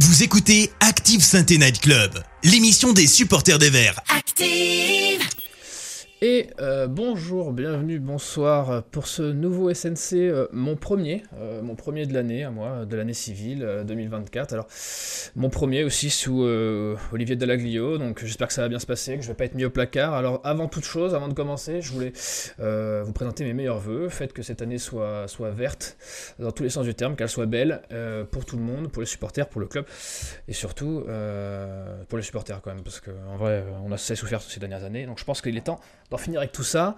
Vous 0.00 0.24
écoutez 0.24 0.72
Active 0.80 1.22
Sainte 1.22 1.50
Night 1.50 1.80
Club, 1.80 2.20
l'émission 2.42 2.92
des 2.92 3.06
supporters 3.06 3.60
des 3.60 3.70
Verts. 3.70 4.00
Active 4.08 5.20
Et 6.26 6.46
euh, 6.58 6.86
bonjour, 6.86 7.52
bienvenue, 7.52 7.98
bonsoir 7.98 8.82
pour 8.84 9.06
ce 9.06 9.20
nouveau 9.20 9.74
SNC, 9.74 10.14
euh, 10.14 10.46
mon 10.52 10.74
premier, 10.74 11.22
euh, 11.38 11.60
mon 11.60 11.74
premier 11.74 12.06
de 12.06 12.14
l'année 12.14 12.44
à 12.44 12.50
moi, 12.50 12.86
de 12.86 12.96
l'année 12.96 13.12
civile 13.12 13.62
euh, 13.62 13.84
2024. 13.84 14.54
Alors, 14.54 14.66
mon 15.36 15.50
premier 15.50 15.84
aussi 15.84 16.08
sous 16.08 16.40
Olivier 17.12 17.36
Delaglio, 17.36 17.98
donc 17.98 18.24
j'espère 18.24 18.48
que 18.48 18.54
ça 18.54 18.62
va 18.62 18.70
bien 18.70 18.78
se 18.78 18.86
passer, 18.86 19.16
que 19.16 19.22
je 19.22 19.28
vais 19.28 19.34
pas 19.34 19.44
être 19.44 19.54
mis 19.54 19.66
au 19.66 19.70
placard. 19.70 20.14
Alors, 20.14 20.40
avant 20.44 20.66
toute 20.66 20.84
chose, 20.84 21.14
avant 21.14 21.28
de 21.28 21.34
commencer, 21.34 21.82
je 21.82 21.92
voulais 21.92 22.14
vous 23.04 23.12
présenter 23.12 23.44
mes 23.44 23.52
meilleurs 23.52 23.80
voeux. 23.80 24.08
Faites 24.08 24.32
que 24.32 24.42
cette 24.42 24.62
année 24.62 24.78
soit, 24.78 25.28
soit 25.28 25.50
verte 25.50 25.98
dans 26.38 26.52
tous 26.52 26.62
les 26.62 26.70
sens 26.70 26.86
du 26.86 26.94
terme, 26.94 27.16
qu'elle 27.16 27.28
soit 27.28 27.44
belle 27.44 27.82
pour 28.30 28.46
tout 28.46 28.56
le 28.56 28.62
monde, 28.62 28.90
pour 28.90 29.02
les 29.02 29.06
supporters, 29.06 29.46
pour 29.46 29.60
le 29.60 29.66
club 29.66 29.84
et 30.48 30.54
surtout 30.54 31.04
pour 32.08 32.16
les 32.16 32.24
supporters 32.24 32.62
quand 32.62 32.72
même, 32.72 32.82
parce 32.82 33.00
qu'en 33.00 33.36
vrai, 33.36 33.62
on 33.84 33.92
a 33.92 33.96
assez 33.96 34.16
souffert 34.16 34.40
ces 34.40 34.60
dernières 34.60 34.84
années. 34.84 35.04
Donc, 35.04 35.18
je 35.18 35.24
pense 35.24 35.42
qu'il 35.42 35.56
est 35.58 35.66
temps 35.66 35.80
d'en 36.14 36.18
finir 36.18 36.38
avec 36.38 36.52
tout 36.52 36.62
ça. 36.62 36.94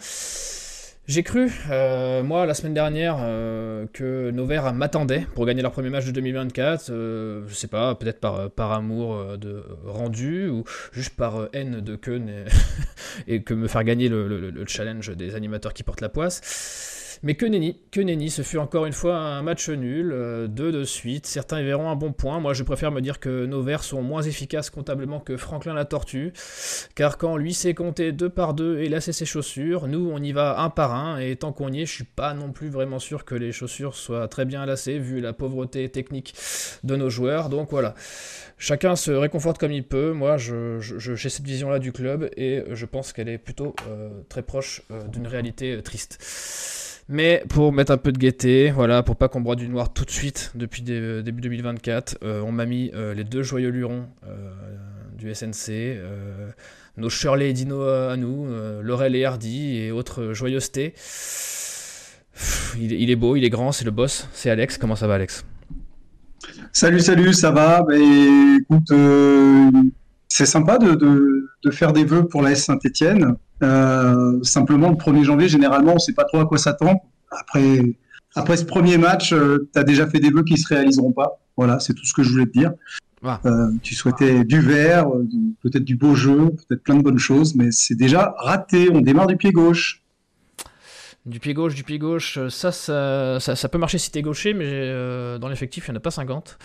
J'ai 1.08 1.22
cru, 1.22 1.50
euh, 1.70 2.22
moi, 2.22 2.44
la 2.44 2.52
semaine 2.52 2.74
dernière, 2.74 3.16
euh, 3.20 3.86
que 3.92 4.30
nos 4.30 4.44
Verts 4.44 4.74
m'attendaient 4.74 5.26
pour 5.34 5.46
gagner 5.46 5.62
leur 5.62 5.72
premier 5.72 5.88
match 5.88 6.04
de 6.04 6.10
2024. 6.10 6.90
Euh, 6.90 7.44
je 7.46 7.54
sais 7.54 7.68
pas, 7.68 7.94
peut-être 7.94 8.20
par, 8.20 8.50
par 8.50 8.72
amour 8.72 9.14
euh, 9.14 9.36
de 9.38 9.62
rendu 9.86 10.48
ou 10.48 10.64
juste 10.92 11.16
par 11.16 11.36
euh, 11.36 11.48
haine 11.54 11.80
de 11.80 11.96
Keun 11.96 12.26
et, 13.26 13.42
que 13.42 13.54
me 13.54 13.68
faire 13.68 13.84
gagner 13.84 14.10
le 14.10 14.64
challenge 14.66 15.16
des 15.16 15.34
animateurs 15.34 15.72
qui 15.72 15.82
portent 15.82 16.02
la 16.02 16.10
poisse. 16.10 16.95
Mais 17.22 17.34
que 17.34 17.46
nenni, 17.46 17.78
que 17.90 18.00
nenni, 18.00 18.30
ce 18.30 18.42
fut 18.42 18.58
encore 18.58 18.86
une 18.86 18.92
fois 18.92 19.16
un 19.16 19.42
match 19.42 19.68
nul, 19.68 20.12
euh, 20.12 20.46
deux 20.48 20.72
de 20.72 20.84
suite. 20.84 21.26
Certains 21.26 21.60
y 21.60 21.64
verront 21.64 21.90
un 21.90 21.96
bon 21.96 22.12
point. 22.12 22.40
Moi, 22.40 22.52
je 22.54 22.62
préfère 22.62 22.92
me 22.92 23.00
dire 23.00 23.20
que 23.20 23.46
nos 23.46 23.62
Verts 23.62 23.84
sont 23.84 24.02
moins 24.02 24.22
efficaces 24.22 24.70
comptablement 24.70 25.20
que 25.20 25.36
Franklin 25.36 25.74
la 25.74 25.84
Tortue. 25.84 26.32
Car 26.94 27.18
quand 27.18 27.36
lui 27.36 27.54
sait 27.54 27.74
compter 27.74 28.12
deux 28.12 28.28
par 28.28 28.54
deux 28.54 28.78
et 28.80 28.88
lasser 28.88 29.12
ses 29.12 29.24
chaussures, 29.26 29.86
nous 29.88 30.10
on 30.12 30.22
y 30.22 30.32
va 30.32 30.60
un 30.60 30.70
par 30.70 30.94
un, 30.94 31.18
et 31.18 31.36
tant 31.36 31.52
qu'on 31.52 31.72
y 31.72 31.82
est, 31.82 31.86
je 31.86 31.92
suis 31.92 32.04
pas 32.04 32.34
non 32.34 32.52
plus 32.52 32.68
vraiment 32.68 32.98
sûr 32.98 33.24
que 33.24 33.34
les 33.34 33.52
chaussures 33.52 33.94
soient 33.94 34.28
très 34.28 34.44
bien 34.44 34.66
lacées, 34.66 34.98
vu 34.98 35.20
la 35.20 35.32
pauvreté 35.32 35.88
technique 35.88 36.34
de 36.84 36.96
nos 36.96 37.10
joueurs. 37.10 37.48
Donc 37.48 37.70
voilà, 37.70 37.94
chacun 38.58 38.94
se 38.96 39.10
réconforte 39.10 39.58
comme 39.58 39.72
il 39.72 39.84
peut. 39.84 40.12
Moi, 40.12 40.36
je- 40.36 40.78
je- 40.80 41.14
j'ai 41.14 41.28
cette 41.28 41.46
vision-là 41.46 41.78
du 41.78 41.92
club, 41.92 42.30
et 42.36 42.62
je 42.72 42.86
pense 42.86 43.12
qu'elle 43.12 43.28
est 43.28 43.38
plutôt 43.38 43.74
euh, 43.88 44.10
très 44.28 44.42
proche 44.42 44.82
euh, 44.90 45.02
d'une 45.08 45.26
réalité 45.26 45.80
triste. 45.82 46.18
Mais 47.08 47.44
pour 47.48 47.72
mettre 47.72 47.92
un 47.92 47.98
peu 47.98 48.10
de 48.10 48.18
gaieté, 48.18 48.70
voilà, 48.72 49.02
pour 49.04 49.14
pas 49.16 49.28
qu'on 49.28 49.40
broie 49.40 49.54
du 49.54 49.68
noir 49.68 49.92
tout 49.92 50.04
de 50.04 50.10
suite 50.10 50.50
depuis 50.56 50.82
dé- 50.82 51.22
début 51.22 51.40
2024, 51.40 52.18
euh, 52.24 52.40
on 52.42 52.50
m'a 52.50 52.66
mis 52.66 52.90
euh, 52.94 53.14
les 53.14 53.22
deux 53.22 53.44
joyeux 53.44 53.68
lurons 53.70 54.06
euh, 54.26 54.50
du 55.16 55.32
SNC, 55.32 55.68
euh, 55.70 56.48
nos 56.96 57.08
Shirley 57.08 57.50
et 57.50 57.52
Dino 57.52 57.82
à 57.82 58.16
nous, 58.16 58.46
euh, 58.46 58.82
Laurel 58.82 59.14
et 59.14 59.24
Hardy 59.24 59.76
et 59.78 59.92
autres 59.92 60.32
joyeusetés. 60.32 60.94
Il, 62.78 63.08
est- 63.10 63.16
beau, 63.16 63.36
il 63.36 63.44
est 63.44 63.50
grand, 63.50 63.70
c'est 63.72 63.84
le 63.84 63.92
boss, 63.92 64.28
c'est 64.32 64.50
Alex. 64.50 64.76
Comment 64.76 64.96
ça 64.96 65.06
va, 65.06 65.14
Alex? 65.14 65.44
Salut, 66.72 67.00
salut, 67.00 67.32
ça 67.32 67.50
va? 67.52 67.82
Ben, 67.82 68.58
écoute, 68.60 68.90
euh, 68.90 69.70
c'est 70.28 70.44
sympa 70.44 70.76
de, 70.78 70.94
de, 70.94 71.70
faire 71.70 71.92
des 71.92 72.04
vœux 72.04 72.26
pour 72.26 72.42
la 72.42 72.50
S 72.50 72.64
Saint-Étienne. 72.64 73.36
Euh, 73.62 74.42
simplement, 74.42 74.90
le 74.90 74.96
1er 74.96 75.24
janvier, 75.24 75.48
généralement, 75.48 75.92
on 75.92 75.96
ne 75.96 76.00
sait 76.00 76.12
pas 76.12 76.24
trop 76.24 76.38
à 76.38 76.46
quoi 76.46 76.58
s'attendre. 76.58 77.00
Après, 77.30 77.96
après 78.34 78.56
ce 78.56 78.64
premier 78.64 78.98
match, 78.98 79.30
tu 79.30 79.78
as 79.78 79.84
déjà 79.84 80.06
fait 80.06 80.20
des 80.20 80.30
vœux 80.30 80.44
qui 80.44 80.54
ne 80.54 80.58
se 80.58 80.68
réaliseront 80.68 81.12
pas. 81.12 81.40
Voilà, 81.56 81.80
c'est 81.80 81.94
tout 81.94 82.04
ce 82.04 82.12
que 82.12 82.22
je 82.22 82.30
voulais 82.30 82.46
te 82.46 82.52
dire. 82.52 82.72
Ah. 83.24 83.40
Euh, 83.44 83.72
tu 83.82 83.94
souhaitais 83.94 84.44
du 84.44 84.60
vert, 84.60 85.08
euh, 85.08 85.26
peut-être 85.62 85.84
du 85.84 85.96
beau 85.96 86.14
jeu, 86.14 86.50
peut-être 86.68 86.82
plein 86.82 86.96
de 86.96 87.02
bonnes 87.02 87.18
choses, 87.18 87.54
mais 87.54 87.70
c'est 87.72 87.94
déjà 87.94 88.34
raté. 88.38 88.88
On 88.92 89.00
démarre 89.00 89.26
du 89.26 89.36
pied 89.36 89.52
gauche. 89.52 90.02
Du 91.24 91.40
pied 91.40 91.54
gauche, 91.54 91.74
du 91.74 91.82
pied 91.82 91.98
gauche, 91.98 92.38
euh, 92.38 92.50
ça, 92.50 92.70
ça, 92.70 93.40
ça, 93.40 93.56
ça 93.56 93.68
peut 93.68 93.78
marcher 93.78 93.98
si 93.98 94.12
t'es 94.12 94.22
gaucher, 94.22 94.54
mais 94.54 94.66
euh, 94.68 95.38
dans 95.38 95.48
l'effectif, 95.48 95.88
il 95.88 95.90
n'y 95.90 95.96
en 95.96 95.98
a 95.98 96.00
pas 96.00 96.12
50. 96.12 96.56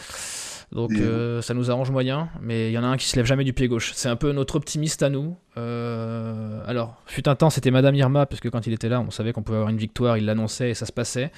Donc 0.72 0.92
Et- 0.92 1.02
euh, 1.02 1.42
ça 1.42 1.54
nous 1.54 1.70
arrange 1.70 1.92
moyen, 1.92 2.30
mais 2.42 2.70
il 2.70 2.74
y 2.74 2.78
en 2.78 2.84
a 2.84 2.88
un 2.88 2.98
qui 2.98 3.06
se 3.06 3.16
lève 3.18 3.26
jamais 3.26 3.44
du 3.44 3.52
pied 3.52 3.68
gauche. 3.68 3.92
C'est 3.94 4.08
un 4.08 4.16
peu 4.16 4.32
notre 4.32 4.56
optimiste 4.56 5.04
à 5.04 5.10
nous. 5.10 5.36
Euh, 5.58 6.64
alors, 6.66 7.02
fut 7.08 7.28
un 7.28 7.36
temps, 7.36 7.50
c'était 7.50 7.72
Madame 7.72 7.96
Irma, 7.96 8.26
parce 8.26 8.40
que 8.40 8.48
quand 8.48 8.66
il 8.68 8.74
était 8.74 8.88
là, 8.88 9.02
on 9.02 9.12
savait 9.12 9.34
qu'on 9.34 9.44
pouvait 9.44 9.58
avoir 9.58 9.70
une 9.70 9.78
victoire, 9.78 10.18
il 10.18 10.26
l'annonçait 10.26 10.70
et 10.70 10.74
ça 10.74 10.86
se 10.86 10.94
passait. 10.94 11.32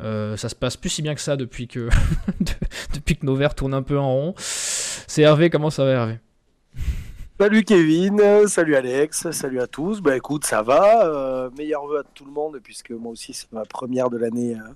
Euh, 0.00 0.36
ça 0.36 0.48
se 0.48 0.54
passe 0.54 0.76
plus 0.76 0.90
si 0.90 1.02
bien 1.02 1.16
que 1.16 1.20
ça 1.20 1.34
depuis 1.36 1.66
que, 1.66 1.88
de- 2.40 2.52
depuis 2.94 3.16
que 3.16 3.26
nos 3.26 3.34
verts 3.34 3.56
tournent 3.56 3.74
un 3.74 3.82
peu 3.82 3.98
en 3.98 4.12
rond. 4.12 4.34
C'est 4.38 5.22
Hervé, 5.22 5.50
comment 5.50 5.70
ça 5.70 5.84
va 5.84 5.90
Hervé? 5.90 6.18
Salut 7.40 7.64
Kevin, 7.64 8.20
salut 8.46 8.76
Alex, 8.76 9.30
salut 9.32 9.60
à 9.60 9.66
tous. 9.66 10.00
Bah 10.00 10.16
écoute, 10.16 10.44
ça 10.44 10.62
va. 10.62 11.04
euh, 11.06 11.50
meilleurs 11.58 11.84
vœux 11.86 11.98
à 11.98 12.02
tout 12.14 12.24
le 12.24 12.30
monde, 12.32 12.60
puisque 12.62 12.90
moi 12.92 13.10
aussi 13.10 13.32
c'est 13.32 13.50
ma 13.52 13.64
première 13.64 14.08
de 14.10 14.18
l'année 14.18 14.54
euh, 14.54 14.70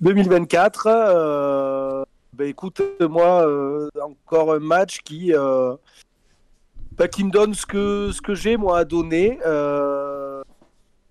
2024. 0.00 2.04
Bah 2.36 2.46
écoute, 2.46 2.82
moi, 3.00 3.46
euh, 3.46 3.88
encore 4.02 4.52
un 4.54 4.58
match 4.58 5.02
qui, 5.02 5.32
bah, 5.32 7.06
qui 7.06 7.22
me 7.22 7.30
donne 7.30 7.54
ce 7.54 7.64
que, 7.64 8.34
j'ai 8.34 8.56
moi 8.56 8.78
à 8.78 8.84
donner, 8.84 9.38
euh, 9.46 10.42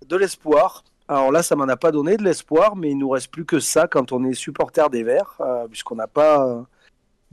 de 0.06 0.17
l'espoir. 0.17 0.84
Alors 1.07 1.31
là, 1.31 1.41
ça 1.41 1.56
m'en 1.56 1.69
a 1.69 1.78
pas 1.78 1.91
donné 1.91 2.17
de 2.17 2.23
l'espoir, 2.23 2.75
mais 2.75 2.91
il 2.91 2.97
nous 2.97 3.09
reste 3.09 3.31
plus 3.31 3.45
que 3.45 3.61
ça 3.61 3.88
quand 3.88 4.11
on 4.11 4.25
est 4.25 4.34
supporter 4.34 4.89
des 4.89 5.03
Verts, 5.03 5.39
puisqu'on 5.69 5.95
n'a 5.95 6.07
pas 6.07 6.66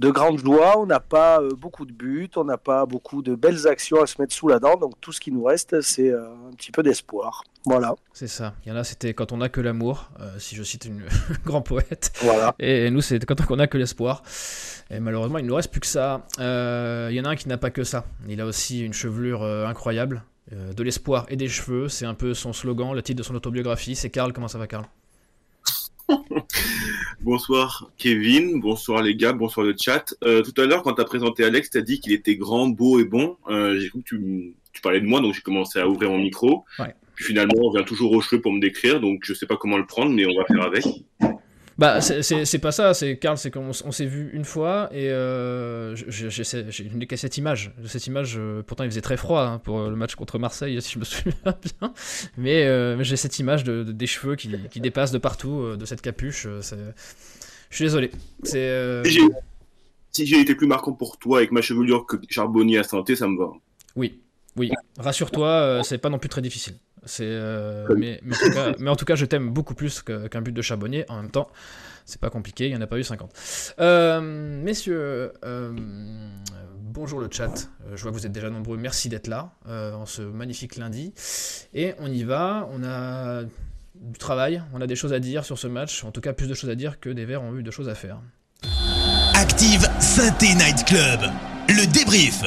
de 0.01 0.11
grandes 0.11 0.39
joies, 0.39 0.79
on 0.79 0.87
n'a 0.87 0.99
pas 0.99 1.43
euh, 1.43 1.51
beaucoup 1.55 1.85
de 1.85 1.93
buts, 1.93 2.31
on 2.37 2.45
n'a 2.45 2.57
pas 2.57 2.87
beaucoup 2.87 3.21
de 3.21 3.35
belles 3.35 3.69
actions 3.69 4.01
à 4.01 4.07
se 4.07 4.19
mettre 4.19 4.35
sous 4.35 4.49
la 4.49 4.59
dent, 4.59 4.77
donc 4.77 4.95
tout 5.03 5.13
ce 5.13 5.21
qui 5.21 5.31
nous 5.31 5.45
reste, 5.45 5.83
c'est 5.83 6.09
euh, 6.09 6.25
un 6.49 6.55
petit 6.57 6.73
peu 6.73 6.83
d'espoir. 6.83 7.45
Voilà, 7.67 7.95
C'est 8.15 8.27
ça. 8.27 8.55
Il 8.65 8.71
y 8.71 8.73
en 8.73 8.77
a, 8.77 8.85
c'était 8.85 9.13
quand 9.13 9.33
on 9.33 9.43
a 9.43 9.51
que 9.51 9.61
l'amour, 9.61 10.11
euh, 10.19 10.39
si 10.39 10.57
je 10.57 10.63
cite 10.63 10.87
une 10.87 11.03
grand 11.45 11.61
poète. 11.61 12.13
voilà. 12.23 12.55
Et 12.59 12.91
nous, 12.91 13.03
c'est 13.03 13.23
quand 13.27 13.37
on 13.51 13.59
a 13.59 13.67
que 13.67 13.77
l'espoir. 13.77 14.23
Et 14.91 15.01
malheureusement, 15.01 15.37
il 15.37 15.43
ne 15.43 15.49
nous 15.49 15.55
reste 15.55 15.71
plus 15.71 15.81
que 15.81 15.87
ça. 15.87 16.27
Il 16.39 16.43
y 17.15 17.21
en 17.21 17.25
a 17.27 17.29
un 17.29 17.37
qui 17.37 17.49
n'a 17.49 17.59
pas 17.59 17.71
que 17.71 17.85
ça. 17.85 18.07
Il 18.27 18.41
a 18.41 18.47
aussi 18.47 18.81
une 18.81 18.95
chevelure 18.95 19.45
incroyable. 19.45 20.23
De 20.51 20.83
l'espoir 20.83 21.27
et 21.29 21.37
des 21.37 21.47
cheveux, 21.47 21.89
c'est 21.89 22.07
un 22.07 22.15
peu 22.15 22.33
son 22.35 22.53
slogan, 22.53 22.95
le 22.95 23.03
titre 23.03 23.19
de 23.19 23.23
son 23.23 23.35
autobiographie. 23.35 23.95
C'est 23.95 24.11
Karl, 24.11 24.33
comment 24.33 24.49
ça 24.49 24.59
va 24.59 24.67
Karl? 24.67 24.87
Bonsoir 27.21 27.91
Kevin, 27.99 28.61
bonsoir 28.61 29.03
les 29.03 29.15
gars, 29.15 29.33
bonsoir 29.33 29.67
le 29.67 29.75
chat. 29.79 30.15
Euh, 30.25 30.43
tout 30.43 30.59
à 30.61 30.67
l'heure, 30.67 30.83
quand 30.83 30.95
tu 30.95 31.03
as 31.03 31.05
présenté 31.05 31.45
Alex, 31.45 31.71
tu 31.71 31.79
as 31.79 31.83
dit 31.83 32.01
qu'il 32.01 32.13
était 32.13 32.37
grand, 32.37 32.69
beau 32.69 32.99
et 32.99 33.05
bon. 33.05 33.37
Euh, 33.49 33.79
j'ai 33.79 33.91
cru 33.91 34.01
que 34.01 34.05
tu, 34.05 34.55
tu 34.73 34.81
parlais 34.81 35.01
de 35.01 35.07
moi, 35.07 35.21
donc 35.21 35.35
j'ai 35.35 35.43
commencé 35.43 35.79
à 35.79 35.89
ouvrir 35.89 36.11
mon 36.11 36.19
micro. 36.19 36.65
Ouais. 36.79 36.95
Puis 37.15 37.27
finalement, 37.27 37.61
on 37.63 37.71
vient 37.71 37.83
toujours 37.83 38.13
aux 38.13 38.21
cheveux 38.23 38.41
pour 38.41 38.53
me 38.53 38.61
décrire, 38.61 39.01
donc 39.01 39.21
je 39.25 39.35
sais 39.35 39.47
pas 39.47 39.57
comment 39.57 39.77
le 39.77 39.87
prendre, 39.87 40.13
mais 40.13 40.25
on 40.25 40.35
va 40.35 40.45
faire 40.47 40.63
avec. 40.63 40.85
Bah, 41.81 42.01
c'est- 42.03 42.59
pas 42.59 42.73
ça, 42.73 42.93
c'est 42.93 43.17
Karl, 43.17 43.39
c'est 43.39 43.51
qu'on 43.51 43.71
on 43.71 43.91
s'est 43.91 44.05
vu 44.05 44.29
une 44.35 44.45
fois 44.45 44.91
et 44.93 45.09
euh, 45.09 45.97
je- 45.97 46.95
n'ai 46.95 47.07
qu'à 47.07 47.17
cette 47.17 47.39
image. 47.39 47.73
Cette 47.87 48.07
image, 48.07 48.35
euh, 48.39 48.63
pourtant 48.63 48.85
il 48.85 48.91
faisait 48.91 49.01
très 49.01 49.17
froid 49.17 49.41
hein, 49.45 49.59
pour 49.59 49.89
le 49.89 49.97
match 49.97 50.15
contre 50.15 50.39
Marseille, 50.39 50.81
si 50.83 50.93
je 50.93 50.99
me 50.99 51.05
souviens 51.07 51.33
bien. 51.81 51.95
Mais, 52.37 52.67
euh, 52.67 52.97
mais 52.99 53.05
j'ai 53.05 53.17
cette 53.17 53.39
image 53.39 53.65
de, 53.65 53.83
de- 53.83 53.93
des 53.93 54.07
cheveux 54.07 54.37
qui, 54.37 54.51
qui 54.71 54.81
dépassent 54.83 55.11
de 55.11 55.17
partout, 55.19 55.61
euh, 55.61 55.77
de 55.79 55.87
cette 55.87 56.03
capuche. 56.03 56.47
Je 57.71 57.77
suis 57.77 57.85
désolé. 57.87 58.11
Si 58.43 60.27
j'ai- 60.27 60.41
été 60.41 60.55
plus 60.55 60.67
marquant 60.67 60.93
pour 60.93 61.17
toi 61.19 61.39
avec 61.39 61.51
ma 61.51 61.63
chevelure 61.63 62.05
que 62.05 62.17
Charbonnier 62.29 62.77
à 62.79 62.83
santé, 62.83 63.17
ça 63.17 63.27
me 63.27 63.39
va. 63.39 63.53
Oui, 63.97 64.21
oui. 64.57 64.71
Rassure-toi, 64.99 65.81
c'est 65.83 65.97
pas 65.99 66.11
non 66.11 66.19
plus 66.19 66.29
très 66.29 66.43
difficile. 66.43 66.75
C'est, 67.05 67.25
euh, 67.27 67.89
mais, 67.97 68.21
mais, 68.23 68.35
en 68.35 68.39
tout 68.39 68.51
cas, 68.53 68.73
mais 68.79 68.91
en 68.91 68.97
tout 68.97 69.05
cas, 69.05 69.15
je 69.15 69.25
t'aime 69.25 69.51
beaucoup 69.51 69.75
plus 69.75 70.03
qu'un 70.03 70.43
but 70.43 70.53
de 70.53 70.63
Charbonnier. 70.63 71.05
En 71.09 71.17
même 71.17 71.31
temps, 71.31 71.49
c'est 72.05 72.21
pas 72.21 72.31
compliqué, 72.31 72.67
il 72.67 72.71
n'y 72.71 72.77
en 72.77 72.81
a 72.81 72.87
pas 72.87 72.99
eu 72.99 73.05
50. 73.05 73.33
Euh, 73.79 74.21
messieurs, 74.21 75.33
euh, 75.45 75.73
bonjour 76.91 77.21
le 77.21 77.29
chat. 77.31 77.71
Euh, 77.87 77.97
je 77.97 78.03
vois 78.03 78.11
que 78.11 78.17
vous 78.17 78.27
êtes 78.27 78.33
déjà 78.33 78.51
nombreux. 78.51 78.77
Merci 78.77 79.09
d'être 79.09 79.29
là 79.29 79.53
euh, 79.69 79.95
en 79.95 80.07
ce 80.07 80.23
magnifique 80.23 80.77
lundi. 80.77 81.15
Et 81.73 81.95
on 81.99 82.11
y 82.11 82.25
va. 82.25 82.69
On 82.73 82.83
a 82.85 83.43
du 83.95 84.19
travail, 84.19 84.63
on 84.73 84.81
a 84.81 84.87
des 84.87 84.97
choses 84.97 85.13
à 85.13 85.21
dire 85.21 85.45
sur 85.45 85.59
ce 85.59 85.67
match. 85.67 86.05
En 86.05 86.11
tout 86.11 86.21
cas, 86.21 86.33
plus 86.33 86.49
de 86.49 86.55
choses 86.55 86.71
à 86.71 86.75
dire 86.75 87.01
que 87.01 87.11
des 87.11 87.25
Verts 87.25 87.43
ont 87.43 87.57
eu 87.57 87.63
de 87.63 87.71
choses 87.71 87.89
à 87.89 87.95
faire. 87.95 88.21
Active 89.35 89.87
Synthé 90.01 90.55
Night 90.55 90.85
Club, 90.85 91.21
le 91.69 91.91
débrief. 91.93 92.43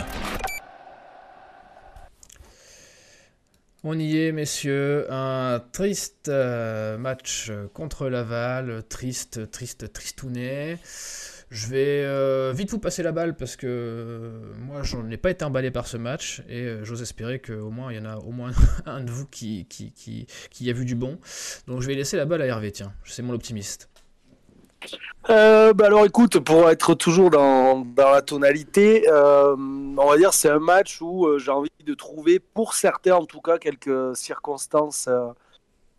On 3.86 4.00
y 4.00 4.18
est, 4.18 4.32
messieurs. 4.32 5.12
Un 5.12 5.62
triste 5.74 6.30
euh, 6.30 6.98
match 6.98 7.52
contre 7.74 8.08
Laval. 8.08 8.82
Triste, 8.88 9.52
triste, 9.52 9.92
tristounet. 9.92 10.80
Je 11.52 11.68
vais 11.68 12.04
euh, 12.06 12.54
vite 12.56 12.72
vous 12.72 12.80
passer 12.80 13.04
la 13.04 13.12
balle 13.12 13.36
parce 13.36 13.58
que 13.58 13.68
euh, 13.68 14.54
moi, 14.58 14.84
je 14.84 14.96
n'ai 14.96 15.18
pas 15.18 15.32
été 15.32 15.44
emballé 15.44 15.70
par 15.70 15.88
ce 15.88 15.98
match 15.98 16.42
et 16.48 16.78
j'ose 16.84 17.02
espérer 17.02 17.40
qu'au 17.40 17.72
moins, 17.72 17.92
il 17.92 17.98
y 17.98 18.00
en 18.00 18.06
a 18.06 18.16
au 18.16 18.32
moins 18.32 18.54
un 18.86 19.02
de 19.02 19.12
vous 19.12 19.26
qui, 19.26 19.66
qui, 19.66 19.92
qui, 19.92 20.28
qui 20.50 20.70
a 20.70 20.74
vu 20.74 20.86
du 20.86 20.96
bon. 20.96 21.20
Donc, 21.68 21.82
je 21.82 21.88
vais 21.88 21.96
laisser 21.96 22.16
la 22.16 22.24
balle 22.24 22.42
à 22.42 22.46
Hervé, 22.46 22.72
tiens. 22.72 22.94
C'est 23.04 23.22
mon 23.22 23.34
optimiste. 23.34 23.90
Euh, 25.30 25.74
bah 25.74 25.86
alors 25.86 26.06
écoute, 26.06 26.40
pour 26.40 26.70
être 26.70 26.96
toujours 26.96 27.30
dans, 27.30 27.86
la 27.98 28.22
tonalité, 28.22 29.06
euh, 29.10 29.56
on 29.56 30.10
va 30.10 30.18
dire 30.18 30.34
c'est 30.34 30.50
un 30.50 30.60
match 30.60 31.02
où 31.02 31.26
euh, 31.26 31.40
j'ai 31.40 31.52
envie 31.52 31.70
de 31.86 31.94
trouver, 31.94 32.40
pour 32.40 32.74
certains 32.74 33.16
en 33.16 33.26
tout 33.26 33.40
cas, 33.40 33.58
quelques 33.58 34.16
circonstances 34.16 35.10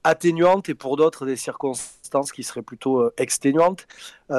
atténuantes 0.02 0.68
et 0.68 0.74
pour 0.74 0.96
d'autres 0.96 1.24
des 1.24 1.36
circonstances 1.36 2.32
qui 2.32 2.42
seraient 2.42 2.62
plutôt 2.62 3.10
exténuantes. 3.16 3.86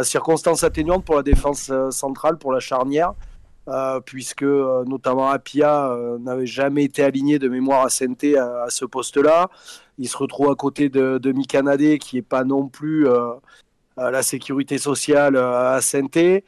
Circonstances 0.04 0.64
atténuantes 0.64 1.04
pour 1.04 1.16
la 1.16 1.24
défense 1.24 1.72
centrale, 1.90 2.38
pour 2.38 2.54
la 2.54 2.60
charnière, 2.60 3.14
puisque 4.06 4.44
notamment 4.44 5.30
Apia 5.30 5.98
n'avait 6.20 6.46
jamais 6.46 6.84
été 6.84 7.04
aligné 7.04 7.40
de 7.40 7.50
mémoire 7.50 7.84
à 7.84 7.90
Sainté 7.90 8.38
à, 8.38 8.64
à 8.66 8.70
ce 8.70 8.86
poste-là. 8.86 9.50
Il 9.98 10.08
se 10.08 10.18
retrouve 10.18 10.52
à 10.52 10.56
côté 10.56 10.90
de, 10.90 11.18
de 11.18 11.32
Mikanade 11.32 11.98
qui 11.98 12.20
est 12.20 12.22
pas 12.22 12.44
non 12.44 12.68
plus 12.68 13.08
la 13.98 14.24
sécurité 14.24 14.78
sociale 14.78 15.36
euh, 15.36 15.76
à 15.76 15.82
Sainté. 15.82 16.44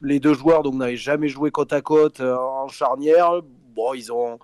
Les 0.00 0.20
deux 0.20 0.34
joueurs 0.34 0.62
donc 0.62 0.74
n'avaient 0.74 0.96
jamais 0.96 1.28
joué 1.28 1.50
côte 1.50 1.72
à 1.72 1.80
côte 1.80 2.20
euh, 2.20 2.36
en 2.36 2.68
charnière. 2.68 3.40
Bon, 3.74 3.94
ils 3.94 4.12
ont 4.12 4.38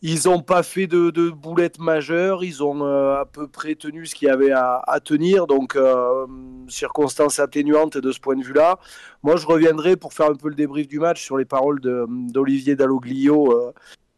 ils 0.00 0.28
ont 0.28 0.40
pas 0.40 0.62
fait 0.62 0.86
de, 0.86 1.10
de 1.10 1.28
boulettes 1.30 1.80
majeures. 1.80 2.44
Ils 2.44 2.62
ont 2.62 2.84
euh, 2.84 3.20
à 3.20 3.26
peu 3.26 3.48
près 3.48 3.74
tenu 3.74 4.06
ce 4.06 4.14
qu'il 4.14 4.28
y 4.28 4.30
avait 4.30 4.52
à, 4.52 5.00
tenir. 5.04 5.48
Donc 5.48 5.74
euh, 5.74 6.26
circonstances 6.68 7.40
atténuantes 7.40 7.98
de 7.98 8.12
ce 8.12 8.20
point 8.20 8.36
de 8.36 8.44
vue-là. 8.44 8.78
Moi, 9.24 9.36
je 9.36 9.46
reviendrai 9.46 9.96
pour 9.96 10.12
faire 10.12 10.26
un 10.26 10.36
peu 10.36 10.48
le 10.48 10.54
débrief 10.54 10.86
du 10.86 11.00
match 11.00 11.24
sur 11.24 11.36
les 11.36 11.44
paroles 11.44 11.80
d'Olivier 11.80 12.76
Dalloglio 12.76 13.72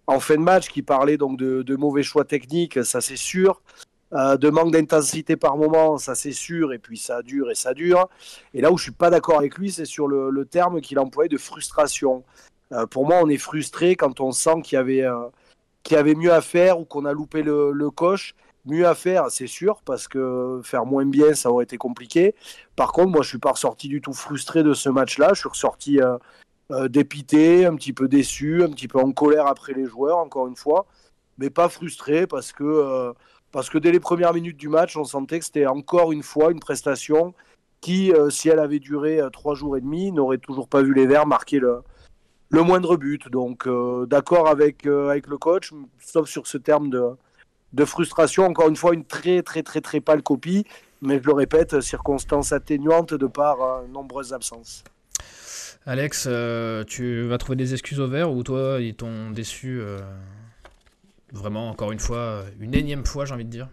en 0.06 0.18
fin 0.18 0.34
de 0.34 0.40
match, 0.40 0.68
qui 0.68 0.82
parlait 0.82 1.16
donc 1.16 1.38
de, 1.38 1.62
de 1.62 1.76
mauvais 1.76 2.02
choix 2.02 2.24
techniques, 2.24 2.84
ça 2.84 3.00
c'est 3.00 3.16
sûr. 3.16 3.62
Euh, 4.12 4.36
de 4.36 4.50
manque 4.50 4.72
d'intensité 4.72 5.36
par 5.36 5.56
moment, 5.56 5.96
ça 5.96 6.16
c'est 6.16 6.32
sûr, 6.32 6.72
et 6.72 6.78
puis 6.78 6.98
ça 6.98 7.22
dure 7.22 7.50
et 7.50 7.54
ça 7.54 7.74
dure. 7.74 8.08
Et 8.54 8.60
là 8.60 8.72
où 8.72 8.78
je 8.78 8.84
suis 8.84 8.92
pas 8.92 9.08
d'accord 9.08 9.38
avec 9.38 9.56
lui, 9.56 9.70
c'est 9.70 9.84
sur 9.84 10.08
le, 10.08 10.44
terme 10.44 10.80
qu'il 10.80 10.98
employait 10.98 11.28
de 11.28 11.38
frustration. 11.38 12.24
Euh, 12.72 12.86
pour 12.86 13.06
moi, 13.06 13.20
on 13.22 13.28
est 13.28 13.38
frustré 13.38 13.94
quand 13.94 14.20
on 14.20 14.32
sent 14.32 14.62
qu'il 14.64 14.76
y 14.76 14.78
avait, 14.78 15.04
euh, 15.04 15.28
y 15.90 15.94
avait 15.94 16.16
mieux 16.16 16.32
à 16.32 16.40
faire 16.40 16.80
ou 16.80 16.84
qu'on 16.84 17.04
a 17.04 17.12
loupé 17.12 17.42
le, 17.42 17.70
le 17.72 17.90
coche. 17.90 18.34
Mieux 18.66 18.86
à 18.86 18.94
faire, 18.94 19.30
c'est 19.30 19.46
sûr, 19.46 19.80
parce 19.84 20.06
que 20.08 20.60
faire 20.64 20.84
moins 20.84 21.06
bien, 21.06 21.34
ça 21.34 21.50
aurait 21.50 21.64
été 21.64 21.78
compliqué. 21.78 22.34
Par 22.76 22.92
contre, 22.92 23.10
moi, 23.10 23.22
je 23.22 23.28
suis 23.28 23.38
pas 23.38 23.52
ressorti 23.52 23.88
du 23.88 24.00
tout 24.00 24.12
frustré 24.12 24.62
de 24.62 24.74
ce 24.74 24.88
match-là. 24.90 25.30
Je 25.34 25.40
suis 25.40 25.48
ressorti 25.48 25.98
dépité, 26.88 27.64
un 27.64 27.74
petit 27.76 27.94
peu 27.94 28.06
déçu, 28.06 28.62
un 28.62 28.68
petit 28.68 28.86
peu 28.86 28.98
en 28.98 29.12
colère 29.12 29.46
après 29.46 29.72
les 29.72 29.86
joueurs, 29.86 30.18
encore 30.18 30.46
une 30.46 30.56
fois, 30.56 30.86
mais 31.38 31.48
pas 31.48 31.70
frustré 31.70 32.26
parce 32.26 32.52
que, 32.52 33.14
parce 33.52 33.68
que 33.68 33.78
dès 33.78 33.92
les 33.92 34.00
premières 34.00 34.32
minutes 34.32 34.56
du 34.56 34.68
match, 34.68 34.96
on 34.96 35.04
sentait 35.04 35.38
que 35.38 35.44
c'était 35.44 35.66
encore 35.66 36.12
une 36.12 36.22
fois 36.22 36.52
une 36.52 36.60
prestation 36.60 37.34
qui, 37.80 38.12
euh, 38.12 38.30
si 38.30 38.48
elle 38.48 38.58
avait 38.58 38.78
duré 38.78 39.20
euh, 39.20 39.30
trois 39.30 39.54
jours 39.54 39.76
et 39.76 39.80
demi, 39.80 40.12
n'aurait 40.12 40.38
toujours 40.38 40.68
pas 40.68 40.82
vu 40.82 40.94
les 40.94 41.06
Verts 41.06 41.26
marquer 41.26 41.58
le, 41.58 41.82
moindre 42.52 42.96
but. 42.96 43.28
Donc, 43.28 43.66
euh, 43.66 44.06
d'accord 44.06 44.48
avec, 44.48 44.86
euh, 44.86 45.08
avec 45.08 45.26
le 45.26 45.38
coach, 45.38 45.72
sauf 45.98 46.28
sur 46.28 46.46
ce 46.46 46.58
terme 46.58 46.90
de, 46.90 47.10
de 47.72 47.84
frustration. 47.84 48.44
Encore 48.44 48.68
une 48.68 48.76
fois, 48.76 48.94
une 48.94 49.04
très, 49.04 49.42
très, 49.42 49.62
très, 49.62 49.80
très 49.80 50.00
pâle 50.00 50.22
copie, 50.22 50.64
mais 51.00 51.18
je 51.20 51.26
le 51.26 51.32
répète, 51.32 51.80
circonstances 51.80 52.52
atténuantes 52.52 53.14
de 53.14 53.26
par 53.26 53.82
nombreuses 53.88 54.32
absences. 54.32 54.84
Alex, 55.86 56.28
tu 56.86 57.22
vas 57.22 57.38
trouver 57.38 57.56
des 57.56 57.72
excuses 57.72 58.00
au 58.00 58.06
vert 58.06 58.30
ou 58.30 58.42
toi, 58.42 58.76
ils 58.80 58.94
t'ont 58.94 59.30
déçu 59.30 59.80
vraiment, 61.32 61.68
encore 61.68 61.92
une 61.92 61.98
fois, 61.98 62.44
une 62.60 62.74
énième 62.74 63.04
fois, 63.04 63.24
j'ai 63.24 63.34
envie 63.34 63.44
de 63.44 63.50
dire 63.50 63.68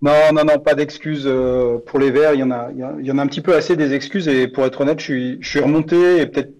Non, 0.00 0.32
non, 0.32 0.44
non, 0.44 0.58
pas 0.58 0.74
d'excuses 0.74 1.26
euh, 1.26 1.78
pour 1.78 1.98
les 1.98 2.10
Verts. 2.10 2.34
Il 2.34 2.40
y 2.40 2.42
en 2.42 2.50
a, 2.50 2.70
il 2.72 3.06
y, 3.06 3.12
en 3.12 3.18
a 3.18 3.22
un 3.22 3.26
petit 3.26 3.40
peu 3.40 3.54
assez 3.54 3.76
des 3.76 3.94
excuses. 3.94 4.28
Et 4.28 4.48
pour 4.48 4.64
être 4.64 4.80
honnête, 4.80 5.00
je 5.00 5.04
suis, 5.04 5.38
je 5.40 5.48
suis 5.48 5.60
remonté 5.60 6.20
et 6.20 6.26
peut-être 6.26 6.52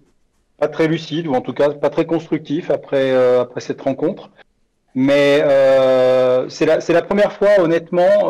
pas 0.59 0.67
très 0.67 0.87
lucide 0.87 1.27
ou 1.27 1.33
en 1.33 1.41
tout 1.41 1.53
cas 1.53 1.69
pas 1.69 1.89
très 1.89 2.05
constructif 2.05 2.69
après, 2.69 3.11
euh, 3.11 3.41
après 3.41 3.61
cette 3.61 3.81
rencontre. 3.81 4.29
Mais 4.95 5.41
euh, 5.43 6.47
c'est 6.49 6.65
la, 6.65 6.77
la 6.77 7.01
première 7.01 7.33
fois, 7.33 7.49
honnêtement, 7.59 8.29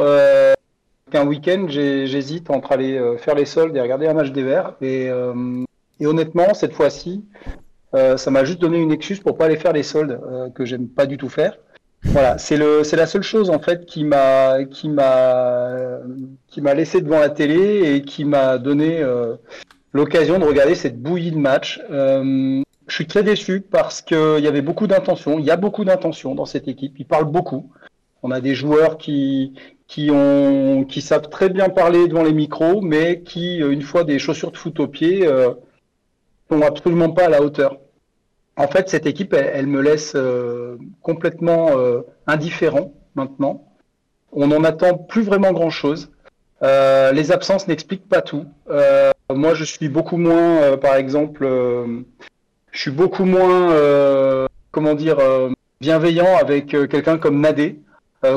qu'un 1.12 1.28
week-end, 1.28 1.66
j'hésite 1.68 2.50
entre 2.50 2.72
aller 2.72 3.18
faire 3.18 3.36
les 3.36 3.46
soldes 3.46 3.76
et 3.76 3.82
regarder 3.82 4.08
un 4.08 4.14
match 4.14 4.32
des 4.32 4.44
Verts. 4.44 4.76
Et, 4.82 5.10
et 6.00 6.08
honnêtement, 6.08 6.54
cette 6.54 6.74
fois-ci, 6.74 7.26
ça 7.92 8.32
m'a 8.32 8.46
juste 8.46 8.60
donné 8.60 8.78
une 8.78 8.94
excuse 8.94 9.20
pour 9.20 9.38
pas 9.38 9.46
aller 9.46 9.58
faire 9.58 9.74
les 9.74 9.84
soldes 9.84 10.22
que 10.56 10.64
j'aime 10.64 10.88
pas 10.88 11.06
du 11.06 11.18
tout 11.18 11.28
faire. 11.28 11.58
Voilà, 12.06 12.38
c'est 12.38 12.58
la 12.58 13.08
seule 13.08 13.24
chose 13.24 13.50
en 13.50 13.60
fait 13.60 13.86
qui 13.86 14.04
m'a, 14.04 14.66
qui 14.66 14.90
m'a, 14.90 16.00
qui 16.48 16.62
m'a 16.62 16.74
laissé 16.74 17.02
devant 17.02 17.20
la 17.20 17.30
télé 17.30 17.96
et 17.96 18.02
qui 18.02 18.26
m'a 18.26 18.58
donné 18.58 19.02
euh, 19.02 19.36
l'occasion 19.94 20.38
de 20.38 20.46
regarder 20.46 20.76
cette 20.76 21.02
bouillie 21.02 21.32
de 21.32 21.38
match. 21.38 21.82
Euh, 21.90 22.62
je 22.88 22.96
suis 22.96 23.08
très 23.08 23.24
déçu 23.24 23.62
parce 23.62 24.02
qu'il 24.02 24.40
y 24.40 24.48
avait 24.48 24.62
beaucoup 24.62 24.88
d'intentions. 24.88 25.40
Il 25.40 25.46
y 25.46 25.52
a 25.52 25.56
beaucoup 25.56 25.86
d'intentions 25.86 26.36
dans 26.36 26.46
cette 26.46 26.68
équipe. 26.68 27.00
Ils 27.00 27.06
parlent 27.06 27.32
beaucoup. 27.32 27.72
On 28.22 28.32
a 28.32 28.42
des 28.42 28.54
joueurs 28.54 28.98
qui, 28.98 29.54
qui, 29.88 30.10
ont, 30.12 30.86
qui 30.86 31.02
savent 31.02 31.30
très 31.30 31.50
bien 31.50 31.70
parler 31.70 32.08
devant 32.08 32.24
les 32.24 32.34
micros, 32.34 32.82
mais 32.82 33.22
qui, 33.22 33.58
une 33.58 33.82
fois 33.82 34.04
des 34.04 34.20
chaussures 34.20 34.52
de 34.52 34.58
foot 34.58 34.80
aux 34.80 34.88
pieds, 34.88 35.26
euh, 35.26 35.52
sont 36.50 36.62
absolument 36.62 37.12
pas 37.12 37.26
à 37.26 37.30
la 37.30 37.42
hauteur. 37.42 37.78
En 38.56 38.68
fait, 38.68 38.90
cette 38.90 39.06
équipe, 39.06 39.34
elle, 39.34 39.68
me 39.68 39.82
laisse 39.82 40.14
euh, 40.16 40.78
complètement 41.02 41.72
euh, 41.72 42.02
indifférent 42.28 42.94
maintenant. 43.16 43.66
On 44.32 44.48
n'en 44.48 44.64
attend 44.64 44.98
plus 44.98 45.24
vraiment 45.24 45.52
grand-chose. 45.52 46.12
Euh, 46.62 47.12
les 47.12 47.32
absences 47.32 47.68
n'expliquent 47.68 48.08
pas 48.08 48.22
tout. 48.22 48.46
Euh, 48.70 49.12
moi, 49.30 49.54
je 49.54 49.64
suis 49.64 49.90
beaucoup 49.90 50.18
moins, 50.18 50.62
euh, 50.62 50.78
par 50.78 50.96
exemple, 50.96 51.44
euh, 51.44 52.02
je 52.72 52.80
suis 52.80 52.92
beaucoup 52.92 53.26
moins, 53.26 53.76
comment 54.72 54.96
dire, 54.96 55.18
bienveillant 55.80 56.38
avec 56.38 56.70
quelqu'un 56.70 57.20
comme 57.20 57.40
Nadé, 57.40 57.80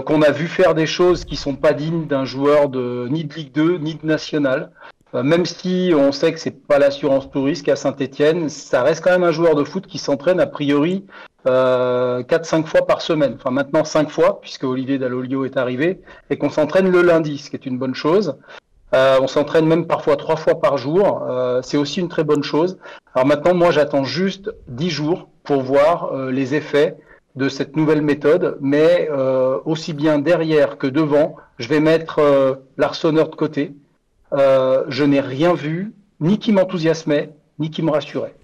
qu'on 0.04 0.20
a 0.20 0.30
vu 0.30 0.46
faire 0.46 0.74
des 0.74 0.84
choses 0.86 1.24
qui 1.24 1.36
sont 1.36 1.54
pas 1.54 1.72
dignes 1.72 2.06
d'un 2.06 2.26
joueur 2.26 2.68
de 2.68 3.06
ni 3.08 3.24
de 3.24 3.32
Ligue 3.32 3.52
2 3.52 3.78
ni 3.78 3.94
de 3.94 4.04
National. 4.04 4.72
Euh, 5.14 5.22
même 5.22 5.46
si 5.46 5.92
on 5.96 6.12
sait 6.12 6.32
que 6.32 6.40
c'est 6.40 6.66
pas 6.66 6.78
l'assurance 6.78 7.30
tout 7.30 7.42
risque 7.42 7.68
à 7.68 7.76
Saint-Etienne, 7.76 8.48
ça 8.48 8.82
reste 8.82 9.04
quand 9.04 9.12
même 9.12 9.24
un 9.24 9.32
joueur 9.32 9.54
de 9.54 9.64
foot 9.64 9.86
qui 9.86 9.98
s'entraîne 9.98 10.40
a 10.40 10.46
priori 10.46 11.06
euh, 11.46 12.22
4-5 12.22 12.66
fois 12.66 12.86
par 12.86 13.00
semaine. 13.00 13.34
Enfin 13.36 13.50
maintenant 13.50 13.84
5 13.84 14.10
fois, 14.10 14.40
puisque 14.40 14.64
Olivier 14.64 14.98
Dallolio 14.98 15.44
est 15.44 15.56
arrivé, 15.56 16.00
et 16.30 16.36
qu'on 16.36 16.50
s'entraîne 16.50 16.90
le 16.90 17.02
lundi, 17.02 17.38
ce 17.38 17.50
qui 17.50 17.56
est 17.56 17.66
une 17.66 17.78
bonne 17.78 17.94
chose. 17.94 18.36
Euh, 18.94 19.18
on 19.20 19.26
s'entraîne 19.26 19.66
même 19.66 19.86
parfois 19.86 20.16
3 20.16 20.36
fois 20.36 20.60
par 20.60 20.78
jour, 20.78 21.24
euh, 21.28 21.60
c'est 21.62 21.76
aussi 21.76 22.00
une 22.00 22.08
très 22.08 22.24
bonne 22.24 22.42
chose. 22.42 22.78
Alors 23.14 23.26
maintenant, 23.26 23.54
moi 23.54 23.70
j'attends 23.70 24.04
juste 24.04 24.50
10 24.68 24.90
jours 24.90 25.28
pour 25.42 25.62
voir 25.62 26.12
euh, 26.12 26.30
les 26.30 26.54
effets 26.54 26.96
de 27.34 27.48
cette 27.48 27.76
nouvelle 27.76 28.02
méthode, 28.02 28.56
mais 28.60 29.08
euh, 29.10 29.58
aussi 29.64 29.92
bien 29.92 30.18
derrière 30.18 30.78
que 30.78 30.86
devant, 30.86 31.36
je 31.58 31.68
vais 31.68 31.80
mettre 31.80 32.20
l'arseneur 32.78 33.28
de 33.28 33.36
côté. 33.36 33.74
Euh, 34.36 34.84
je 34.88 35.04
n'ai 35.04 35.20
rien 35.20 35.54
vu, 35.54 35.92
ni 36.20 36.38
qui 36.38 36.52
m'enthousiasmait, 36.52 37.30
ni 37.58 37.70
qui 37.70 37.82
me 37.82 37.90
rassurait. 37.90 38.34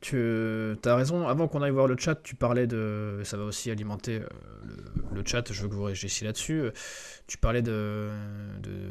Tu 0.00 0.76
as 0.84 0.96
raison, 0.96 1.28
avant 1.28 1.46
qu'on 1.46 1.62
aille 1.62 1.70
voir 1.70 1.86
le 1.86 1.96
chat, 1.96 2.16
tu 2.16 2.34
parlais 2.34 2.66
de. 2.66 3.20
Ça 3.22 3.36
va 3.36 3.44
aussi 3.44 3.70
alimenter 3.70 4.16
euh, 4.16 4.26
le, 5.14 5.22
chat, 5.24 5.52
je 5.52 5.62
veux 5.62 5.68
que 5.68 5.74
vous 5.74 5.84
réagissiez 5.84 6.26
là-dessus. 6.26 6.70
Tu 7.26 7.38
parlais 7.38 7.62
de, 7.62 8.10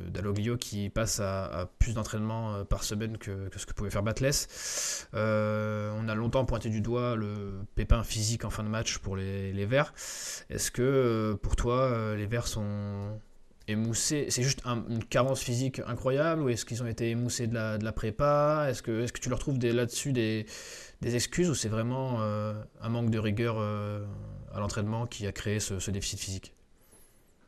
d'Aloglio 0.10 0.58
qui 0.58 0.90
passe 0.90 1.20
à, 1.20 1.70
plus 1.80 1.94
d'entraînement 1.94 2.56
euh, 2.56 2.64
par 2.64 2.84
semaine 2.84 3.18
que, 3.18 3.50
ce 3.56 3.66
que 3.66 3.74
pouvait 3.74 3.90
faire 3.90 4.04
Batless. 4.04 5.08
Euh, 5.14 5.92
on 5.98 6.08
a 6.08 6.16
longtemps 6.16 6.46
pointé 6.46 6.70
du 6.70 6.82
doigt 6.82 7.16
le 7.16 7.66
pépin 7.76 8.04
physique 8.04 8.46
en 8.46 8.50
fin 8.50 8.64
de 8.64 8.70
match 8.70 9.00
pour 9.00 9.16
les, 9.16 9.66
Verts. 9.66 9.94
Est-ce 10.50 10.72
que 10.72 10.82
euh, 10.82 11.36
pour 11.36 11.56
toi, 11.56 11.82
euh, 11.82 12.16
les 12.16 12.26
Verts 12.26 12.48
sont 12.48 13.20
émoussés 13.72 14.28
C'est 14.30 14.44
juste 14.44 14.62
un- 14.66 14.84
une 14.90 15.04
carence 15.04 15.42
physique 15.42 15.82
incroyable 15.88 16.42
ou 16.44 16.50
est-ce 16.50 16.66
qu'ils 16.66 16.84
ont 16.84 16.88
été 16.88 17.10
émoussés 17.10 17.48
de 17.48 17.54
la, 17.56 17.78
de 17.78 17.84
la 17.86 17.92
prépa? 17.92 18.68
Est-ce 18.70 18.82
que, 18.82 19.04
est-ce 19.04 19.14
que 19.14 19.20
tu 19.20 19.30
leur 19.30 19.40
trouves 19.40 19.58
des, 19.58 19.72
là-dessus 19.72 20.12
des, 20.14 20.46
des 21.02 21.16
excuses 21.16 21.50
ou 21.50 21.56
c'est 21.56 21.70
vraiment 21.70 22.18
euh, 22.22 22.54
un 22.82 22.90
manque 22.90 23.10
de 23.10 23.20
rigueur 23.20 23.56
euh, 23.60 24.04
à 24.54 24.60
l'entraînement 24.60 25.06
qui 25.08 25.26
a 25.28 25.32
créé 25.32 25.60
ce, 25.60 25.80
ce 25.80 25.92
déficit 25.92 26.20
physique? 26.20 26.54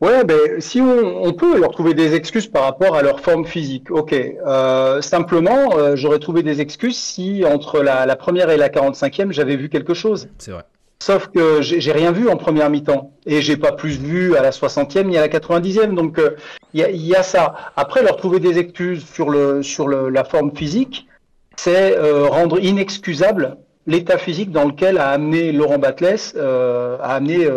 Ouais, 0.01 0.25
ben, 0.25 0.59
si 0.59 0.81
on, 0.81 1.23
on 1.23 1.31
peut 1.33 1.57
leur 1.57 1.71
trouver 1.71 1.93
des 1.93 2.13
excuses 2.13 2.47
par 2.47 2.63
rapport 2.63 2.95
à 2.95 3.03
leur 3.03 3.21
forme 3.21 3.45
physique, 3.45 3.89
ok. 3.89 4.11
Euh, 4.13 5.01
simplement, 5.01 5.77
euh, 5.77 5.95
j'aurais 5.95 6.19
trouvé 6.19 6.43
des 6.43 6.59
excuses 6.59 6.97
si 6.97 7.45
entre 7.45 7.81
la, 7.81 8.05
la 8.05 8.15
première 8.17 8.49
et 8.49 8.57
la 8.57 8.67
45e, 8.69 9.31
j'avais 9.31 9.55
vu 9.55 9.69
quelque 9.69 9.93
chose. 9.93 10.27
C'est 10.39 10.51
vrai. 10.51 10.63
Sauf 11.05 11.27
que 11.27 11.61
j'ai 11.61 11.91
rien 11.91 12.13
vu 12.13 12.29
en 12.29 12.37
première 12.37 12.69
mi-temps 12.69 13.11
et 13.25 13.41
j'ai 13.41 13.57
pas 13.57 13.73
plus 13.73 13.97
vu 13.99 14.37
à 14.37 14.41
la 14.41 14.51
60e 14.51 15.03
ni 15.03 15.17
à 15.17 15.21
la 15.21 15.27
90e. 15.27 15.95
Donc 15.95 16.17
euh, 16.17 16.37
il 16.73 16.79
y, 16.79 16.83
a, 16.85 16.89
il 16.89 17.05
y 17.05 17.13
a 17.13 17.23
ça. 17.23 17.55
Après, 17.75 18.01
leur 18.01 18.15
trouver 18.15 18.39
des 18.39 18.57
excuses 18.57 19.05
sur 19.05 19.29
le 19.29 19.63
sur 19.63 19.89
le, 19.89 20.07
la 20.07 20.23
forme 20.23 20.55
physique, 20.55 21.09
c'est 21.57 21.97
euh, 21.97 22.29
rendre 22.29 22.57
inexcusable 22.57 23.57
l'état 23.85 24.17
physique 24.17 24.51
dans 24.51 24.63
lequel 24.63 24.97
a 24.97 25.09
amené 25.09 25.51
Laurent 25.51 25.77
Batles, 25.77 26.37
euh, 26.37 26.95
a 27.01 27.15
amené 27.15 27.49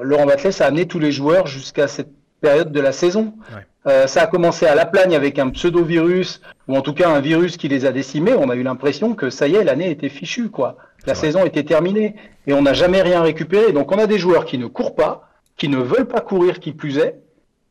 Laurent 0.00 0.26
Batles 0.26 0.62
a 0.62 0.66
amené 0.66 0.86
tous 0.86 1.00
les 1.00 1.10
joueurs 1.10 1.48
jusqu'à 1.48 1.88
cette 1.88 2.12
période 2.40 2.70
de 2.70 2.80
la 2.80 2.92
saison. 2.92 3.34
Ouais. 3.52 4.06
Ça 4.06 4.22
a 4.22 4.26
commencé 4.28 4.66
à 4.66 4.76
la 4.76 4.86
plagne 4.86 5.16
avec 5.16 5.40
un 5.40 5.50
pseudo-virus, 5.50 6.40
ou 6.68 6.76
en 6.76 6.80
tout 6.80 6.94
cas 6.94 7.10
un 7.10 7.20
virus 7.20 7.56
qui 7.56 7.66
les 7.66 7.86
a 7.86 7.90
décimés. 7.90 8.34
On 8.34 8.50
a 8.50 8.54
eu 8.54 8.62
l'impression 8.62 9.14
que 9.14 9.30
ça 9.30 9.48
y 9.48 9.56
est, 9.56 9.64
l'année 9.64 9.90
était 9.90 10.08
fichue, 10.08 10.48
quoi. 10.48 10.76
La 11.06 11.14
saison 11.14 11.44
était 11.44 11.64
terminée 11.64 12.16
et 12.46 12.52
on 12.52 12.62
n'a 12.62 12.72
jamais 12.72 13.02
rien 13.02 13.22
récupéré. 13.22 13.72
Donc 13.72 13.92
on 13.92 13.98
a 13.98 14.06
des 14.06 14.18
joueurs 14.18 14.44
qui 14.44 14.58
ne 14.58 14.66
courent 14.66 14.94
pas, 14.94 15.28
qui 15.56 15.68
ne 15.68 15.78
veulent 15.78 16.08
pas 16.08 16.20
courir, 16.20 16.60
qui 16.60 16.72
plus 16.72 16.98
est, 16.98 17.20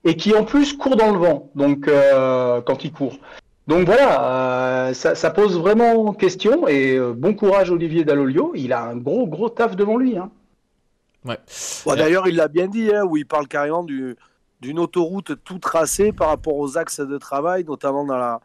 et 0.04 0.16
qui 0.16 0.36
en 0.36 0.44
plus 0.44 0.74
courent 0.74 0.96
dans 0.96 1.12
le 1.12 1.18
vent. 1.18 1.50
Donc 1.56 1.88
euh, 1.88 2.62
quand 2.62 2.84
ils 2.84 2.92
courent. 2.92 3.18
Donc 3.68 3.86
voilà, 3.86 4.90
euh, 4.90 4.94
ça, 4.94 5.32
pose 5.32 5.58
vraiment 5.58 6.14
question 6.14 6.68
et 6.68 6.98
euh, 6.98 7.14
bon 7.14 7.34
courage 7.34 7.72
Olivier 7.72 8.04
Dallolio. 8.04 8.52
Il 8.56 8.74
a 8.74 8.84
un 8.84 8.98
gros 8.98 9.26
gros 9.26 9.50
taf 9.50 9.76
devant 9.76 9.98
lui. 9.98 10.18
Hein. 10.18 10.30
Ouais. 11.26 11.38
D'ailleurs, 11.96 12.28
il 12.28 12.36
l'a 12.36 12.50
bien 12.50 12.68
dit, 12.68 12.94
hein, 12.94 13.06
où 13.06 13.16
il 13.16 13.26
parle 13.26 13.48
carrément 13.48 13.84
du, 13.84 14.18
d'une 14.60 14.80
autoroute 14.80 15.42
tout 15.46 15.60
tracée 15.60 16.12
par 16.12 16.28
rapport 16.28 16.58
aux 16.58 16.78
axes 16.78 17.00
de 17.00 17.18
travail, 17.18 17.64
notamment 17.64 18.04
dans 18.04 18.18
la, 18.18 18.42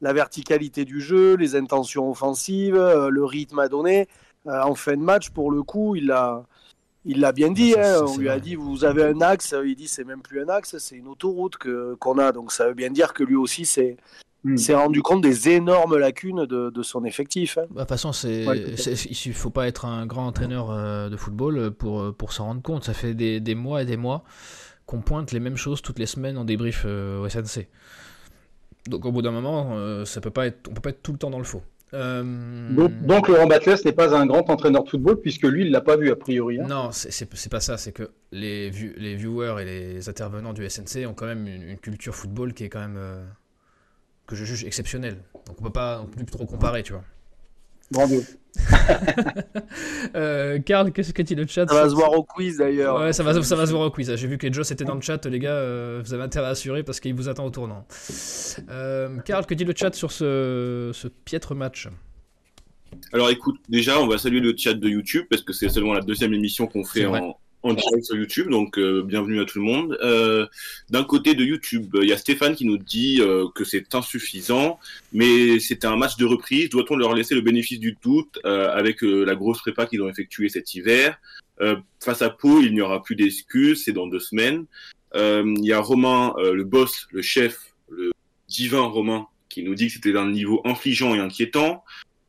la 0.00 0.12
verticalité 0.12 0.84
du 0.84 1.00
jeu, 1.00 1.36
les 1.36 1.56
intentions 1.56 2.10
offensives, 2.10 2.76
euh, 2.76 3.08
le 3.10 3.24
rythme 3.24 3.58
à 3.58 3.68
donner. 3.68 4.08
Euh, 4.46 4.62
en 4.62 4.74
fin 4.74 4.96
de 4.96 5.02
match, 5.02 5.30
pour 5.30 5.50
le 5.50 5.62
coup, 5.62 5.96
il 5.96 6.06
l'a, 6.06 6.44
il 7.04 7.20
l'a 7.20 7.32
bien 7.32 7.50
dit. 7.50 7.74
Hein. 7.78 8.04
on 8.06 8.16
lui 8.16 8.28
a 8.28 8.38
dit 8.40 8.54
vous 8.54 8.84
avez 8.84 9.04
un 9.04 9.20
axe. 9.20 9.54
Il 9.64 9.74
dit 9.74 9.88
c'est 9.88 10.04
même 10.04 10.22
plus 10.22 10.42
un 10.42 10.48
axe, 10.48 10.78
c'est 10.78 10.96
une 10.96 11.08
autoroute 11.08 11.56
que, 11.56 11.94
qu'on 11.94 12.18
a. 12.18 12.32
Donc 12.32 12.52
ça 12.52 12.68
veut 12.68 12.74
bien 12.74 12.90
dire 12.90 13.12
que 13.12 13.22
lui 13.22 13.36
aussi 13.36 13.66
c'est 13.66 13.96
hmm. 14.44 14.56
s'est 14.56 14.74
rendu 14.74 15.02
compte 15.02 15.20
des 15.20 15.50
énormes 15.50 15.96
lacunes 15.98 16.46
de, 16.46 16.70
de 16.70 16.82
son 16.82 17.04
effectif. 17.04 17.58
Hein. 17.58 17.66
Bah, 17.70 17.74
de 17.74 17.80
toute 17.80 17.88
façon, 17.88 18.12
c'est, 18.12 18.44
il 18.44 19.28
ne 19.28 19.34
faut 19.34 19.50
pas 19.50 19.68
être 19.68 19.84
un 19.84 20.06
grand 20.06 20.26
entraîneur 20.26 20.70
euh, 20.70 21.08
de 21.08 21.16
football 21.16 21.70
pour, 21.72 22.14
pour 22.14 22.32
s'en 22.32 22.46
rendre 22.46 22.62
compte. 22.62 22.84
Ça 22.84 22.94
fait 22.94 23.14
des, 23.14 23.40
des 23.40 23.54
mois 23.54 23.82
et 23.82 23.84
des 23.84 23.96
mois 23.96 24.24
qu'on 24.90 25.00
pointe 25.00 25.30
les 25.30 25.38
mêmes 25.38 25.56
choses 25.56 25.82
toutes 25.82 26.00
les 26.00 26.06
semaines 26.06 26.36
en 26.36 26.44
débrief 26.44 26.82
euh, 26.84 27.20
au 27.20 27.28
SNC. 27.28 27.68
Donc 28.88 29.04
au 29.04 29.12
bout 29.12 29.22
d'un 29.22 29.30
moment, 29.30 29.70
euh, 29.74 30.04
ça 30.04 30.20
peut 30.20 30.32
pas 30.32 30.48
être, 30.48 30.68
on 30.68 30.74
peut 30.74 30.80
pas 30.80 30.90
être 30.90 31.02
tout 31.02 31.12
le 31.12 31.18
temps 31.18 31.30
dans 31.30 31.38
le 31.38 31.44
faux. 31.44 31.62
Euh, 31.92 32.70
donc, 33.02 33.28
Laurent 33.28 33.46
Batles 33.46 33.78
n'est 33.84 33.92
pas 33.92 34.14
un 34.14 34.26
grand 34.26 34.48
entraîneur 34.48 34.84
de 34.84 34.88
football 34.88 35.20
puisque 35.20 35.44
lui 35.44 35.66
il 35.66 35.72
l'a 35.72 35.80
pas 35.80 35.96
vu 35.96 36.10
a 36.10 36.16
priori. 36.16 36.60
Hein. 36.60 36.66
Non, 36.68 36.90
c'est 36.92 37.50
pas 37.50 37.60
ça. 37.60 37.76
C'est 37.76 37.92
que 37.92 38.10
les, 38.32 38.70
les 38.70 39.14
viewers 39.16 39.62
et 39.62 39.64
les 39.64 40.08
intervenants 40.08 40.52
du 40.52 40.68
SNC 40.68 41.06
ont 41.06 41.14
quand 41.14 41.26
même 41.26 41.46
une, 41.46 41.78
culture 41.78 42.14
football 42.14 42.52
qui 42.54 42.64
est 42.64 42.68
quand 42.68 42.80
même 42.80 42.98
que 44.26 44.36
je 44.36 44.44
juge 44.44 44.64
exceptionnelle. 44.64 45.18
Donc 45.46 45.56
on 45.60 45.64
peut 45.64 45.70
pas 45.70 46.06
plus 46.12 46.24
trop 46.26 46.46
comparer, 46.46 46.82
tu 46.82 46.92
vois. 46.92 47.04
Bravo. 47.90 48.22
euh, 50.14 50.58
Karl, 50.60 50.92
qu'est-ce 50.92 51.12
que 51.12 51.22
dit 51.22 51.34
le 51.34 51.46
chat 51.46 51.68
Ça 51.68 51.74
va 51.74 51.88
se 51.88 51.94
voir 51.94 52.12
au 52.12 52.22
quiz 52.22 52.58
d'ailleurs. 52.58 53.00
Ouais, 53.00 53.12
ça 53.12 53.22
va, 53.22 53.40
ça 53.42 53.56
va 53.56 53.66
se 53.66 53.70
voir 53.70 53.86
au 53.86 53.90
quiz. 53.90 54.14
J'ai 54.14 54.26
vu 54.26 54.38
que 54.38 54.52
Joss 54.52 54.70
était 54.70 54.84
dans 54.84 54.94
le 54.94 55.00
chat, 55.00 55.24
les 55.26 55.38
gars. 55.38 55.50
Euh, 55.50 56.02
vous 56.04 56.14
avez 56.14 56.22
intérêt 56.22 56.46
à 56.46 56.50
assurer 56.50 56.82
parce 56.82 57.00
qu'il 57.00 57.14
vous 57.14 57.28
attend 57.28 57.44
au 57.44 57.50
tournant. 57.50 57.86
Euh, 58.68 59.18
Karl, 59.24 59.46
que 59.46 59.54
dit 59.54 59.64
le 59.64 59.74
chat 59.76 59.94
sur 59.94 60.12
ce, 60.12 60.90
ce 60.92 61.08
piètre 61.08 61.54
match? 61.54 61.88
Alors 63.12 63.30
écoute, 63.30 63.60
déjà, 63.68 64.00
on 64.00 64.06
va 64.06 64.18
saluer 64.18 64.40
le 64.40 64.54
chat 64.56 64.74
de 64.74 64.88
YouTube 64.88 65.26
parce 65.30 65.42
que 65.42 65.52
c'est 65.52 65.68
seulement 65.68 65.94
la 65.94 66.00
deuxième 66.00 66.34
émission 66.34 66.66
qu'on 66.66 66.84
fait 66.84 67.06
en, 67.06 67.38
en 67.62 67.74
direct 67.74 68.04
sur 68.04 68.16
YouTube, 68.16 68.48
donc 68.48 68.78
euh, 68.78 69.02
bienvenue 69.02 69.40
à 69.40 69.44
tout 69.44 69.58
le 69.58 69.64
monde. 69.64 69.98
Euh, 70.02 70.46
D'un 70.88 71.04
côté 71.04 71.34
de 71.34 71.44
YouTube, 71.44 71.94
il 72.00 72.08
y 72.08 72.12
a 72.12 72.16
Stéphane 72.16 72.54
qui 72.54 72.64
nous 72.64 72.78
dit 72.78 73.18
euh, 73.20 73.46
que 73.54 73.64
c'est 73.64 73.94
insuffisant, 73.94 74.78
mais 75.12 75.60
c'était 75.60 75.86
un 75.86 75.96
match 75.96 76.16
de 76.16 76.24
reprise. 76.24 76.70
Doit-on 76.70 76.96
leur 76.96 77.14
laisser 77.14 77.34
le 77.34 77.42
bénéfice 77.42 77.78
du 77.78 77.98
doute 78.02 78.38
euh, 78.44 78.70
avec 78.70 79.02
la 79.02 79.34
grosse 79.34 79.60
prépa 79.60 79.86
qu'ils 79.86 80.02
ont 80.02 80.08
effectuée 80.08 80.48
cet 80.48 80.74
hiver? 80.74 81.18
Face 82.02 82.22
à 82.22 82.30
Pau, 82.30 82.62
il 82.62 82.72
n'y 82.72 82.80
aura 82.80 83.02
plus 83.02 83.16
d'excuses, 83.16 83.84
c'est 83.84 83.92
dans 83.92 84.06
deux 84.06 84.18
semaines. 84.18 84.64
Il 85.14 85.64
y 85.64 85.74
a 85.74 85.80
Romain, 85.80 86.32
le 86.38 86.64
boss, 86.64 87.06
le 87.12 87.20
chef, 87.20 87.74
le 87.90 88.12
divin 88.48 88.80
Romain, 88.80 89.26
qui 89.50 89.62
nous 89.62 89.74
dit 89.74 89.88
que 89.88 89.92
c'était 89.92 90.12
d'un 90.12 90.30
niveau 90.30 90.62
infligeant 90.64 91.14
et 91.14 91.18
inquiétant. 91.18 91.84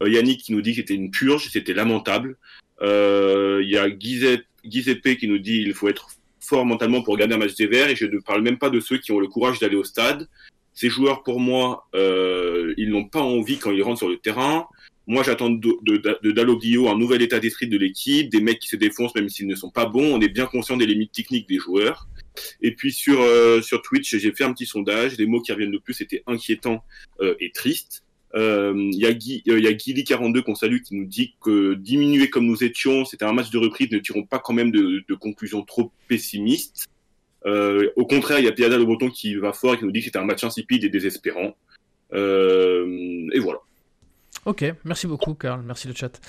Yannick 0.05 0.41
qui 0.41 0.51
nous 0.51 0.61
dit 0.61 0.71
que 0.71 0.81
c'était 0.81 0.95
une 0.95 1.11
purge, 1.11 1.47
c'était 1.49 1.73
lamentable. 1.73 2.35
Il 2.81 3.69
y 3.69 3.77
a 3.77 3.89
Guizette 3.89 4.43
Giuseppe 4.63 5.17
qui 5.17 5.27
nous 5.27 5.39
dit 5.39 5.61
il 5.65 5.73
faut 5.73 5.89
être 5.89 6.09
fort 6.39 6.65
mentalement 6.65 7.01
pour 7.01 7.17
gagner 7.17 7.35
un 7.35 7.37
match 7.37 7.55
des 7.55 7.67
Verts, 7.67 7.89
et 7.89 7.95
je 7.95 8.05
ne 8.05 8.19
parle 8.19 8.41
même 8.41 8.57
pas 8.57 8.69
de 8.69 8.79
ceux 8.79 8.97
qui 8.97 9.11
ont 9.11 9.19
le 9.19 9.27
courage 9.27 9.59
d'aller 9.59 9.75
au 9.75 9.83
stade. 9.83 10.27
Ces 10.73 10.89
joueurs, 10.89 11.23
pour 11.23 11.39
moi, 11.39 11.87
euh, 11.95 12.73
ils 12.77 12.89
n'ont 12.89 13.05
pas 13.05 13.21
envie 13.21 13.57
quand 13.57 13.71
ils 13.71 13.83
rentrent 13.83 13.99
sur 13.99 14.09
le 14.09 14.17
terrain. 14.17 14.67
Moi, 15.07 15.23
j'attends 15.23 15.49
de, 15.49 15.77
de, 15.81 15.97
de 15.97 16.87
un 16.87 16.97
nouvel 16.97 17.21
état 17.21 17.39
d'esprit 17.39 17.67
de 17.67 17.77
l'équipe, 17.77 18.29
des 18.29 18.39
mecs 18.39 18.59
qui 18.59 18.67
se 18.67 18.75
défoncent 18.75 19.15
même 19.15 19.29
s'ils 19.29 19.47
ne 19.47 19.55
sont 19.55 19.69
pas 19.69 19.85
bons. 19.85 20.13
On 20.15 20.21
est 20.21 20.29
bien 20.29 20.45
conscient 20.45 20.77
des 20.77 20.85
limites 20.85 21.11
techniques 21.11 21.49
des 21.49 21.57
joueurs. 21.57 22.07
Et 22.61 22.73
puis 22.75 22.93
sur 22.93 23.19
euh, 23.19 23.61
sur 23.61 23.81
Twitch, 23.81 24.15
j'ai 24.15 24.31
fait 24.31 24.43
un 24.43 24.53
petit 24.53 24.65
sondage. 24.65 25.17
Les 25.17 25.25
mots 25.25 25.41
qui 25.41 25.51
reviennent 25.51 25.71
le 25.71 25.79
plus 25.79 25.99
étaient 26.01 26.23
inquiétant 26.27 26.83
euh, 27.19 27.35
et 27.39 27.51
triste. 27.51 28.00
Euh, 28.35 28.73
il 28.75 28.99
y 28.99 29.05
a 29.05 29.13
Guy, 29.13 29.43
il 29.45 29.59
y 29.59 29.67
a 29.67 29.73
Guy 29.73 30.03
42 30.03 30.41
qu'on 30.41 30.55
salue 30.55 30.81
qui 30.81 30.95
nous 30.95 31.05
dit 31.05 31.35
que 31.41 31.73
diminuer 31.73 32.29
comme 32.29 32.45
nous 32.45 32.63
étions, 32.63 33.03
c'était 33.05 33.25
un 33.25 33.33
match 33.33 33.49
de 33.49 33.57
reprise, 33.57 33.91
ne 33.91 33.99
tirons 33.99 34.23
pas 34.23 34.39
quand 34.39 34.53
même 34.53 34.71
de, 34.71 35.03
conclusions 35.15 35.63
trop 35.63 35.91
pessimistes. 36.07 36.87
Euh, 37.45 37.89
au 37.95 38.05
contraire, 38.05 38.39
il 38.39 38.45
y 38.45 38.47
a 38.47 38.51
Piada 38.51 38.77
Le 38.77 38.85
Breton 38.85 39.09
qui 39.09 39.35
va 39.35 39.51
fort 39.51 39.73
et 39.73 39.77
qui 39.77 39.85
nous 39.85 39.91
dit 39.91 39.99
que 39.99 40.05
c'était 40.05 40.19
un 40.19 40.25
match 40.25 40.43
insipide 40.43 40.83
et 40.83 40.89
désespérant. 40.89 41.55
Euh, 42.13 43.27
et 43.33 43.39
voilà. 43.39 43.59
Ok, 44.45 44.65
merci 44.85 45.05
beaucoup 45.05 45.35
Karl, 45.35 45.61
merci 45.61 45.87
le 45.87 45.93
chat. 45.93 46.19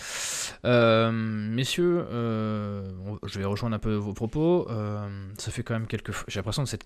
Euh, 0.67 1.11
messieurs, 1.11 2.05
euh, 2.11 2.85
je 3.25 3.39
vais 3.39 3.47
rejoindre 3.47 3.75
un 3.75 3.79
peu 3.79 3.95
vos 3.95 4.13
propos. 4.13 4.67
Euh, 4.69 5.09
ça 5.39 5.51
fait 5.51 5.63
quand 5.63 5.73
même 5.73 5.87
quelques. 5.87 6.13
J'ai 6.29 6.39
l'impression 6.39 6.63
que 6.63 6.69
cette... 6.69 6.83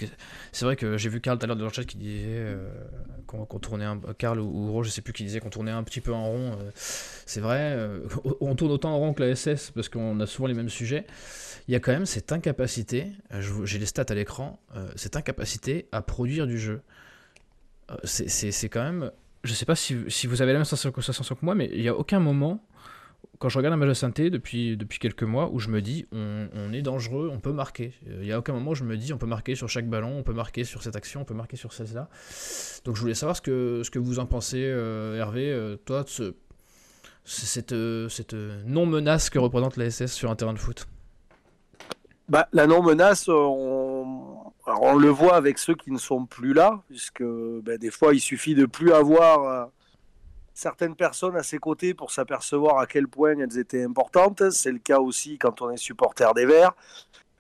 c'est 0.52 0.64
vrai 0.64 0.76
que 0.76 0.97
j'ai 0.97 1.09
vu 1.09 1.21
Karl 1.21 1.37
tout 1.37 1.42
à 1.42 1.47
l'heure 1.49 1.56
dans 1.56 1.64
le 1.64 1.73
chat 1.73 1.83
qui 1.83 1.97
disait 1.97 2.56
qu'on 3.26 3.59
tournait 3.59 3.85
un. 3.85 4.00
Karl 4.16 4.38
ou 4.38 4.71
Ro, 4.71 4.85
je 4.85 4.88
sais 4.88 5.02
plus, 5.02 5.12
qui 5.12 5.25
disait 5.25 5.40
qu'on 5.40 5.50
tournait 5.50 5.73
un 5.73 5.83
petit 5.83 6.00
peu 6.00 6.12
en 6.12 6.26
rond. 6.26 6.59
c'est 6.76 7.40
vrai, 7.40 7.76
on 8.40 8.54
tourne 8.54 8.71
autant 8.71 8.95
en 8.95 8.99
rond 8.99 9.12
que 9.12 9.25
la 9.25 9.35
SS 9.35 9.73
parce 9.73 9.88
qu'on 9.88 10.21
a 10.21 10.26
souvent 10.26 10.47
les 10.47 10.54
mêmes 10.54 10.71
sujets. 10.71 11.06
Il 11.66 11.73
y 11.73 11.75
a 11.75 11.80
quand 11.80 11.90
même 11.90 12.06
cette 12.06 12.30
incapacité, 12.30 13.11
j'ai 13.64 13.80
les 13.80 13.87
stats 13.87 14.04
à 14.11 14.14
l'écran, 14.14 14.61
cette 14.95 15.16
incapacité 15.16 15.88
à 15.90 16.02
produire 16.02 16.47
du 16.47 16.56
jeu. 16.56 16.83
C'est 18.04 18.68
quand 18.68 18.85
même 18.85 19.11
je 19.47 19.55
sais 19.55 19.65
pas 19.65 19.76
si, 19.76 19.95
vous 19.95 20.43
avez 20.43 20.53
la 20.53 20.59
même 20.59 20.65
sensation 20.65 20.93
que 20.93 21.45
moi, 21.45 21.55
mais 21.55 21.71
il 21.73 21.81
n'y 21.81 21.88
a 21.88 21.97
aucun 21.97 22.21
moment, 22.21 22.65
quand 23.38 23.49
je 23.49 23.59
regarde 23.59 23.75
un 23.75 23.76
match 23.76 23.88
de 23.88 23.95
synthé 23.95 24.31
depuis, 24.31 24.79
quelques 25.00 25.23
mois, 25.23 25.50
où 25.50 25.59
je 25.59 25.69
me 25.69 25.81
dis 25.81 26.07
on, 26.12 26.73
est 26.73 26.83
dangereux, 26.83 27.31
on 27.33 27.41
peut 27.41 27.53
marquer. 27.53 27.93
Il 28.07 28.21
n'y 28.21 28.33
a 28.33 28.38
aucun 28.38 28.53
moment 28.53 28.73
où 28.73 28.75
je 28.75 28.85
me 28.85 28.97
dis 28.97 29.12
on 29.12 29.19
peut 29.19 29.26
marquer 29.26 29.55
sur 29.55 29.69
chaque 29.69 29.88
ballon, 29.88 30.19
on 30.19 30.23
peut 30.23 30.33
marquer 30.33 30.65
sur 30.65 30.83
cette 30.83 30.97
action, 30.97 31.23
on 31.23 31.25
peut 31.25 31.35
marquer 31.35 31.57
sur 31.57 31.73
celle-là. 31.73 32.09
Donc 32.85 32.97
je 32.97 33.00
voulais 33.00 33.15
savoir 33.15 33.37
ce 33.37 33.43
que, 33.43 33.99
vous 33.99 34.19
en 34.19 34.26
pensez, 34.26 34.62
euh, 34.65 35.19
Hervé, 35.19 35.50
euh, 35.50 35.76
toi, 35.76 36.03
de 36.03 36.09
ce, 36.09 36.35
cette, 37.25 37.75
cette 38.09 38.35
non-menace 38.65 39.31
que 39.31 39.38
représente 39.38 39.76
la 39.76 39.91
SS 39.91 40.12
sur 40.12 40.31
un 40.31 40.37
terrain 40.37 40.55
de 40.55 40.59
foot. 40.59 40.87
Bah, 42.29 42.49
la 42.53 42.67
non-menace, 42.67 43.29
on 43.29 43.86
on 44.67 44.97
le 44.97 45.09
voit 45.09 45.37
avec 45.37 45.59
ceux 45.59 45.75
qui 45.75 45.91
ne 45.91 45.99
sont 45.99 46.27
plus 46.27 46.53
là, 46.53 46.83
puisque 46.89 47.23
ben, 47.23 47.79
des 47.79 47.91
fois 47.91 48.15
il 48.15 48.21
suffit 48.21 48.55
de 48.55 48.67
plus 48.67 48.93
avoir 48.93 49.45
euh, 49.45 49.65
certaines 50.55 50.97
personnes 50.97 51.37
à 51.37 51.43
ses 51.43 51.59
côtés 51.59 51.95
pour 51.95 52.11
s'apercevoir 52.11 52.79
à 52.79 52.87
quel 52.87 53.07
point 53.09 53.35
elles 53.39 53.59
étaient 53.59 53.85
importantes. 53.85 54.51
C'est 54.51 54.73
le 54.73 54.79
cas 54.79 54.99
aussi 54.99 55.39
quand 55.39 55.63
on 55.63 55.71
est 55.71 55.77
supporter 55.77 56.33
des 56.35 56.47
Verts. 56.47 56.73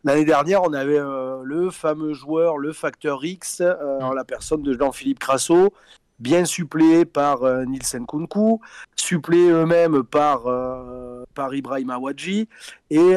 L'année 0.04 0.24
dernière, 0.24 0.62
on 0.62 0.72
avait 0.72 0.98
euh, 0.98 1.40
le 1.42 1.70
fameux 1.70 2.12
joueur, 2.12 2.58
le 2.58 2.72
facteur 2.72 3.24
X, 3.24 3.60
euh, 3.60 4.14
la 4.14 4.24
personne 4.24 4.62
de 4.62 4.72
Jean-Philippe 4.72 5.18
Crasso, 5.18 5.72
bien 6.20 6.44
suppléé 6.44 7.04
par 7.04 7.42
Nielsen 7.66 8.06
Kunku, 8.06 8.60
suppléé 8.94 9.50
eux-mêmes 9.50 10.02
par, 10.02 10.44
par 11.34 11.54
Ibrahim 11.54 11.90
Awadji, 11.90 12.48
et 12.88 13.16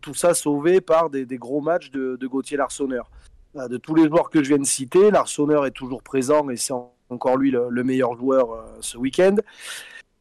tout 0.00 0.14
ça 0.14 0.34
sauvé 0.34 0.80
par 0.80 1.10
des, 1.10 1.26
gros 1.38 1.60
matchs 1.60 1.90
de, 1.90 2.26
Gauthier 2.26 2.56
Larsonneur. 2.56 3.08
Euh, 3.56 3.68
de 3.68 3.76
tous 3.76 3.94
les 3.94 4.06
joueurs 4.08 4.30
que 4.30 4.42
je 4.42 4.48
viens 4.48 4.58
de 4.58 4.64
citer, 4.64 5.10
Larsonneur 5.10 5.66
est 5.66 5.72
toujours 5.72 6.02
présent 6.02 6.48
et 6.50 6.56
c'est 6.56 6.74
encore 7.08 7.36
lui 7.36 7.50
le, 7.50 7.84
meilleur 7.84 8.16
joueur 8.16 8.52
euh, 8.52 8.62
ce 8.80 8.96
week-end. 8.96 9.36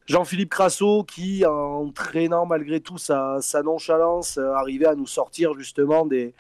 Jean-Philippe 0.07 0.50
Crasso 0.50 1.03
qui, 1.03 1.45
en 1.45 1.91
traînant 1.91 2.48
malgré 2.48 2.79
tout 2.79 2.98
sa, 2.98 3.39
nonchalance, 3.63 4.38
euh, 4.38 4.53
arrivait 4.53 4.88
à 4.88 4.95
nous 4.95 5.05
sortir 5.05 5.53
justement 5.53 6.07
des, 6.07 6.33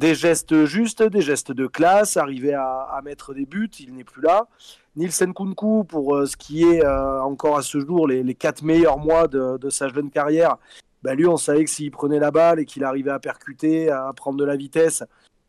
gestes 0.00 0.64
justes, 0.64 1.02
des 1.02 1.20
gestes 1.20 1.52
de 1.52 1.66
classe, 1.66 2.16
arrivait 2.16 2.54
à, 2.54 3.00
mettre 3.04 3.34
des 3.34 3.44
buts, 3.44 3.70
il 3.80 3.94
n'est 3.94 4.04
plus 4.04 4.22
là. 4.22 4.48
Nielsen 4.96 5.34
Kunku, 5.34 5.84
pour 5.84 6.26
ce 6.26 6.36
qui 6.36 6.64
est 6.64 6.86
encore 6.86 7.58
à 7.58 7.62
ce 7.62 7.80
jour 7.80 8.08
les, 8.08 8.34
quatre 8.34 8.62
meilleurs 8.62 8.98
mois 8.98 9.28
de 9.28 9.70
sa 9.70 9.88
jeune 9.88 10.10
carrière, 10.10 10.56
bah, 11.02 11.14
lui, 11.14 11.26
on 11.26 11.36
savait 11.36 11.64
que 11.64 11.70
s'il 11.70 11.90
prenait 11.90 12.18
la 12.18 12.30
balle 12.30 12.60
et 12.60 12.64
qu'il 12.64 12.84
arrivait 12.84 13.10
à 13.10 13.18
percuter, 13.18 13.90
à 13.90 14.12
prendre 14.14 14.38
de 14.38 14.44
la 14.44 14.56
vitesse, 14.56 15.02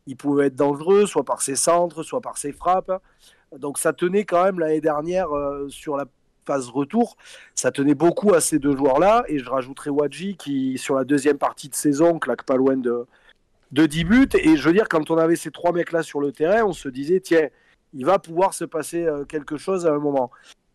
il 0.08 0.18
pouvait 0.18 0.48
être 0.48 0.56
dangereux, 0.56 1.06
soit 1.06 1.24
par 1.24 1.42
ses 1.42 1.56
centres, 1.56 2.04
soit 2.04 2.22
par 2.22 2.38
ses 2.38 2.52
frappes. 2.52 2.92
Donc 3.58 3.78
ça 3.78 3.94
tenait 3.94 4.26
quand 4.26 4.44
même 4.44 4.60
l'année 4.60 4.82
dernière 4.82 5.32
euh, 5.36 5.68
sur 5.70 5.96
la 5.96 6.06
phase 6.46 6.70
retour, 6.70 7.16
ça 7.56 7.72
tenait 7.72 7.96
beaucoup 7.96 8.34
à 8.34 8.42
ces 8.42 8.60
deux 8.60 8.76
joueurs-là. 8.76 9.24
Et 9.28 9.40
je 9.40 9.50
rajouterai 9.50 9.90
Wadji 9.90 10.36
qui, 10.36 10.78
sur 10.78 10.96
la 10.96 11.04
deuxième 11.04 11.38
partie 11.38 11.70
de 11.70 11.76
saison, 11.76 12.20
claque 12.20 12.44
pas 12.44 12.58
loin 12.58 12.76
de, 12.76 13.06
de 13.72 13.86
10 13.86 14.04
buts. 14.04 14.30
Et 14.34 14.58
je 14.58 14.68
veux 14.68 14.74
dire, 14.74 14.90
quand 14.90 15.10
on 15.12 15.18
avait 15.18 15.36
ces 15.36 15.52
trois 15.52 15.72
mecs-là 15.72 16.04
sur 16.04 16.20
le 16.20 16.32
terrain, 16.32 16.64
on 16.64 16.74
se 16.74 16.90
disait, 16.90 17.20
tiens, 17.20 17.48
il 17.94 18.06
va 18.06 18.20
pouvoir 18.20 18.54
se 18.54 18.66
passer 18.66 19.06
euh, 19.06 19.24
quelque 19.24 19.58
chose 19.58 19.86
à 19.86 19.94
un 19.94 20.00
moment. 20.00 20.32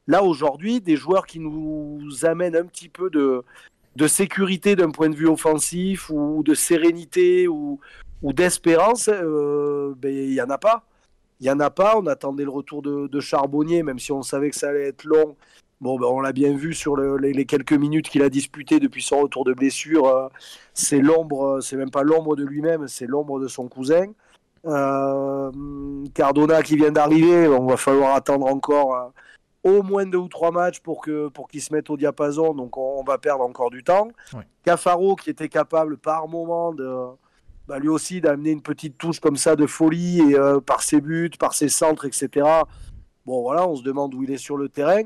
Là, 0.06 0.22
aujourd'hui, 0.22 0.80
des 0.80 0.96
joueurs 0.96 1.26
qui 1.26 1.38
nous 1.38 2.24
amènent 2.24 2.56
un 2.56 2.64
petit 2.64 2.88
peu 2.88 3.10
de, 3.10 3.44
de 3.98 4.06
sécurité 4.06 4.76
d'un 4.76 4.90
point 4.90 5.10
de 5.10 5.16
vue 5.16 5.26
offensif 5.26 6.08
ou 6.10 6.44
de 6.44 6.54
sérénité 6.54 7.48
ou, 7.48 7.80
d'espérance, 8.22 9.10
euh, 9.12 9.92
ben, 9.96 10.14
il 10.14 10.30
n'y 10.30 10.40
en 10.40 10.50
a 10.50 10.58
pas. 10.58 10.84
Il 11.40 11.44
n'y 11.44 11.50
en 11.50 11.58
a 11.58 11.70
pas. 11.70 11.98
On 11.98 12.06
attendait 12.06 12.44
le 12.44 12.50
retour 12.50 12.80
de, 12.80 13.20
Charbonnier, 13.20 13.82
même 13.82 13.98
si 13.98 14.12
on 14.12 14.22
savait 14.22 14.50
que 14.50 14.56
ça 14.56 14.68
allait 14.68 14.86
être 14.86 15.04
long. 15.04 15.36
Bon, 15.80 15.98
ben, 15.98 16.06
on 16.06 16.20
l'a 16.20 16.32
bien 16.32 16.56
vu 16.56 16.74
sur 16.74 16.96
les, 16.96 17.44
quelques 17.44 17.72
minutes 17.72 18.08
qu'il 18.08 18.22
a 18.22 18.28
disputé 18.28 18.78
depuis 18.78 19.02
son 19.02 19.22
retour 19.22 19.44
de 19.44 19.52
blessure. 19.52 20.06
Euh, 20.06 20.28
c'est 20.74 21.00
l'ombre, 21.00 21.58
c'est 21.60 21.76
même 21.76 21.90
pas 21.90 22.04
l'ombre 22.04 22.36
de 22.36 22.44
lui-même, 22.44 22.86
c'est 22.86 23.06
l'ombre 23.06 23.40
de 23.40 23.48
son 23.48 23.66
cousin. 23.68 24.06
Euh, 24.64 25.50
Cardona 26.14 26.62
qui 26.62 26.76
vient 26.76 26.92
d'arriver, 26.92 27.48
on 27.48 27.66
va 27.66 27.76
falloir 27.76 28.14
attendre 28.14 28.46
encore 28.46 28.94
euh, 28.94 29.08
au 29.64 29.82
moins 29.82 30.06
deux 30.06 30.18
ou 30.18 30.28
trois 30.28 30.50
matchs 30.50 30.80
pour 30.80 31.00
que 31.00 31.28
pour 31.28 31.48
qu'il 31.48 31.60
se 31.60 31.72
mette 31.72 31.90
au 31.90 31.96
diapason, 31.96 32.54
donc 32.54 32.76
on, 32.76 33.02
va 33.02 33.18
perdre 33.18 33.44
encore 33.44 33.70
du 33.70 33.82
temps. 33.82 34.08
Cafaro 34.64 35.16
qui 35.16 35.30
était 35.30 35.48
capable 35.48 35.98
par 35.98 36.28
moment 36.28 36.72
de 36.72 37.06
bah, 37.66 37.78
lui 37.78 37.88
aussi 37.88 38.20
d'amener 38.20 38.50
une 38.50 38.62
petite 38.62 38.96
touche 38.96 39.20
comme 39.20 39.36
ça 39.36 39.56
de 39.56 39.66
folie 39.66 40.20
et, 40.20 40.38
euh, 40.38 40.60
par 40.60 40.82
ses 40.82 41.00
buts, 41.00 41.30
par 41.38 41.54
ses 41.54 41.68
centres, 41.68 42.06
etc. 42.06 42.46
Bon 43.26 43.42
voilà, 43.42 43.68
on 43.68 43.76
se 43.76 43.82
demande 43.82 44.14
où 44.14 44.22
il 44.22 44.30
est 44.30 44.38
sur 44.38 44.56
le 44.56 44.68
terrain. 44.68 45.02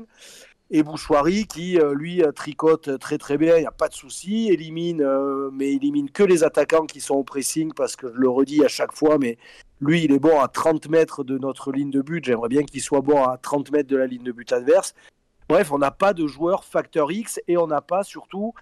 Et 0.75 0.81
Bouchoirie 0.81 1.45
qui, 1.45 1.79
euh, 1.79 1.93
lui, 1.93 2.23
euh, 2.23 2.31
tricote 2.31 2.97
très 2.97 3.19
très 3.19 3.37
bien, 3.37 3.57
il 3.57 3.61
n'y 3.61 3.67
a 3.67 3.71
pas 3.71 3.89
de 3.89 3.93
souci, 3.93 4.49
élimine, 4.49 5.07
mais 5.51 5.71
élimine 5.71 6.09
que 6.09 6.23
les 6.23 6.43
attaquants 6.43 6.87
qui 6.87 6.99
sont 6.99 7.13
au 7.13 7.23
pressing, 7.23 7.71
parce 7.73 7.95
que 7.95 8.07
je 8.11 8.17
le 8.17 8.27
redis 8.27 8.65
à 8.65 8.67
chaque 8.67 8.91
fois, 8.91 9.19
mais 9.19 9.37
lui, 9.81 10.03
il 10.03 10.11
est 10.11 10.19
bon 10.19 10.39
à 10.41 10.47
30 10.47 10.89
mètres 10.89 11.23
de 11.23 11.37
notre 11.37 11.71
ligne 11.71 11.91
de 11.91 12.01
but. 12.01 12.25
J'aimerais 12.25 12.49
bien 12.49 12.63
qu'il 12.63 12.81
soit 12.81 13.01
bon 13.01 13.23
à 13.23 13.37
30 13.37 13.71
mètres 13.71 13.87
de 13.87 13.97
la 13.97 14.07
ligne 14.07 14.23
de 14.23 14.31
but 14.31 14.51
adverse. 14.51 14.95
Bref, 15.47 15.71
on 15.71 15.77
n'a 15.77 15.91
pas 15.91 16.13
de 16.13 16.25
joueur 16.25 16.65
facteur 16.65 17.11
X 17.11 17.39
et 17.47 17.55
on 17.55 17.67
n'a 17.67 17.81
pas 17.81 18.03
surtout 18.03 18.53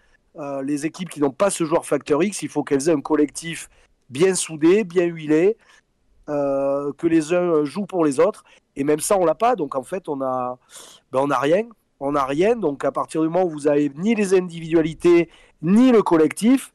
les 0.63 0.86
équipes 0.86 1.10
qui 1.10 1.20
n'ont 1.20 1.32
pas 1.32 1.50
ce 1.50 1.63
joueur 1.63 1.86
facteur 1.86 2.24
X. 2.24 2.41
Il 2.41 2.50
faut 2.50 2.63
qu'elles 2.63 2.89
aient 2.89 2.94
un 2.94 3.01
collectif 3.01 3.70
bien 4.10 4.36
soudés, 4.36 4.84
bien 4.84 5.06
huilés, 5.06 5.58
euh, 6.30 6.91
que 6.98 7.08
les 7.08 7.34
uns 7.34 7.63
jouent 7.63 7.86
pour 7.86 8.03
les 8.03 8.20
autres. 8.20 8.44
Et 8.75 8.84
même 8.84 9.00
ça, 9.00 9.18
on 9.18 9.25
l'a 9.25 9.36
pas. 9.36 9.56
Donc 9.56 9.75
en 9.75 9.84
fait, 9.84 10.08
on 10.08 10.22
a, 10.22 10.58
ben, 11.12 11.20
on 11.24 11.30
a 11.30 11.39
rien. 11.39 11.63
On 12.01 12.13
n'a 12.13 12.25
rien. 12.25 12.55
Donc 12.55 12.84
à 12.84 12.91
partir 12.91 13.22
du 13.22 13.29
moment 13.29 13.46
où 13.46 13.50
vous 13.50 13.67
avez 13.67 13.91
ni 13.96 14.15
les 14.15 14.34
individualités 14.34 15.29
ni 15.62 15.91
le 15.91 16.01
collectif, 16.01 16.74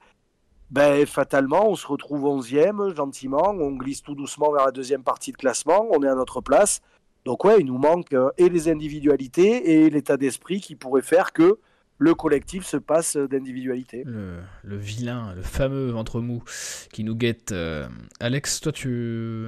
ben, 0.70 1.06
fatalement, 1.06 1.68
on 1.68 1.74
se 1.74 1.86
retrouve 1.86 2.22
11e, 2.22 2.94
gentiment. 2.94 3.50
On 3.50 3.72
glisse 3.72 4.02
tout 4.02 4.14
doucement 4.14 4.52
vers 4.52 4.66
la 4.66 4.72
deuxième 4.72 5.02
partie 5.02 5.32
de 5.32 5.36
classement. 5.36 5.86
On 5.90 6.02
est 6.02 6.08
à 6.08 6.14
notre 6.14 6.40
place. 6.40 6.80
Donc 7.24 7.44
ouais, 7.44 7.56
il 7.58 7.66
nous 7.66 7.78
manque 7.78 8.12
euh, 8.12 8.30
et 8.38 8.48
les 8.48 8.68
individualités 8.68 9.84
et 9.84 9.90
l'état 9.90 10.16
d'esprit 10.16 10.60
qui 10.60 10.76
pourrait 10.76 11.02
faire 11.02 11.32
que 11.32 11.58
le 11.98 12.14
collectif 12.14 12.64
se 12.64 12.76
passe 12.76 13.16
d'individualité. 13.16 14.04
Le, 14.04 14.76
vilain, 14.76 15.34
le 15.34 15.42
fameux 15.42 15.90
ventre 15.90 16.20
mou 16.20 16.44
qui 16.92 17.02
nous 17.02 17.16
guette. 17.16 17.50
Euh, 17.50 17.88
Alex, 18.20 18.60
toi, 18.60 18.70
tu, 18.70 19.46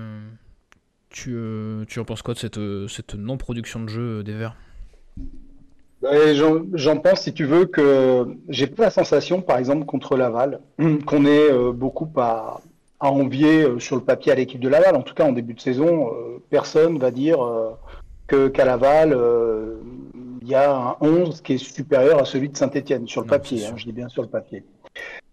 tu, 1.11 1.35
euh, 1.37 1.85
tu 1.85 2.01
en 2.01 2.05
penses 2.05 2.23
quoi 2.23 2.35
de 2.35 2.39
cette, 2.39 2.59
cette 2.89 3.15
non-production 3.15 3.85
de 3.85 3.89
jeu 3.89 4.25
des 4.25 4.35
Verts? 4.35 4.57
J'en 6.03 6.97
pense, 6.99 7.23
si 7.23 7.33
tu 7.33 7.45
veux, 7.45 7.67
que 7.67 8.27
j'ai 8.49 8.67
pas 8.67 8.85
la 8.85 8.91
sensation, 8.91 9.41
par 9.43 9.59
exemple, 9.59 9.85
contre 9.85 10.17
Laval, 10.17 10.61
qu'on 11.07 11.25
est 11.25 11.51
euh, 11.51 11.73
beaucoup 11.73 12.09
à, 12.17 12.61
à 13.01 13.11
envier 13.11 13.67
sur 13.79 13.97
le 13.97 14.03
papier 14.03 14.33
à 14.33 14.35
l'équipe 14.35 14.61
de 14.61 14.69
Laval. 14.69 14.97
En 14.97 15.03
tout 15.03 15.15
cas, 15.15 15.25
en 15.25 15.33
début 15.33 15.55
de 15.55 15.61
saison, 15.61 16.11
personne 16.51 16.99
va 16.99 17.11
dire 17.11 17.39
que 18.27 18.49
qu'à 18.49 18.65
Laval 18.65 19.17
il 20.49 20.53
y 20.53 20.55
a 20.55 20.75
un 20.75 20.97
11 21.03 21.43
qui 21.43 21.55
est 21.55 21.59
supérieur 21.59 22.19
à 22.19 22.25
celui 22.25 22.49
de 22.49 22.57
Saint-Etienne, 22.57 23.07
sur 23.07 23.21
le 23.21 23.27
papier, 23.27 23.67
hein, 23.67 23.75
je 23.77 23.85
dis 23.85 23.93
bien 23.93 24.09
sur 24.09 24.23
le 24.23 24.29
papier. 24.29 24.65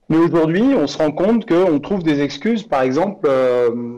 Mais 0.10 0.18
aujourd'hui, 0.18 0.62
on 0.62 0.88
se 0.88 0.98
rend 0.98 1.12
compte 1.12 1.48
qu'on 1.48 1.80
trouve 1.80 2.04
des 2.04 2.20
excuses, 2.22 2.64
par 2.64 2.82
exemple, 2.82 3.26
euh, 3.26 3.98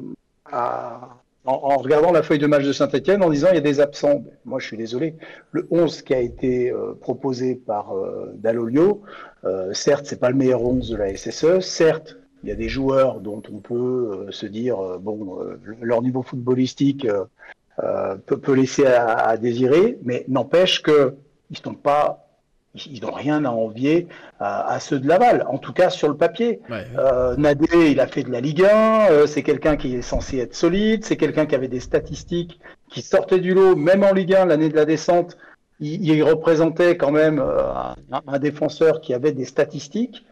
en, 1.47 1.77
regardant 1.77 2.11
la 2.11 2.21
feuille 2.21 2.39
de 2.39 2.47
match 2.47 2.63
de 2.63 2.73
Saint-Etienne, 2.73 3.23
en 3.23 3.29
disant 3.29 3.47
il 3.51 3.55
y 3.55 3.57
a 3.57 3.61
des 3.61 3.79
absents. 3.79 4.23
Moi, 4.45 4.59
je 4.59 4.67
suis 4.67 4.77
désolé. 4.77 5.15
Le 5.51 5.67
11 5.71 6.01
qui 6.03 6.13
a 6.13 6.19
été 6.19 6.71
euh, 6.71 6.93
proposé 6.99 7.55
par 7.55 7.95
euh, 7.95 8.33
Dalolio, 8.35 9.01
certes, 9.71 10.05
c'est 10.05 10.19
pas 10.19 10.29
le 10.29 10.35
meilleur 10.35 10.61
11 10.61 10.89
de 10.89 10.97
la 10.97 11.15
SSE, 11.15 11.61
certes, 11.61 12.17
il 12.43 12.49
y 12.49 12.51
a 12.51 12.55
des 12.55 12.67
joueurs 12.67 13.21
dont 13.21 13.41
on 13.51 13.59
peut 13.59 14.27
se 14.29 14.45
dire, 14.45 14.77
bon, 14.99 15.39
leur 15.81 16.01
niveau 16.01 16.21
footballistique 16.21 17.07
euh, 17.83 18.15
peut, 18.25 18.53
laisser 18.53 18.87
à, 18.87 19.37
désirer, 19.37 19.99
mais 20.03 20.25
n'empêche 20.27 20.81
que 20.81 21.13
ils 21.51 21.57
n'ont 21.63 21.75
pas 21.75 22.26
ils 22.85 23.01
n'ont 23.01 23.11
rien 23.11 23.43
à 23.45 23.49
envier 23.49 24.07
à, 24.39 24.79
ceux 24.79 24.99
de 24.99 25.07
Laval, 25.07 25.45
en 25.49 25.57
tout 25.57 25.73
cas 25.73 25.89
sur 25.89 26.07
le 26.07 26.15
papier. 26.15 26.61
Euh, 26.71 27.35
Nadé, 27.37 27.91
il 27.91 27.99
a 27.99 28.07
fait 28.07 28.23
de 28.23 28.31
la 28.31 28.39
Ligue 28.39 28.63
1, 28.63 29.11
euh, 29.11 29.27
c'est 29.27 29.43
quelqu'un 29.43 29.75
qui 29.75 29.95
est 29.95 30.01
censé 30.01 30.37
être 30.37 30.53
solide, 30.53 31.03
c'est 31.03 31.17
quelqu'un 31.17 31.45
qui 31.45 31.55
avait 31.55 31.67
des 31.67 31.79
statistiques 31.79 32.59
qui 32.89 33.01
sortaient 33.01 33.39
du 33.39 33.53
lot, 33.53 33.75
même 33.75 34.03
en 34.03 34.13
Ligue 34.13 34.35
1, 34.35 34.45
l'année 34.45 34.69
de 34.69 34.75
la 34.75 34.85
descente, 34.85 35.37
il, 35.79 36.23
représentait 36.23 36.97
quand 36.97 37.11
même 37.11 37.39
un, 38.11 38.39
défenseur 38.39 39.01
qui 39.01 39.13
avait 39.13 39.31
des 39.31 39.45
statistiques. 39.45 40.25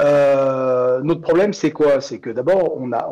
Euh, 0.00 1.00
notre 1.02 1.20
problème, 1.20 1.52
c'est 1.52 1.72
quoi? 1.72 2.00
C'est 2.00 2.18
que 2.18 2.30
d'abord, 2.30 2.76
on 2.76 2.92
a, 2.92 3.10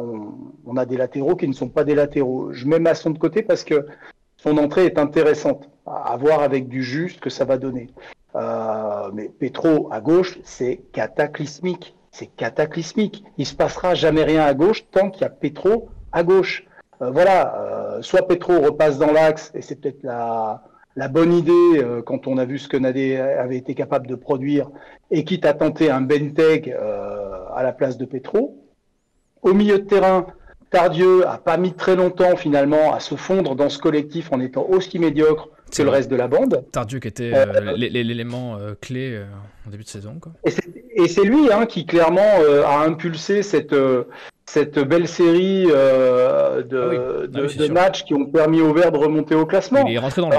on, 0.65 0.77
a 0.77 0.87
des 0.87 0.97
latéraux 0.97 1.37
qui 1.37 1.49
ne 1.49 1.53
sont 1.53 1.69
pas 1.69 1.85
des 1.85 1.95
latéraux. 1.95 2.53
Je 2.53 2.67
mets 2.67 2.79
Masson 2.79 3.11
de 3.11 3.19
côté 3.19 3.43
parce 3.43 3.65
que 3.65 3.87
son 4.37 4.57
entrée 4.59 4.87
est 4.87 4.99
intéressante, 4.99 5.69
à 5.87 6.17
voir 6.17 6.43
avec 6.43 6.69
du 6.69 6.83
juste 6.83 7.21
que 7.21 7.31
ça 7.31 7.45
va 7.45 7.59
donner. 7.59 7.89
Euh, 8.37 9.11
mais 9.13 9.29
Petro 9.29 9.89
à 9.91 10.01
gauche, 10.01 10.39
c'est 10.45 10.83
cataclysmique. 10.93 11.95
C'est 12.11 12.27
cataclysmique. 12.27 13.25
Il 13.39 13.47
se 13.47 13.55
passera 13.55 13.95
jamais 13.95 14.25
rien 14.25 14.45
à 14.45 14.55
gauche 14.55 14.87
tant 14.91 15.11
qu'il 15.11 15.23
y 15.23 15.25
a 15.25 15.31
Petro 15.31 15.89
à 16.13 16.23
gauche. 16.23 16.67
Euh, 17.03 17.11
voilà, 17.11 17.99
soit 18.03 18.27
Petro 18.27 18.61
repasse 18.61 18.99
dans 18.99 19.13
l'axe, 19.13 19.51
et 19.55 19.63
c'est 19.63 19.81
peut-être 19.81 20.03
la, 20.03 21.09
bonne 21.09 21.33
idée, 21.33 21.53
euh, 21.77 22.03
quand 22.03 22.27
on 22.27 22.39
a 22.39 22.45
vu 22.45 22.59
ce 22.59 22.69
que 22.69 22.77
Nadé 22.77 23.17
avait 23.17 23.57
été 23.57 23.75
capable 23.75 24.07
de 24.07 24.15
produire, 24.15 24.71
et 25.11 25.25
quitte 25.25 25.45
à 25.45 25.55
tenter 25.55 25.91
un 25.91 26.01
Benteg 26.01 26.71
euh, 26.71 27.45
à 27.55 27.63
la 27.63 27.73
place 27.73 27.99
de 27.99 28.05
Petro. 28.05 28.63
Au 29.43 29.53
milieu 29.53 29.79
de 29.79 29.85
terrain, 29.85 30.27
Tardieu 30.71 31.27
a 31.29 31.39
pas 31.39 31.57
mis 31.57 31.75
très 31.75 31.97
longtemps 31.97 32.37
finalement 32.37 32.93
à 32.93 33.01
se 33.01 33.15
fondre 33.15 33.55
dans 33.55 33.69
ce 33.69 33.79
collectif 33.79 34.33
en 34.33 34.41
étant 34.41 34.67
aussi 34.69 34.99
médiocre 34.99 35.51
que 35.75 35.83
le 35.83 35.91
reste 35.91 36.11
de 36.11 36.17
la 36.17 36.29
bande. 36.29 36.65
Tardieu 36.73 36.99
qui 36.99 37.09
était 37.09 37.33
euh, 37.35 37.73
l'élément 37.77 38.59
clé 38.81 39.21
en 39.67 39.71
début 39.71 39.85
de 39.85 39.89
saison. 39.89 40.19
Quoi. 40.21 40.33
Et 40.45 41.09
c'est 41.09 41.25
lui 41.25 41.53
hein, 41.53 41.67
qui 41.67 41.87
clairement 41.87 42.41
a 42.65 42.85
impulsé 42.85 43.43
cette 43.43 43.75
cette 44.47 44.79
belle 44.79 45.09
série 45.09 45.67
euh, 45.69 46.63
de, 46.63 47.29
ah 47.35 47.65
ah 47.69 47.73
matchs 47.73 48.05
qui 48.05 48.15
ont 48.15 48.27
permis 48.27 48.61
au 48.61 48.73
Vert 48.73 48.93
de 48.93 48.99
remonter 48.99 49.35
au 49.35 49.45
classement. 49.45 49.85
Il 49.87 49.95
est 49.95 49.99
rentré 49.99 50.23
dans 50.23 50.31
le. 50.31 50.37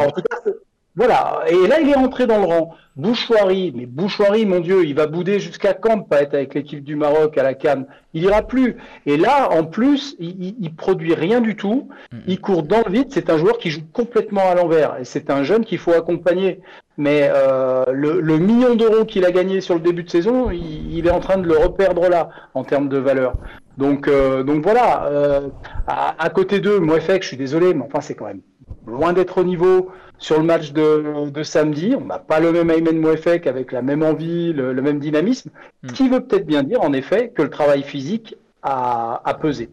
Voilà, 0.97 1.43
et 1.47 1.67
là 1.67 1.79
il 1.79 1.89
est 1.89 1.95
rentré 1.95 2.27
dans 2.27 2.39
le 2.39 2.45
rang. 2.45 2.75
Bouchoirie, 2.97 3.71
mais 3.75 3.85
Bouchoirie, 3.85 4.47
mon 4.47 4.59
Dieu, 4.59 4.83
il 4.83 4.95
va 4.95 5.05
bouder 5.05 5.39
jusqu'à 5.39 5.75
quand 5.75 6.01
pas 6.01 6.23
être 6.23 6.33
avec 6.33 6.55
l'équipe 6.55 6.83
du 6.83 6.95
Maroc 6.95 7.37
à 7.37 7.43
la 7.43 7.53
Cannes 7.53 7.85
Il 8.15 8.23
ira 8.23 8.41
plus. 8.41 8.77
Et 9.05 9.17
là, 9.17 9.51
en 9.51 9.63
plus, 9.63 10.15
il, 10.17 10.55
il, 10.59 10.75
produit 10.75 11.13
rien 11.13 11.39
du 11.39 11.55
tout. 11.55 11.89
Il 12.25 12.41
court 12.41 12.63
dans 12.63 12.81
le 12.83 12.91
vide. 12.91 13.09
C'est 13.11 13.29
un 13.29 13.37
joueur 13.37 13.59
qui 13.59 13.69
joue 13.69 13.83
complètement 13.93 14.49
à 14.49 14.55
l'envers. 14.55 14.97
Et 14.99 15.05
c'est 15.05 15.29
un 15.29 15.43
jeune 15.43 15.63
qu'il 15.63 15.77
faut 15.77 15.93
accompagner. 15.93 16.59
Mais 16.97 17.29
euh, 17.31 17.85
le, 17.91 18.39
million 18.39 18.73
d'euros 18.73 19.05
qu'il 19.05 19.23
a 19.25 19.31
gagné 19.31 19.61
sur 19.61 19.75
le 19.75 19.81
début 19.81 20.03
de 20.03 20.09
saison, 20.09 20.49
il, 20.49 21.05
est 21.05 21.11
en 21.11 21.19
train 21.19 21.37
de 21.37 21.47
le 21.47 21.55
reperdre 21.55 22.09
là 22.09 22.29
en 22.55 22.63
termes 22.63 22.89
de 22.89 22.97
valeur. 22.97 23.33
Donc, 23.77 24.07
euh, 24.07 24.41
donc 24.41 24.63
voilà. 24.63 25.05
Euh, 25.05 25.49
à, 25.85 26.29
côté 26.31 26.59
d'eux, 26.59 26.79
moi, 26.79 26.99
fait, 26.99 27.21
je 27.21 27.27
suis 27.27 27.37
désolé, 27.37 27.75
mais 27.75 27.83
enfin, 27.85 28.01
c'est 28.01 28.15
quand 28.15 28.25
même 28.25 28.41
loin 28.87 29.13
d'être 29.13 29.37
au 29.37 29.43
niveau 29.43 29.91
sur 30.17 30.37
le 30.37 30.43
match 30.43 30.71
de, 30.71 31.43
samedi. 31.43 31.93
On 31.95 32.05
n'a 32.05 32.19
pas 32.19 32.39
le 32.39 32.51
même 32.51 32.69
Aymen 32.69 32.99
Mouefek 32.99 33.47
avec 33.47 33.71
la 33.71 33.81
même 33.81 34.03
envie, 34.03 34.53
le, 34.53 34.73
même 34.81 34.99
dynamisme, 34.99 35.51
ce 35.83 35.91
hmm. 35.91 35.93
qui 35.93 36.09
veut 36.09 36.21
peut-être 36.21 36.45
bien 36.45 36.63
dire 36.63 36.81
en 36.81 36.93
effet 36.93 37.29
que 37.29 37.41
le 37.41 37.49
travail 37.49 37.83
physique 37.83 38.35
a, 38.63 39.21
a 39.23 39.33
pesé. 39.33 39.69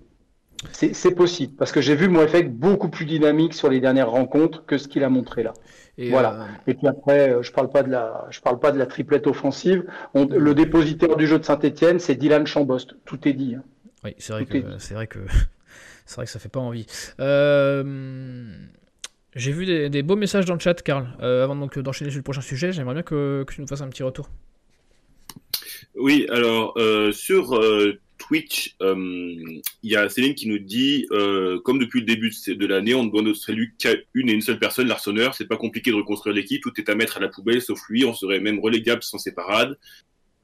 C'est 0.72 1.14
possible, 1.14 1.54
parce 1.56 1.72
que 1.72 1.80
j'ai 1.80 1.94
vu 1.94 2.08
Mouefek 2.08 2.50
beaucoup 2.50 2.88
plus 2.88 3.04
dynamique 3.04 3.54
sur 3.54 3.68
les 3.68 3.80
dernières 3.80 4.10
rencontres 4.10 4.64
que 4.64 4.78
ce 4.78 4.88
qu'il 4.88 5.04
a 5.04 5.10
montré 5.10 5.42
là. 5.42 5.52
Et 5.98 6.10
voilà. 6.10 6.34
Euh, 6.34 6.46
Et 6.66 6.74
puis 6.74 6.88
après, 6.88 7.30
euh, 7.30 7.42
je 7.42 7.52
parle 7.52 7.70
pas 7.70 7.82
de 7.82 7.90
la, 7.90 8.26
je 8.30 8.40
parle 8.40 8.58
pas 8.58 8.72
de 8.72 8.78
la 8.78 8.86
triplette 8.86 9.26
offensive. 9.26 9.84
le 10.14 10.54
dépositaire 10.54 11.16
du 11.16 11.26
jeu 11.26 11.38
de 11.38 11.44
Saint-Etienne, 11.44 11.98
c'est 11.98 12.16
Dylan 12.16 12.46
Chambost. 12.46 12.96
Tout 13.04 13.28
est 13.28 13.32
dit. 13.32 13.54
Hein. 13.54 13.62
Oui, 14.04 14.14
c'est 14.18 14.32
vrai, 14.32 14.44
que, 14.44 14.78
c'est 14.78 14.94
vrai 14.94 15.06
que 15.06 15.20
c'est 16.06 16.16
vrai 16.16 16.24
que 16.24 16.30
ça 16.30 16.38
fait 16.38 16.48
pas 16.48 16.60
envie. 16.60 16.86
Euh, 17.20 18.44
j'ai 19.34 19.52
vu 19.52 19.88
des, 19.88 20.02
beaux 20.02 20.16
messages 20.16 20.44
dans 20.44 20.54
le 20.54 20.60
chat, 20.60 20.82
Karl. 20.82 21.06
avant 21.20 21.56
donc 21.56 21.78
d'enchaîner 21.78 22.10
sur 22.10 22.18
le 22.18 22.24
prochain 22.24 22.40
sujet, 22.40 22.72
j'aimerais 22.72 22.94
bien 22.94 23.02
que, 23.02 23.44
tu 23.50 23.60
nous 23.60 23.66
fasses 23.66 23.82
un 23.82 23.88
petit 23.88 24.02
retour. 24.02 24.30
Oui, 25.94 26.26
alors 26.30 26.74
sur 27.12 27.58
Twitch, 28.18 28.76
il 28.80 29.62
y 29.82 29.96
a 29.96 30.08
Céline 30.08 30.34
qui 30.34 30.48
nous 30.48 30.58
dit, 30.58 31.06
comme 31.64 31.78
depuis 31.78 32.00
le 32.00 32.06
début 32.06 32.32
de 32.46 32.66
l'année, 32.66 32.94
on 32.94 33.04
ne 33.04 33.10
doit 33.10 33.22
notre 33.22 33.38
salut 33.38 33.74
qu'à 33.78 33.94
une 34.14 34.28
et 34.28 34.32
une 34.32 34.40
seule 34.40 34.58
personne, 34.58 34.88
l'arseneur. 34.88 35.34
C'est 35.34 35.48
pas 35.48 35.56
compliqué 35.56 35.90
de 35.90 35.96
reconstruire 35.96 36.34
l'équipe, 36.34 36.62
tout 36.62 36.72
est 36.78 36.88
à 36.88 36.94
mettre 36.94 37.16
à 37.16 37.20
la 37.20 37.28
poubelle, 37.28 37.60
sauf 37.60 37.80
lui. 37.88 38.04
On 38.04 38.14
serait 38.14 38.40
même 38.40 38.60
relégable 38.60 39.02
sans 39.02 39.18
ses 39.18 39.32
parades. 39.32 39.76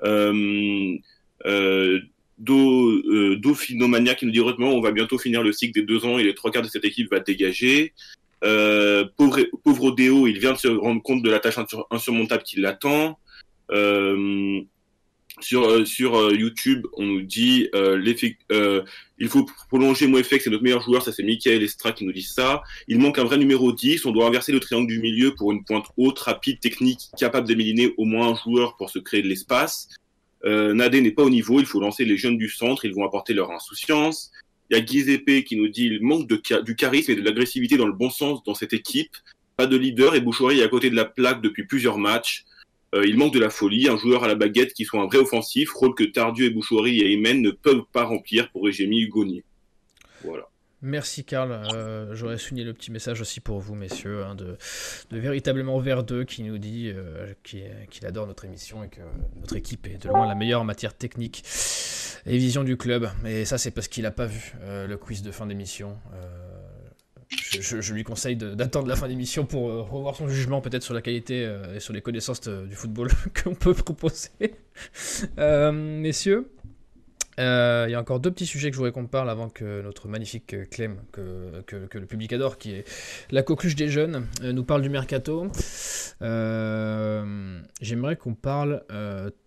Euh, 0.05 0.98
euh, 1.46 2.00
Do, 2.38 2.88
euh, 2.90 3.38
qui 3.64 3.76
nous 3.76 4.33
dit 4.33 4.38
heureusement 4.38 4.70
on 4.70 4.81
va 4.81 4.92
bientôt 4.92 5.18
finir 5.18 5.42
le 5.42 5.53
cycle 5.53 5.79
des 5.79 5.87
deux 5.87 6.07
ans 6.07 6.18
et 6.18 6.24
les 6.24 6.35
trois 6.35 6.50
quarts 6.50 6.62
de 6.62 6.68
cette 6.68 6.87
équipe 6.87 7.11
va 7.11 7.20
dégager. 7.20 7.92
Euh, 8.44 9.05
pauvre, 9.16 9.40
pauvre 9.64 9.85
Odeo, 9.85 10.26
il 10.26 10.38
vient 10.38 10.53
de 10.53 10.59
se 10.59 10.68
rendre 10.68 11.03
compte 11.03 11.22
de 11.22 11.31
la 11.31 11.40
tâche 11.40 11.59
insurmontable 11.90 12.42
qui 12.42 12.61
l'attend. 12.61 13.18
Euh, 13.70 14.61
sur 15.40 15.68
euh, 15.68 16.35
YouTube, 16.35 16.87
on 16.94 17.05
nous 17.05 17.22
dit 17.22 17.68
il 17.72 19.29
faut 19.29 19.46
prolonger 19.68 20.07
MoFX, 20.07 20.44
c'est 20.44 20.50
notre 20.50 20.62
meilleur 20.62 20.83
joueur, 20.83 21.03
ça 21.03 21.12
c'est 21.12 21.22
Michael 21.22 21.62
Estra 21.62 21.92
qui 21.92 22.05
nous 22.05 22.12
dit 22.12 22.22
ça. 22.22 22.62
Il 22.88 22.98
manque 22.98 23.18
un 23.18 23.24
vrai 23.24 23.38
numéro 23.38 23.72
10, 23.72 24.07
on 24.07 24.12
doit 24.12 24.26
inverser 24.26 24.53
le 24.53 24.61
triangle 24.61 24.88
du 24.88 25.00
milieu 25.00 25.35
pour 25.35 25.53
une 25.53 25.64
pointe 25.64 25.87
haute, 25.96 26.18
rapide, 26.18 26.61
technique, 26.61 27.11
capable 27.18 27.46
d'éliminer 27.46 27.94
au 27.96 28.05
moins 28.05 28.31
un 28.31 28.35
joueur 28.35 28.76
pour 28.76 28.90
se 28.90 28.98
créer 28.98 29.22
de 29.22 29.29
l'espace. 29.29 29.88
Euh, 30.44 30.72
Nadé 30.72 31.00
n'est 31.00 31.11
pas 31.11 31.22
au 31.22 31.31
niveau, 31.31 31.61
il 31.61 31.66
faut 31.66 31.81
lancer 31.81 32.05
les 32.05 32.16
jeunes 32.16 32.38
du 32.38 32.48
centre, 32.48 32.85
ils 32.85 32.94
vont 32.94 33.05
apporter 33.05 33.35
leur 33.35 33.50
insouciance. 33.50 34.33
Il 34.71 34.77
y 34.77 34.81
a 34.81 34.85
Giuseppe 34.85 35.45
qui 35.45 35.57
nous 35.57 35.69
dit 35.69 35.87
il 35.87 36.01
manque 36.01 36.29
du 36.29 36.77
charisme 36.77 37.11
et 37.11 37.17
de 37.17 37.23
l'agressivité 37.23 37.77
dans 37.77 37.87
le 37.87 37.93
bon 37.93 38.09
sens 38.09 38.45
dans 38.45 38.55
cette 38.55 38.73
équipe. 38.73 39.17
Pas 39.57 39.67
de 39.67 39.77
leader 39.77 40.15
et 40.15 40.21
Boucherie 40.21 40.61
est 40.61 40.65
à 40.65 40.69
côté 40.69 40.91
de 40.91 40.97
la 40.97 41.05
plaque 41.05 41.43
depuis 41.43 41.67
plusieurs 41.67 41.99
matchs. 41.99 42.45
Euh, 42.95 43.05
il 43.07 43.17
manque 43.17 43.35
de 43.35 43.41
la 43.41 43.51
folie, 43.51 43.89
un 43.89 43.97
joueur 43.97 44.25
à 44.25 44.29
la 44.29 44.35
baguette 44.35 44.73
qui 44.73 44.85
soit 44.85 45.01
un 45.01 45.07
vrai 45.07 45.19
offensif, 45.19 45.71
rôle 45.73 45.95
que 45.95 46.05
Tardieu 46.05 46.47
et 46.47 46.51
Boucherie 46.51 47.01
et 47.01 47.13
Emen 47.13 47.43
ne 47.43 47.51
peuvent 47.51 47.85
pas 47.93 48.05
remplir 48.05 48.51
pour 48.51 48.69
Égémy 48.69 49.03
Hugonier. 49.03 49.45
Voilà. 50.25 50.50
Merci 50.83 51.25
Karl. 51.25 51.53
Euh, 51.53 52.14
j'aurais 52.14 52.38
souligné 52.38 52.64
le 52.64 52.73
petit 52.73 52.90
message 52.90 53.21
aussi 53.21 53.40
pour 53.40 53.61
vous, 53.61 53.75
messieurs, 53.75 54.25
hein, 54.25 54.35
de, 54.35 54.57
véritablement 55.11 55.79
Verdeux 55.79 56.25
qui 56.25 56.43
nous 56.43 56.57
dit 56.57 56.90
euh, 56.95 57.35
qu'il 57.43 58.07
adore 58.07 58.27
notre 58.27 58.47
émission 58.47 58.83
et 58.83 58.88
que 58.88 59.01
notre 59.38 59.57
équipe 59.57 59.87
est 59.87 60.03
de 60.03 60.09
loin 60.09 60.27
la 60.27 60.35
meilleure 60.35 60.62
en 60.62 60.64
matière 60.64 60.95
technique 60.95 61.45
et 62.25 62.38
vision 62.38 62.64
du 62.64 62.79
club. 62.79 63.11
Et 63.27 63.45
ça, 63.45 63.59
c'est 63.59 63.71
parce 63.71 63.88
qu'il 63.88 64.05
n'a 64.05 64.11
pas 64.11 64.27
vu 64.27 64.55
euh, 64.62 64.87
le 64.87 64.97
quiz 64.97 65.23
de 65.23 65.31
fin 65.31 65.47
d'émission. 65.47 65.99
Je, 67.61 67.93
lui 67.93 68.03
conseille 68.03 68.37
d'attendre 68.37 68.88
la 68.88 68.97
fin 68.97 69.07
d'émission 69.07 69.47
pour 69.47 69.88
revoir 69.88 70.16
son 70.16 70.29
jugement 70.29 70.61
peut-être 70.61 70.83
sur 70.83 70.95
la 70.95 71.03
qualité 71.03 71.49
et 71.75 71.79
sur 71.79 71.93
les 71.93 72.01
connaissances 72.01 72.40
du 72.40 72.75
football 72.75 73.09
qu'on 73.45 73.55
peut 73.55 73.75
proposer. 73.75 74.31
messieurs, 75.37 76.51
euh, 77.40 77.87
il 77.88 77.92
y 77.92 77.94
a 77.94 78.00
encore 78.00 78.20
deux 78.20 78.31
petits 78.31 78.46
sujets 78.46 78.70
que 78.70 78.74
je 78.74 78.79
voudrais 78.79 78.92
qu'on 78.92 79.07
parle 79.07 79.31
avant 79.31 79.48
que 79.48 79.83
notre 79.83 80.09
magnifique 80.09 80.68
Clem, 80.70 81.00
que, 81.12 81.62
le 81.94 82.07
public 82.07 82.33
adore, 82.33 82.59
qui 82.59 82.72
est 82.72 82.85
la 83.31 83.42
coqueluche 83.42 83.76
des 83.76 83.88
jeunes, 83.88 84.26
euh, 84.42 84.53
nous 84.53 84.64
parle 84.64 84.83
du 84.83 84.90
mercato. 84.90 85.50
Euh, 86.22 87.61
j'aimerais 87.81 88.16
qu'on 88.16 88.35
parle 88.35 88.83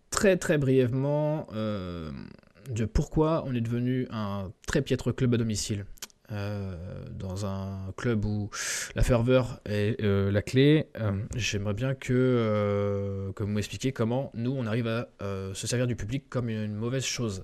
très 0.10 0.38
très 0.38 0.58
brièvement 0.58 1.48
de 1.54 2.86
pourquoi 2.86 3.44
on 3.46 3.54
est 3.54 3.62
devenu 3.62 4.08
un 4.12 4.52
très 4.68 4.82
piètre 4.82 5.14
club 5.14 5.34
à 5.36 5.38
domicile. 5.38 5.86
Euh, 6.34 6.74
dans 7.12 7.46
un 7.46 7.92
club 7.96 8.26
où 8.26 8.50
la 8.96 9.04
ferveur 9.04 9.60
est 9.66 10.02
euh, 10.04 10.32
la 10.32 10.42
clé, 10.42 10.88
euh, 11.00 11.12
j'aimerais 11.36 11.76
bien 11.76 11.94
que, 11.94 13.32
vous 13.38 13.48
m'expliquiez 13.48 13.92
comment 13.92 14.32
nous 14.34 14.52
on 14.52 14.66
arrive 14.66 14.88
à 14.88 15.08
se 15.54 15.68
servir 15.68 15.86
du 15.88 15.96
public 15.96 16.26
comme 16.30 16.50
une 16.50 16.76
mauvaise 16.76 17.06
chose. 17.06 17.44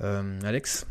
Alex 0.00 0.86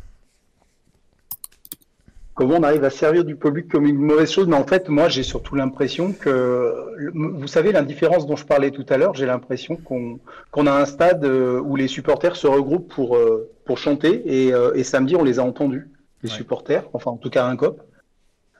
Comment 2.35 2.55
on 2.55 2.63
arrive 2.63 2.83
à 2.83 2.89
servir 2.89 3.25
du 3.25 3.35
public 3.35 3.67
comme 3.67 3.85
une 3.85 3.97
mauvaise 3.97 4.31
chose? 4.31 4.47
Mais 4.47 4.55
en 4.55 4.65
fait, 4.65 4.89
moi, 4.89 5.07
j'ai 5.07 5.21
surtout 5.21 5.53
l'impression 5.53 6.13
que, 6.13 6.73
vous 7.13 7.45
savez, 7.45 7.71
l'indifférence 7.71 8.25
dont 8.25 8.35
je 8.35 8.45
parlais 8.45 8.71
tout 8.71 8.85
à 8.89 8.97
l'heure, 8.97 9.13
j'ai 9.13 9.27
l'impression 9.27 9.75
qu'on 9.75 10.19
qu'on 10.49 10.65
a 10.65 10.71
un 10.71 10.85
stade 10.85 11.23
où 11.25 11.75
les 11.75 11.87
supporters 11.87 12.35
se 12.35 12.47
regroupent 12.47 12.91
pour, 12.91 13.19
pour 13.65 13.77
chanter 13.77 14.49
et 14.49 14.83
samedi, 14.83 15.15
on 15.15 15.23
les 15.23 15.37
a 15.37 15.43
entendus 15.43 15.92
les 16.23 16.29
supporters, 16.29 16.85
enfin 16.93 17.11
en 17.11 17.17
tout 17.17 17.29
cas 17.29 17.45
un 17.45 17.55
COP. 17.55 17.81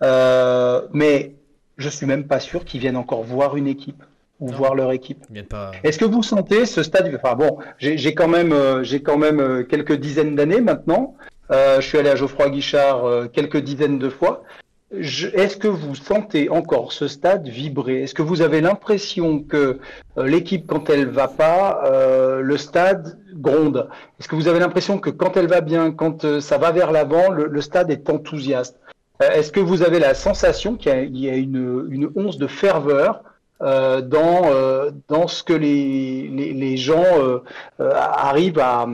Euh, 0.01 0.81
mais 0.91 1.35
je 1.77 1.89
suis 1.89 2.05
même 2.05 2.27
pas 2.27 2.39
sûr 2.39 2.65
qu'ils 2.65 2.81
viennent 2.81 2.97
encore 2.97 3.23
voir 3.23 3.55
une 3.55 3.67
équipe 3.67 4.03
ou 4.39 4.47
voir 4.47 4.75
leur 4.75 4.91
équipe. 4.91 5.23
Est-ce 5.83 5.97
que 5.97 6.05
vous 6.05 6.23
sentez 6.23 6.65
ce 6.65 6.83
stade 6.83 7.09
Enfin 7.15 7.35
bon, 7.35 7.57
j'ai 7.77 8.13
quand 8.13 8.27
même, 8.27 8.51
euh, 8.51 8.83
j'ai 8.83 9.01
quand 9.01 9.17
même 9.17 9.39
euh, 9.39 9.63
quelques 9.63 9.93
dizaines 9.93 10.35
d'années 10.35 10.61
maintenant. 10.61 11.15
je 11.49 11.81
suis 11.81 11.97
allé 11.97 12.09
à 12.09 12.15
Geoffroy 12.15 12.49
Guichard 12.49 13.29
quelques 13.31 13.57
dizaines 13.57 13.99
de 13.99 14.09
fois. 14.09 14.43
Est-ce 14.95 15.57
que 15.57 15.67
vous 15.67 15.95
sentez 15.95 16.49
encore 16.49 16.93
ce 16.93 17.07
stade 17.07 17.47
vibrer? 17.47 18.03
Est-ce 18.03 18.13
que 18.13 18.21
vous 18.21 18.41
avez 18.41 18.61
l'impression 18.61 19.39
que 19.39 19.79
euh, 20.17 20.27
l'équipe, 20.27 20.67
quand 20.67 20.87
elle 20.89 21.07
va 21.07 21.27
pas, 21.27 21.81
euh, 21.85 22.41
le 22.41 22.57
stade 22.57 23.17
gronde? 23.33 23.89
Est-ce 24.19 24.27
que 24.27 24.35
vous 24.35 24.47
avez 24.47 24.59
l'impression 24.59 24.99
que 24.99 25.09
quand 25.09 25.35
elle 25.35 25.47
va 25.47 25.61
bien, 25.61 25.91
quand 25.91 26.25
euh, 26.25 26.39
ça 26.41 26.59
va 26.59 26.71
vers 26.71 26.91
l'avant, 26.91 27.31
le, 27.31 27.61
stade 27.61 27.89
est 27.89 28.07
enthousiaste? 28.09 28.79
Est-ce 29.19 29.51
que 29.51 29.59
vous 29.59 29.81
avez 29.81 29.99
la 29.99 30.13
sensation 30.13 30.75
qu'il 30.75 31.17
y 31.17 31.29
a, 31.29 31.35
une, 31.35 31.87
une, 31.89 32.11
once 32.15 32.37
de 32.37 32.47
ferveur 32.47 33.23
dans, 33.61 34.41
dans 35.07 35.27
ce 35.27 35.43
que 35.43 35.53
les, 35.53 36.27
les, 36.27 36.77
gens 36.77 37.05
arrivent 37.79 38.59
à, 38.59 38.85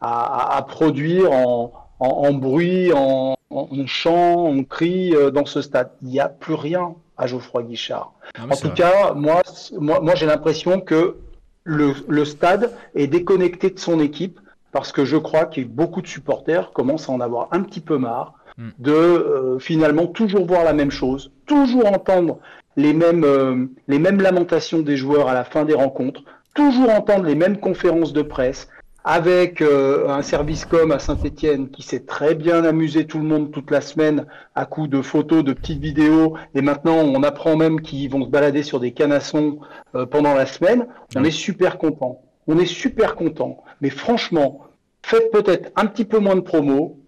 à, 0.00 0.64
produire 0.66 1.32
en, 1.32 1.72
en 2.00 2.32
bruit, 2.32 2.92
en, 2.94 3.36
on 3.54 3.86
chante, 3.86 4.38
on 4.38 4.64
crie 4.64 5.14
euh, 5.14 5.30
dans 5.30 5.46
ce 5.46 5.62
stade. 5.62 5.90
Il 6.02 6.08
n'y 6.08 6.20
a 6.20 6.28
plus 6.28 6.54
rien 6.54 6.94
à 7.16 7.26
Geoffroy 7.26 7.62
Guichard. 7.62 8.12
en 8.38 8.56
tout 8.56 8.70
cas, 8.70 9.14
moi, 9.14 9.42
moi, 9.80 10.14
j'ai 10.14 10.26
l'impression 10.26 10.80
que 10.80 11.16
le, 11.64 12.24
stade 12.24 12.72
est 12.94 13.06
déconnecté 13.06 13.70
de 13.70 13.78
son 13.78 14.00
équipe 14.00 14.40
parce 14.72 14.92
que 14.92 15.04
je 15.04 15.16
crois 15.16 15.46
que 15.46 15.60
beaucoup 15.60 16.02
de 16.02 16.06
supporters 16.06 16.72
commencent 16.72 17.08
à 17.08 17.12
en 17.12 17.20
avoir 17.20 17.48
un 17.52 17.62
petit 17.62 17.80
peu 17.80 17.96
marre 17.96 18.34
hmm. 18.58 18.70
de 18.78 18.92
euh, 18.92 19.58
finalement 19.58 20.06
toujours 20.06 20.46
voir 20.46 20.64
la 20.64 20.72
même 20.72 20.90
chose, 20.90 21.30
toujours 21.46 21.86
entendre 21.86 22.38
les 22.76 22.92
mêmes, 22.92 23.24
euh, 23.24 23.66
les 23.86 24.00
mêmes 24.00 24.20
lamentations 24.20 24.80
des 24.80 24.96
joueurs 24.96 25.28
à 25.28 25.34
la 25.34 25.44
fin 25.44 25.64
des 25.64 25.74
rencontres, 25.74 26.22
toujours 26.54 26.90
entendre 26.90 27.24
les 27.24 27.36
mêmes 27.36 27.58
conférences 27.58 28.12
de 28.12 28.22
presse, 28.22 28.68
avec 29.04 29.60
euh, 29.60 30.08
un 30.08 30.22
service 30.22 30.64
com 30.64 30.90
à 30.90 30.98
Saint-Etienne 30.98 31.68
qui 31.68 31.82
s'est 31.82 32.06
très 32.06 32.34
bien 32.34 32.64
amusé 32.64 33.06
tout 33.06 33.18
le 33.18 33.24
monde 33.24 33.52
toute 33.52 33.70
la 33.70 33.82
semaine 33.82 34.26
à 34.54 34.64
coup 34.64 34.86
de 34.86 35.02
photos, 35.02 35.44
de 35.44 35.52
petites 35.52 35.80
vidéos, 35.80 36.36
et 36.54 36.62
maintenant 36.62 36.96
on 36.96 37.22
apprend 37.22 37.56
même 37.56 37.82
qu'ils 37.82 38.10
vont 38.10 38.24
se 38.24 38.30
balader 38.30 38.62
sur 38.62 38.80
des 38.80 38.92
canassons 38.92 39.58
euh, 39.94 40.06
pendant 40.06 40.32
la 40.32 40.46
semaine, 40.46 40.86
on 41.16 41.22
est 41.22 41.30
super 41.30 41.76
content. 41.76 42.22
On 42.46 42.58
est 42.58 42.66
super 42.66 43.14
content. 43.14 43.62
Mais 43.82 43.90
franchement, 43.90 44.66
faites 45.02 45.30
peut-être 45.30 45.70
un 45.76 45.86
petit 45.86 46.06
peu 46.06 46.18
moins 46.18 46.36
de 46.36 46.40
promos, 46.40 46.98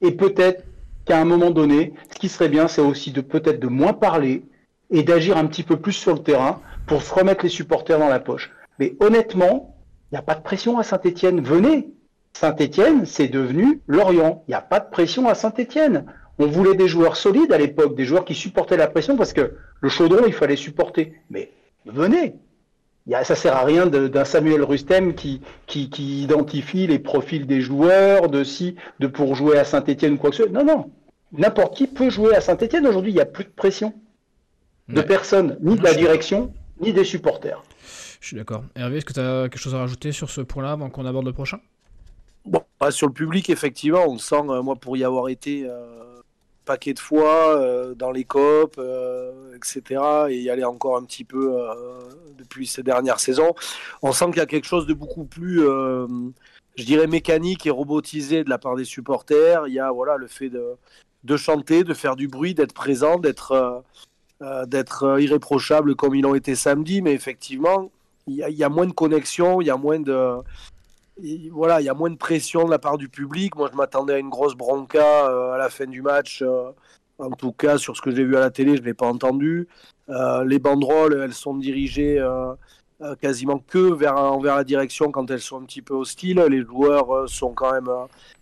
et 0.00 0.12
peut-être 0.12 0.64
qu'à 1.04 1.20
un 1.20 1.26
moment 1.26 1.50
donné, 1.50 1.92
ce 2.12 2.18
qui 2.18 2.30
serait 2.30 2.48
bien, 2.48 2.68
c'est 2.68 2.80
aussi 2.80 3.12
de 3.12 3.20
peut-être 3.20 3.60
de 3.60 3.68
moins 3.68 3.92
parler 3.92 4.44
et 4.90 5.02
d'agir 5.02 5.36
un 5.36 5.46
petit 5.46 5.62
peu 5.62 5.76
plus 5.76 5.92
sur 5.92 6.14
le 6.14 6.20
terrain 6.20 6.60
pour 6.86 7.02
se 7.02 7.12
remettre 7.12 7.44
les 7.44 7.50
supporters 7.50 7.98
dans 7.98 8.08
la 8.08 8.20
poche. 8.20 8.50
Mais 8.78 8.96
honnêtement, 9.00 9.73
n'y 10.14 10.18
a 10.18 10.22
pas 10.22 10.34
de 10.34 10.42
pression 10.42 10.78
à 10.78 10.84
Saint-Etienne. 10.84 11.40
Venez. 11.40 11.88
Saint-Etienne, 12.34 13.04
c'est 13.04 13.28
devenu 13.28 13.80
Lorient. 13.86 14.44
Il 14.46 14.52
n'y 14.52 14.54
a 14.54 14.60
pas 14.60 14.80
de 14.80 14.88
pression 14.90 15.28
à 15.28 15.34
Saint-Etienne. 15.34 16.06
On 16.38 16.46
voulait 16.46 16.74
des 16.74 16.88
joueurs 16.88 17.16
solides 17.16 17.52
à 17.52 17.58
l'époque, 17.58 17.96
des 17.96 18.04
joueurs 18.04 18.24
qui 18.24 18.34
supportaient 18.34 18.76
la 18.76 18.88
pression 18.88 19.16
parce 19.16 19.32
que 19.32 19.54
le 19.80 19.88
chaudron, 19.88 20.24
il 20.26 20.32
fallait 20.32 20.56
supporter. 20.56 21.14
Mais 21.30 21.50
venez. 21.86 22.36
Ça 23.10 23.24
ça 23.24 23.34
sert 23.34 23.56
à 23.56 23.64
rien 23.64 23.86
d'un 23.86 24.24
Samuel 24.24 24.62
Rustem 24.62 25.14
qui, 25.14 25.42
qui, 25.66 26.22
identifie 26.22 26.86
les 26.86 26.98
profils 26.98 27.46
des 27.46 27.60
joueurs, 27.60 28.28
de 28.28 28.44
si, 28.44 28.76
de 28.98 29.06
pour 29.06 29.34
jouer 29.34 29.58
à 29.58 29.64
Saint-Etienne 29.64 30.14
ou 30.14 30.16
quoi 30.16 30.30
que 30.30 30.36
ce 30.36 30.44
soit. 30.44 30.52
Non, 30.52 30.64
non. 30.64 30.90
N'importe 31.32 31.76
qui 31.76 31.86
peut 31.86 32.08
jouer 32.08 32.34
à 32.34 32.40
Saint-Etienne. 32.40 32.86
Aujourd'hui, 32.86 33.12
il 33.12 33.16
n'y 33.16 33.20
a 33.20 33.26
plus 33.26 33.44
de 33.44 33.50
pression 33.50 33.92
de 34.88 35.00
personne, 35.02 35.58
ni 35.60 35.76
de 35.76 35.82
la 35.82 35.94
direction, 35.94 36.52
ni 36.80 36.92
des 36.92 37.04
supporters. 37.04 37.62
Je 38.24 38.28
suis 38.28 38.36
d'accord. 38.38 38.64
Hervé, 38.74 38.96
est-ce 38.96 39.04
que 39.04 39.12
tu 39.12 39.20
as 39.20 39.50
quelque 39.50 39.58
chose 39.58 39.74
à 39.74 39.80
rajouter 39.80 40.10
sur 40.10 40.30
ce 40.30 40.40
point-là 40.40 40.72
avant 40.72 40.88
qu'on 40.88 41.04
aborde 41.04 41.26
le 41.26 41.34
prochain? 41.34 41.60
Bon, 42.46 42.62
sur 42.88 43.06
le 43.06 43.12
public, 43.12 43.50
effectivement, 43.50 44.06
on 44.08 44.16
sent, 44.16 44.48
euh, 44.48 44.62
moi, 44.62 44.76
pour 44.76 44.96
y 44.96 45.04
avoir 45.04 45.28
été 45.28 45.66
euh, 45.68 46.22
paquet 46.64 46.94
de 46.94 46.98
fois 46.98 47.54
euh, 47.60 47.94
dans 47.94 48.10
les 48.10 48.24
COP, 48.24 48.80
etc., 49.54 50.00
et 50.30 50.40
y 50.40 50.48
aller 50.48 50.64
encore 50.64 50.96
un 50.96 51.04
petit 51.04 51.24
peu 51.24 51.54
depuis 52.38 52.66
ces 52.66 52.82
dernières 52.82 53.20
saisons, 53.20 53.52
on 54.00 54.12
sent 54.12 54.28
qu'il 54.28 54.38
y 54.38 54.40
a 54.40 54.46
quelque 54.46 54.66
chose 54.66 54.86
de 54.86 54.94
beaucoup 54.94 55.26
plus, 55.26 55.60
je 55.60 56.84
dirais, 56.84 57.06
mécanique 57.06 57.66
et 57.66 57.70
robotisé 57.70 58.42
de 58.42 58.48
la 58.48 58.56
part 58.56 58.74
des 58.74 58.86
supporters. 58.86 59.68
Il 59.68 59.74
y 59.74 59.80
a 59.80 59.92
voilà, 59.92 60.16
le 60.16 60.28
fait 60.28 60.48
de, 60.48 60.64
de 61.24 61.36
chanter, 61.36 61.84
de 61.84 61.92
faire 61.92 62.16
du 62.16 62.28
bruit, 62.28 62.54
d'être 62.54 62.72
présent, 62.72 63.18
d'être 63.18 63.84
d'être 64.66 65.20
irréprochable 65.20 65.94
comme 65.94 66.14
ils 66.14 66.22
l'ont 66.22 66.34
été 66.34 66.54
samedi, 66.54 67.00
mais 67.00 67.12
effectivement, 67.12 67.90
il 68.26 68.36
y, 68.36 68.64
a 68.64 68.68
moins 68.68 68.86
de 68.86 68.92
connexion, 68.92 69.60
il 69.60 69.66
y 69.66 69.70
a 69.70 69.76
moins 69.76 70.00
de, 70.00 70.38
voilà, 71.50 71.80
il 71.80 71.84
y 71.84 71.88
a 71.88 71.94
moins 71.94 72.10
de 72.10 72.16
pression 72.16 72.64
de 72.64 72.70
la 72.70 72.78
part 72.78 72.98
du 72.98 73.08
public. 73.08 73.56
Moi, 73.56 73.68
je 73.70 73.76
m'attendais 73.76 74.14
à 74.14 74.18
une 74.18 74.30
grosse 74.30 74.54
bronca 74.54 75.54
à 75.54 75.58
la 75.58 75.68
fin 75.68 75.86
du 75.86 76.02
match. 76.02 76.42
en 77.18 77.30
tout 77.32 77.52
cas, 77.52 77.78
sur 77.78 77.96
ce 77.96 78.02
que 78.02 78.10
j'ai 78.10 78.24
vu 78.24 78.36
à 78.36 78.40
la 78.40 78.50
télé, 78.50 78.76
je 78.76 78.80
ne 78.80 78.86
l'ai 78.86 78.94
pas 78.94 79.06
entendu. 79.06 79.68
les 80.08 80.58
banderoles, 80.58 81.20
elles 81.22 81.34
sont 81.34 81.54
dirigées 81.56 82.24
quasiment 83.20 83.58
que 83.58 83.92
vers, 83.92 84.16
envers 84.16 84.56
la 84.56 84.64
direction 84.64 85.10
quand 85.10 85.30
elles 85.30 85.40
sont 85.40 85.60
un 85.60 85.64
petit 85.64 85.82
peu 85.82 85.94
hostiles. 85.94 86.40
Les 86.48 86.62
joueurs 86.62 87.28
sont 87.28 87.52
quand 87.52 87.72
même 87.72 87.90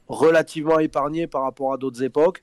relativement 0.08 0.78
épargnés 0.78 1.26
par 1.26 1.42
rapport 1.42 1.72
à 1.72 1.76
d'autres 1.76 2.02
époques. 2.02 2.42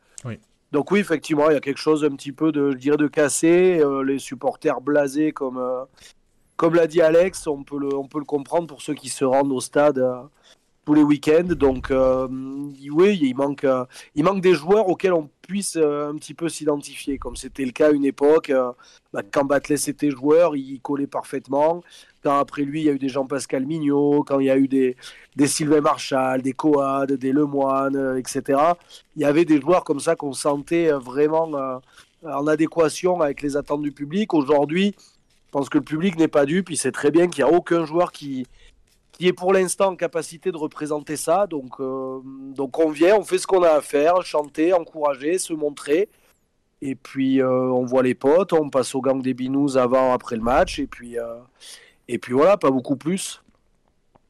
Donc 0.71 0.91
oui, 0.91 0.99
effectivement, 0.99 1.49
il 1.49 1.53
y 1.53 1.57
a 1.57 1.61
quelque 1.61 1.79
chose 1.79 2.03
un 2.03 2.11
petit 2.11 2.31
peu 2.31 2.51
de, 2.51 2.71
je 2.71 2.77
dirais, 2.77 2.97
de 2.97 3.07
cassé. 3.07 3.79
Euh, 3.79 4.03
les 4.03 4.19
supporters 4.19 4.81
blasés, 4.81 5.31
comme, 5.31 5.57
euh, 5.57 5.83
comme 6.59 6.75
l'a 6.75 6.87
dit 6.87 7.01
Alex, 7.01 7.47
on 7.47 7.63
peut, 7.63 7.79
le, 7.79 7.89
comprendre 8.25 8.67
pour 8.67 8.81
ceux 8.81 8.93
qui 8.93 9.07
se 9.07 9.23
rendent 9.23 9.53
au 9.53 9.61
stade 9.61 9.99
euh, 9.99 10.23
tous 10.83 10.93
les 10.93 11.03
week-ends. 11.03 11.55
Donc 11.55 11.87
oui, 11.89 13.17
il 13.21 13.33
manque, 13.33 13.65
il 14.15 14.23
manque 14.25 14.41
des 14.41 14.55
joueurs 14.55 14.89
auxquels 14.89 15.13
on 15.13 15.29
puisse 15.41 15.77
un 15.77 16.15
petit 16.15 16.33
peu 16.33 16.49
s'identifier, 16.49 17.17
comme 17.17 17.37
c'était 17.37 17.63
le 17.63 17.71
cas 17.71 17.87
à 17.87 17.91
une 17.91 18.05
époque. 18.05 18.51
Bah, 19.13 19.21
quand 19.31 19.45
Batles 19.45 19.73
était 19.87 20.11
joueur, 20.11 20.55
il 20.55 20.81
collait 20.81 21.07
parfaitement. 21.07 21.81
Quand 22.21 22.37
après 22.37 22.63
lui, 22.63 22.81
il 22.81 22.85
y 22.85 22.89
a 22.89 22.91
eu 22.91 22.99
des 22.99 23.07
Jean-Pascal 23.07 23.65
Mignot, 23.65 24.23
quand 24.23 24.39
il 24.39 24.47
y 24.47 24.49
a 24.49 24.57
eu 24.57 24.67
des, 24.67 24.97
Sylvain 25.45 25.81
Marchal, 25.81 26.41
des 26.41 26.51
Coad, 26.51 27.13
des 27.13 27.31
Lemoine, 27.31 27.95
euh, 27.95 28.17
etc. 28.17 28.59
Il 29.15 29.21
y 29.21 29.25
avait 29.25 29.45
des 29.45 29.61
joueurs 29.61 29.85
comme 29.85 30.01
ça 30.01 30.15
qu'on 30.15 30.33
sentait 30.33 30.91
euh, 30.91 30.99
vraiment 30.99 31.49
euh, 31.55 31.77
en 32.23 32.45
adéquation 32.47 33.21
avec 33.21 33.41
les 33.41 33.55
attentes 33.55 33.81
du 33.81 33.93
public. 33.93 34.33
Aujourd'hui, 34.33 34.95
je 35.49 35.51
pense 35.51 35.69
que 35.69 35.79
le 35.79 35.83
public 35.83 36.17
n'est 36.17 36.27
pas 36.27 36.45
dupe. 36.45 36.69
Il 36.69 36.77
sait 36.77 36.91
très 36.91 37.09
bien 37.11 37.27
qu'il 37.27 37.43
n'y 37.43 37.49
a 37.49 37.53
aucun 37.53 37.83
joueur 37.85 38.11
qui, 38.11 38.45
qui 39.11 39.27
est 39.27 39.33
pour 39.33 39.51
l'instant 39.51 39.87
en 39.87 39.95
capacité 39.95 40.51
de 40.51 40.57
représenter 40.57 41.15
ça. 41.15 41.47
Donc, 41.47 41.81
donc 42.55 42.77
on 42.77 42.89
vient, 42.89 43.17
on 43.17 43.23
fait 43.23 43.39
ce 43.39 43.47
qu'on 43.47 43.63
a 43.63 43.71
à 43.71 43.81
faire, 43.81 44.21
chanter, 44.23 44.73
encourager, 44.73 45.39
se 45.39 45.53
montrer. 45.53 46.07
Et 46.81 46.95
puis 46.95 47.41
on 47.43 47.83
voit 47.83 48.03
les 48.03 48.13
potes, 48.13 48.53
on 48.53 48.69
passe 48.69 48.93
au 48.93 49.01
gang 49.01 49.21
des 49.21 49.33
binous 49.33 49.75
avant, 49.75 50.13
après 50.13 50.35
le 50.35 50.43
match. 50.43 50.77
Et 50.77 50.85
puis, 50.85 51.17
et 52.07 52.19
puis 52.19 52.33
voilà, 52.33 52.57
pas 52.57 52.69
beaucoup 52.69 52.95
plus. 52.95 53.41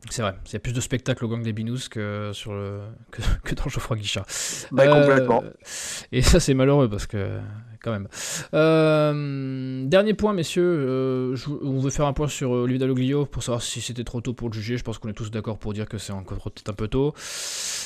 C'est 0.10 0.22
vrai, 0.22 0.34
il 0.46 0.54
y 0.54 0.56
a 0.56 0.60
plus 0.60 0.72
de 0.72 0.80
spectacle 0.80 1.26
au 1.26 1.28
gang 1.28 1.44
des 1.44 1.52
Binous 1.52 1.90
que, 1.92 2.32
sur 2.34 2.54
le, 2.54 2.82
que, 3.12 3.54
dans 3.56 3.68
Geoffroy 3.68 3.98
Guichard. 3.98 4.26
Bah, 4.72 4.88
complètement. 4.88 5.44
Euh, 5.44 5.52
et 6.12 6.22
ça, 6.22 6.40
c'est 6.40 6.54
malheureux 6.54 6.90
parce 6.90 7.06
que, 7.06 7.40
quand 7.82 7.92
même. 7.92 8.08
Euh, 8.54 9.84
dernier 9.86 10.14
point, 10.14 10.34
messieurs. 10.34 10.64
Euh, 10.64 11.36
on 11.64 11.80
veut 11.80 11.90
faire 11.90 12.06
un 12.06 12.14
point 12.14 12.28
sur 12.28 12.68
Dalloglio 12.68 13.26
pour 13.26 13.44
savoir 13.44 13.62
si 13.62 13.82
c'était 13.82 14.04
trop 14.04 14.22
tôt 14.22 14.34
pour 14.34 14.50
le 14.50 14.54
juger. 14.54 14.78
Je 14.78 14.84
pense 14.84 14.98
qu'on 14.98 15.10
est 15.10 15.14
tous 15.14 15.32
d'accord 15.32 15.58
pour 15.58 15.74
dire 15.74 15.88
que 15.88 15.98
c'est 15.98 16.14
encore 16.14 16.38
peut-être 16.52 16.70
un 16.70 16.74
peu 16.74 16.88
tôt. 16.88 17.14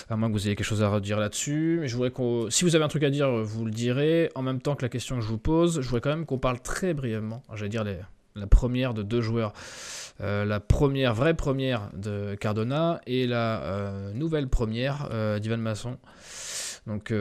À 0.10 0.16
moins 0.16 0.30
que 0.30 0.34
vous 0.34 0.48
ayez 0.48 0.56
quelque 0.56 0.66
chose 0.66 0.84
à 0.84 0.90
redire 0.90 1.20
là-dessus. 1.20 1.78
Mais 1.82 1.88
je 1.88 1.96
voudrais 1.96 2.12
qu'on. 2.12 2.50
Si 2.50 2.64
vous 2.64 2.76
avez 2.76 2.84
un 2.86 2.90
truc 2.90 3.04
à 3.04 3.10
dire, 3.10 3.30
vous 3.30 3.66
le 3.66 3.72
direz. 3.72 4.32
En 4.36 4.42
même 4.42 4.62
temps 4.62 4.76
que 4.76 4.84
la 4.84 4.90
question 4.90 5.16
que 5.16 5.22
je 5.22 5.28
vous 5.28 5.38
pose, 5.38 5.82
je 5.82 5.88
voudrais 5.88 6.02
quand 6.02 6.16
même 6.16 6.26
qu'on 6.26 6.40
parle 6.40 6.60
très 6.60 6.94
brièvement. 6.94 7.44
J'allais 7.54 7.70
dire 7.70 7.84
la 8.36 8.48
première 8.48 8.94
de 8.94 9.04
deux 9.04 9.22
joueurs. 9.22 9.54
Euh, 10.22 10.46
la 10.46 10.60
première, 10.60 11.14
vraie 11.14 11.34
première 11.34 11.90
de 11.94 12.36
Cardona 12.36 13.02
et 13.08 13.26
la 13.26 13.64
euh, 13.64 14.14
nouvelle 14.14 14.48
première 14.48 15.10
euh, 15.12 15.40
d'Ivan 15.40 15.58
Masson. 15.58 15.98
Donc, 16.88 17.14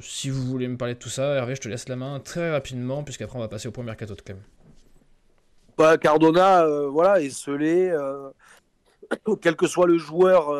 si 0.00 0.30
vous 0.30 0.42
voulez 0.42 0.68
me 0.68 0.76
parler 0.76 0.94
de 0.94 0.98
tout 0.98 1.08
ça, 1.08 1.34
Hervé, 1.34 1.54
je 1.54 1.60
te 1.60 1.68
laisse 1.68 1.88
la 1.88 1.96
main 1.96 2.20
très 2.20 2.50
rapidement, 2.50 3.02
puisqu'après 3.02 3.36
on 3.36 3.40
va 3.40 3.48
passer 3.48 3.68
au 3.68 3.70
premier 3.70 3.86
mercato 3.86 4.14
de 4.14 4.20
Clem. 4.20 4.38
Bah, 5.78 5.96
Cardona, 5.96 6.66
voilà, 6.88 7.20
est 7.20 7.30
scellé. 7.30 7.96
quel 9.40 9.56
que 9.56 9.66
soit 9.66 9.86
le 9.86 9.96
joueur 9.96 10.50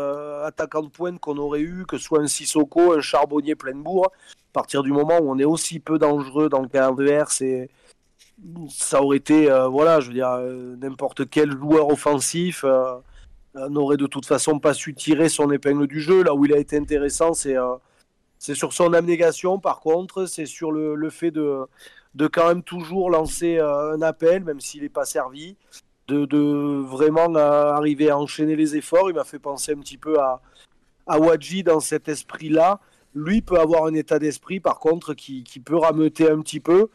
attaquant 0.45 0.83
de 0.83 0.89
pointe 0.89 1.21
qu'on 1.21 1.37
aurait 1.37 1.61
eu, 1.61 1.85
que 1.87 1.99
ce 1.99 2.05
soit 2.05 2.21
un 2.21 2.27
Sissoko, 2.27 2.95
un 2.95 3.01
Charbonnier 3.01 3.57
plein 3.57 3.77
bourre, 3.77 4.07
à 4.07 4.53
partir 4.55 4.83
du 4.83 4.93
moment 4.93 5.19
où 5.19 5.31
on 5.31 5.39
est 5.39 5.45
aussi 5.45 5.79
peu 5.79 5.99
dangereux 5.99 6.49
dans 6.49 6.61
le 6.61 6.69
cas 6.69 6.89
adverse 6.89 7.43
et, 7.43 7.69
ça 8.69 9.03
aurait 9.03 9.19
été, 9.19 9.51
euh, 9.51 9.69
voilà, 9.69 10.01
je 10.01 10.09
veux 10.09 10.15
dire, 10.15 10.31
euh, 10.31 10.77
n'importe 10.77 11.29
quel 11.29 11.51
joueur 11.53 11.89
offensif 11.89 12.65
euh, 12.65 12.99
n'aurait 13.69 13.97
de 13.97 14.07
toute 14.07 14.27
façon 14.27 14.59
pas 14.59 14.75
su 14.75 14.95
tirer 14.95 15.29
son 15.29 15.51
épingle 15.51 15.87
du 15.87 16.01
jeu. 16.01 16.23
Là 16.25 16.35
où 16.35 16.45
il 16.45 16.53
a 16.53 16.59
été 16.59 16.77
intéressant, 16.77 17.33
c'est 17.35 17.57
c'est 18.45 18.55
sur 18.55 18.75
son 18.75 18.93
abnégation, 18.93 19.59
par 19.59 19.81
contre, 19.81 20.27
c'est 20.27 20.45
sur 20.45 20.71
le, 20.71 21.09
fait 21.09 21.31
de, 21.31 21.65
de 22.15 22.27
quand 22.27 22.47
même 22.47 22.63
toujours 22.63 23.09
lancer 23.09 23.59
un 23.59 24.03
appel, 24.03 24.45
même 24.45 24.61
s'il 24.61 24.83
n'est 24.83 24.91
pas 24.91 25.07
servi, 25.07 25.57
de, 26.09 26.83
vraiment 26.83 27.35
arriver 27.35 28.11
à 28.11 28.19
enchaîner 28.19 28.55
les 28.55 28.77
efforts. 28.77 29.09
Il 29.09 29.15
m'a 29.15 29.25
fait 29.25 29.39
penser 29.39 29.73
un 29.73 29.79
petit 29.79 29.97
peu 29.97 30.21
à, 30.21 30.43
à 31.07 31.19
Wadji 31.19 31.63
dans 31.63 31.81
cet 31.81 32.07
esprit-là. 32.07 32.81
Lui 33.15 33.41
peut 33.41 33.59
avoir 33.59 33.87
un 33.87 33.95
état 33.95 34.19
d'esprit, 34.19 34.61
par 34.61 34.79
contre, 34.79 35.15
qui, 35.15 35.43
qui, 35.43 35.59
peut 35.59 35.79
rameuter 35.79 36.31
un 36.31 36.43
petit 36.43 36.61
peu. 36.61 36.89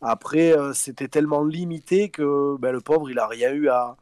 Après, 0.00 0.58
euh, 0.58 0.72
c'était 0.72 1.06
tellement 1.06 1.44
limité 1.44 2.08
que 2.08 2.56
ben, 2.58 2.72
le 2.72 2.80
pauvre, 2.80 3.08
il 3.12 3.20
a 3.20 3.28
rien 3.28 3.52
eu 3.52 3.68
à, 3.68 3.96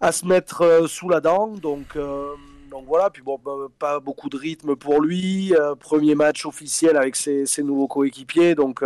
à 0.00 0.10
se 0.10 0.26
mettre 0.26 0.62
euh, 0.62 0.88
sous 0.88 1.08
la 1.08 1.20
dent. 1.20 1.46
Donc, 1.46 1.94
euh, 1.94 2.34
donc 2.70 2.86
voilà, 2.86 3.10
puis 3.10 3.22
bon, 3.22 3.38
ben, 3.44 3.68
pas 3.78 4.00
beaucoup 4.00 4.28
de 4.28 4.36
rythme 4.36 4.76
pour 4.76 5.00
lui. 5.00 5.52
premier 5.78 6.14
match 6.14 6.46
officiel 6.46 6.96
avec 6.96 7.16
ses, 7.16 7.46
ses 7.46 7.62
nouveaux 7.62 7.88
coéquipiers. 7.88 8.54
Donc, 8.54 8.84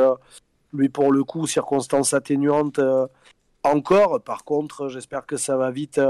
lui, 0.73 0.89
pour 0.89 1.13
le 1.13 1.25
coup, 1.25 1.47
circonstances 1.47 2.15
atténuantes 2.15 2.81
encore. 3.63 4.23
Par 4.23 4.45
contre, 4.45 4.89
j'espère 4.89 5.27
que 5.27 5.37
ça 5.37 5.57
va 5.57 5.71
vite, 5.71 6.01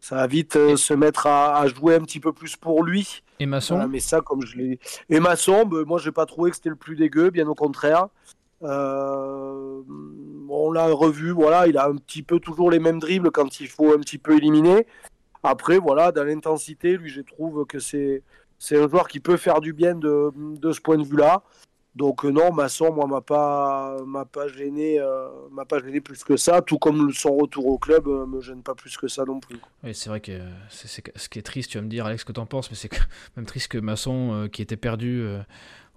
ça 0.00 0.14
va 0.14 0.26
vite 0.26 0.76
se 0.76 0.94
mettre 0.94 1.26
à, 1.26 1.66
jouer 1.68 1.96
un 1.96 2.00
petit 2.00 2.20
peu 2.20 2.32
plus 2.32 2.56
pour 2.56 2.84
lui. 2.84 3.22
Et 3.40 3.46
Masson 3.46 3.86
Mais 3.88 4.00
ça, 4.00 4.20
comme 4.20 4.44
je 4.44 4.56
l'ai. 4.56 4.78
Et 5.08 5.20
Masson, 5.20 5.64
ben, 5.64 5.84
moi, 5.84 5.98
j'ai 5.98 6.12
pas 6.12 6.26
trouvé 6.26 6.50
que 6.50 6.56
c'était 6.56 6.70
le 6.70 6.76
plus 6.76 6.96
dégueu, 6.96 7.30
bien 7.30 7.46
au 7.48 7.54
contraire. 7.54 8.08
Euh, 8.62 9.82
on 10.48 10.72
l'a 10.72 10.86
revu, 10.86 11.30
voilà, 11.30 11.66
il 11.68 11.78
a 11.78 11.86
un 11.86 11.96
petit 11.96 12.22
peu 12.22 12.40
toujours 12.40 12.70
les 12.70 12.78
mêmes 12.78 12.98
dribbles 12.98 13.30
quand 13.30 13.60
il 13.60 13.68
faut 13.68 13.92
un 13.92 13.98
petit 13.98 14.18
peu 14.18 14.36
éliminer. 14.36 14.86
Après, 15.42 15.78
voilà, 15.78 16.12
dans 16.12 16.24
l'intensité, 16.24 16.96
lui, 16.96 17.10
je 17.10 17.20
trouve 17.20 17.66
que 17.66 17.78
c'est 17.78 18.22
c'est 18.58 18.76
un 18.76 18.88
joueur 18.88 19.06
qui 19.06 19.20
peut 19.20 19.36
faire 19.36 19.60
du 19.60 19.72
bien 19.72 19.94
de, 19.94 20.32
de 20.34 20.72
ce 20.72 20.80
point 20.80 20.98
de 20.98 21.04
vue-là. 21.04 21.42
Donc 21.94 22.24
euh, 22.24 22.30
non, 22.30 22.52
Masson, 22.52 22.92
moi, 22.92 23.06
m'a 23.06 23.20
pas 23.20 23.96
m'a 24.04 24.24
pas 24.24 24.48
gêné, 24.48 25.00
euh, 25.00 25.28
m'a 25.50 25.64
pas 25.64 25.80
gêné 25.80 26.00
plus 26.00 26.24
que 26.24 26.36
ça. 26.36 26.60
Tout 26.62 26.78
comme 26.78 27.12
son 27.12 27.36
retour 27.36 27.66
au 27.66 27.78
club 27.78 28.06
me 28.06 28.40
gêne 28.40 28.62
pas 28.62 28.74
plus 28.74 28.96
que 28.96 29.08
ça 29.08 29.24
non 29.24 29.40
plus. 29.40 29.58
Oui, 29.84 29.94
c'est 29.94 30.08
vrai 30.08 30.20
que 30.20 30.32
c'est, 30.70 30.88
ce 30.88 31.28
qui 31.28 31.38
est 31.38 31.42
triste. 31.42 31.70
Tu 31.70 31.78
vas 31.78 31.82
me 31.82 31.88
dire, 31.88 32.06
Alex, 32.06 32.24
que 32.24 32.32
t'en 32.32 32.46
penses, 32.46 32.70
mais 32.70 32.76
c'est 32.76 32.90
même 33.36 33.46
triste 33.46 33.68
que 33.68 33.78
Masson, 33.78 34.48
qui 34.52 34.62
était 34.62 34.76
perdu 34.76 35.24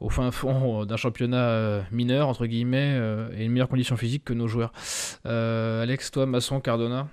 au 0.01 0.09
fin 0.09 0.31
fond 0.31 0.83
d'un 0.83 0.97
championnat 0.97 1.49
euh, 1.49 1.81
mineur, 1.91 2.27
entre 2.27 2.47
guillemets, 2.47 2.97
euh, 2.99 3.29
et 3.37 3.45
une 3.45 3.51
meilleure 3.51 3.69
condition 3.69 3.95
physique 3.95 4.25
que 4.25 4.33
nos 4.33 4.47
joueurs. 4.47 4.73
Euh, 5.25 5.83
Alex, 5.83 6.11
toi, 6.11 6.25
Masson, 6.25 6.59
Cardona? 6.59 7.07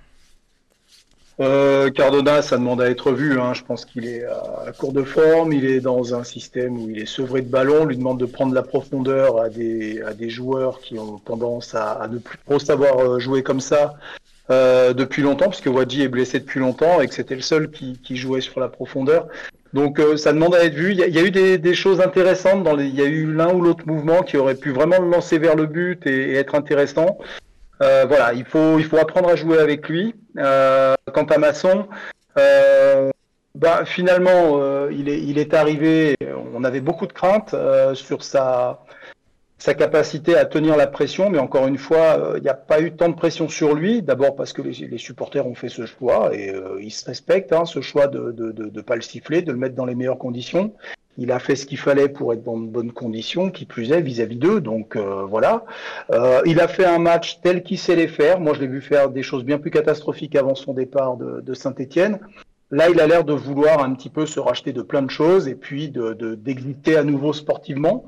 Cardona, 1.39 2.41
ça 2.41 2.57
demande 2.57 2.81
à 2.81 2.89
être 2.89 3.11
vu. 3.11 3.39
Hein. 3.39 3.53
Je 3.53 3.63
pense 3.63 3.85
qu'il 3.85 4.07
est 4.07 4.25
à 4.25 4.71
court 4.77 4.91
de 4.93 5.03
forme. 5.03 5.53
Il 5.53 5.65
est 5.65 5.79
dans 5.79 6.13
un 6.13 6.23
système 6.23 6.77
où 6.77 6.89
il 6.89 6.99
est 6.99 7.05
sevré 7.05 7.41
de 7.41 7.49
ballon. 7.49 7.81
On 7.81 7.85
lui 7.85 7.97
demande 7.97 8.19
de 8.19 8.25
prendre 8.25 8.53
la 8.53 8.63
profondeur 8.63 9.41
à 9.41 9.49
des, 9.49 10.01
à 10.01 10.13
des 10.13 10.29
joueurs 10.29 10.79
qui 10.79 10.99
ont 10.99 11.17
tendance 11.19 11.75
à, 11.75 12.07
ne 12.11 12.17
plus 12.17 12.37
trop 12.45 12.59
savoir 12.59 13.19
jouer 13.19 13.41
comme 13.41 13.61
ça 13.61 13.95
depuis 14.49 15.21
longtemps, 15.21 15.47
puisque 15.47 15.67
Wadji 15.67 16.01
est 16.01 16.07
blessé 16.07 16.39
depuis 16.39 16.59
longtemps 16.59 17.01
et 17.01 17.07
que 17.07 17.13
c'était 17.13 17.35
le 17.35 17.41
seul 17.41 17.69
qui, 17.69 17.99
qui, 18.03 18.17
jouait 18.17 18.41
sur 18.41 18.59
la 18.59 18.67
profondeur. 18.67 19.27
Donc 19.73 19.99
euh, 19.99 20.17
ça 20.17 20.33
demande 20.33 20.55
à 20.55 20.63
être 20.63 20.73
vu. 20.73 20.91
Il 20.91 20.97
y, 20.97 21.19
a, 21.19 21.23
eu 21.23 21.31
des, 21.31 21.73
choses 21.73 22.01
intéressantes. 22.01 22.63
Dans 22.63 22.75
les, 22.75 22.85
il 22.85 22.95
y 22.95 23.01
a 23.01 23.05
eu 23.05 23.31
l'un 23.31 23.53
ou 23.53 23.61
l'autre 23.61 23.85
mouvement 23.85 24.23
qui 24.23 24.37
aurait 24.37 24.55
pu 24.55 24.71
vraiment 24.71 24.99
le 24.99 25.09
lancer 25.09 25.37
vers 25.37 25.55
le 25.55 25.65
but 25.65 26.05
et, 26.07 26.33
être 26.33 26.55
intéressant. 26.55 27.17
Euh, 27.81 28.05
voilà, 28.07 28.33
il 28.33 28.45
faut, 28.45 28.77
il 28.79 28.85
faut 28.85 28.97
apprendre 28.97 29.29
à 29.29 29.35
jouer 29.35 29.59
avec 29.59 29.87
lui. 29.87 30.15
Euh, 30.37 30.95
quant 31.13 31.25
à 31.25 31.37
Masson, 31.37 31.87
bah, 33.55 33.83
finalement, 33.85 34.87
il, 34.89 35.09
est, 35.09 35.21
il 35.21 35.37
est 35.37 35.53
arrivé. 35.53 36.15
On 36.53 36.63
avait 36.63 36.81
beaucoup 36.81 37.07
de 37.07 37.13
craintes 37.13 37.55
sur 37.93 38.23
sa 38.23 38.83
sa 39.59 39.73
capacité 39.73 40.37
à 40.37 40.45
tenir 40.45 40.77
la 40.77 40.87
pression, 40.87 41.29
mais 41.29 41.37
encore 41.37 41.67
une 41.67 41.77
fois, 41.77 42.17
euh, 42.17 42.37
il 42.37 42.43
n'y 42.43 42.49
a 42.49 42.53
pas 42.53 42.81
eu 42.81 42.93
tant 42.93 43.09
de 43.09 43.15
pression 43.15 43.49
sur 43.49 43.75
lui. 43.75 44.01
D'abord 44.01 44.35
parce 44.35 44.53
que 44.53 44.61
les, 44.61 44.97
supporters 44.97 45.45
ont 45.45 45.53
fait 45.53 45.69
ce 45.69 45.85
choix 45.85 46.33
et 46.33 46.49
euh, 46.49 46.79
ils 46.81 46.91
se 46.91 47.05
respectent, 47.05 47.51
hein, 47.51 47.65
ce 47.65 47.81
choix 47.81 48.07
de 48.07 48.19
ne 48.19 48.51
de, 48.51 48.69
de, 48.69 48.81
pas 48.81 48.95
le 48.95 49.01
siffler, 49.01 49.41
de 49.41 49.51
le 49.51 49.57
mettre 49.57 49.75
dans 49.75 49.85
les 49.85 49.95
meilleures 49.95 50.17
conditions. 50.17 50.73
Il 51.19 51.31
a 51.31 51.39
fait 51.39 51.55
ce 51.55 51.65
qu'il 51.65 51.77
fallait 51.77 52.09
pour 52.09 52.33
être 52.33 52.43
dans 52.43 52.57
de 52.57 52.67
bonnes 52.67 52.91
conditions, 52.91 53.51
qui 53.51 53.65
plus 53.65 53.91
est 53.91 54.01
vis-à-vis 54.01 54.37
d'eux. 54.37 54.61
Donc 54.61 54.95
euh, 54.95 55.25
voilà. 55.25 55.65
il 56.45 56.59
a 56.59 56.67
fait 56.67 56.85
un 56.85 56.99
match 56.99 57.39
tel 57.41 57.61
qu'il 57.61 57.77
sait 57.77 57.95
les 57.95 58.07
faire. 58.07 58.39
Moi, 58.39 58.53
je 58.55 58.61
l'ai 58.61 58.67
vu 58.67 58.81
faire 58.81 59.09
des 59.09 59.23
choses 59.23 59.43
bien 59.43 59.59
plus 59.59 59.71
catastrophiques 59.71 60.35
avant 60.35 60.55
son 60.55 60.73
départ 60.73 61.17
de, 61.17 61.41
de 61.41 61.53
Saint-Étienne. 61.53 62.19
Là, 62.71 62.89
il 62.89 62.99
a 62.99 63.07
l'air 63.07 63.23
de 63.23 63.33
vouloir 63.33 63.83
un 63.83 63.93
petit 63.93 64.09
peu 64.09 64.25
se 64.25 64.39
racheter 64.39 64.73
de 64.73 64.81
plein 64.81 65.01
de 65.01 65.09
choses 65.09 65.47
et 65.47 65.55
puis 65.55 65.89
de 65.89 66.13
d'exister 66.35 66.97
à 66.97 67.03
nouveau 67.03 67.33
sportivement 67.33 68.05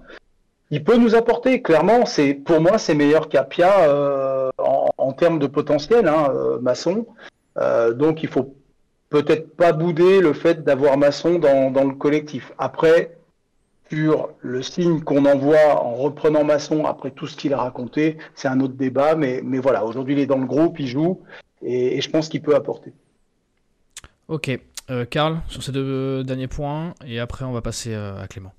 il 0.71 0.83
peut 0.83 0.97
nous 0.97 1.15
apporter. 1.15 1.61
Clairement, 1.61 2.05
c'est 2.05 2.33
pour 2.33 2.61
moi, 2.61 2.77
c'est 2.77 2.95
meilleur 2.95 3.29
qu'Apia 3.29 3.81
euh, 3.81 4.49
en, 4.57 5.11
termes 5.11 5.37
de 5.37 5.47
potentiel, 5.47 6.07
hein, 6.07 6.31
euh, 6.33 6.59
maçon. 6.59 7.05
Euh, 7.57 7.93
donc, 7.93 8.23
il 8.23 8.29
faut 8.29 8.55
peut-être 9.11 9.55
pas 9.55 9.73
bouder 9.73 10.21
le 10.21 10.33
fait 10.33 10.63
d'avoir 10.63 10.97
Masson 10.97 11.37
dans, 11.37 11.69
dans, 11.69 11.83
le 11.83 11.93
collectif. 11.93 12.53
Après, 12.57 13.17
sur 13.91 14.29
le 14.39 14.63
signe 14.63 15.01
qu'on 15.01 15.25
envoie 15.25 15.83
en 15.83 15.95
reprenant 15.95 16.45
Masson 16.45 16.85
après 16.85 17.11
tout 17.11 17.27
ce 17.27 17.35
qu'il 17.35 17.53
a 17.53 17.57
raconté, 17.57 18.17
c'est 18.33 18.47
un 18.47 18.61
autre 18.61 18.73
débat, 18.73 19.15
mais, 19.15 19.41
mais 19.43 19.59
voilà, 19.59 19.85
aujourd'hui 19.85 20.15
il 20.15 20.19
est 20.19 20.25
dans 20.25 20.37
le 20.37 20.45
groupe, 20.45 20.79
il 20.79 20.87
joue, 20.87 21.21
et, 21.61 22.01
je 22.01 22.09
pense 22.09 22.29
qu'il 22.29 22.41
peut 22.41 22.55
apporter. 22.55 22.93
Ok, 24.29 24.49
euh, 24.89 25.03
Karl, 25.03 25.41
sur 25.49 25.61
ces 25.61 25.73
deux 25.73 26.23
derniers 26.23 26.47
points, 26.47 26.93
et 27.05 27.19
après 27.19 27.43
on 27.43 27.51
va 27.51 27.61
passer 27.61 27.93
euh, 27.93 28.17
à 28.17 28.27
Clément. 28.29 28.53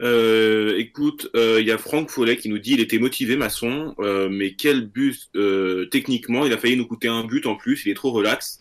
Euh, 0.00 0.74
écoute, 0.78 1.30
il 1.34 1.64
y 1.64 1.70
a 1.70 1.78
Franck 1.78 2.10
Follet 2.10 2.36
qui 2.36 2.48
nous 2.48 2.58
dit 2.58 2.72
il 2.72 2.80
était 2.80 2.98
motivé 2.98 3.36
Masson, 3.36 3.94
mais 4.28 4.54
quel 4.54 4.88
but 4.88 5.30
techniquement 5.92 6.44
Il 6.44 6.52
a 6.52 6.58
failli 6.58 6.76
nous 6.76 6.88
coûter 6.88 7.06
un 7.06 7.22
but 7.22 7.46
en 7.46 7.54
plus. 7.54 7.86
Il 7.86 7.92
est 7.92 7.94
trop 7.94 8.10
relax. 8.10 8.58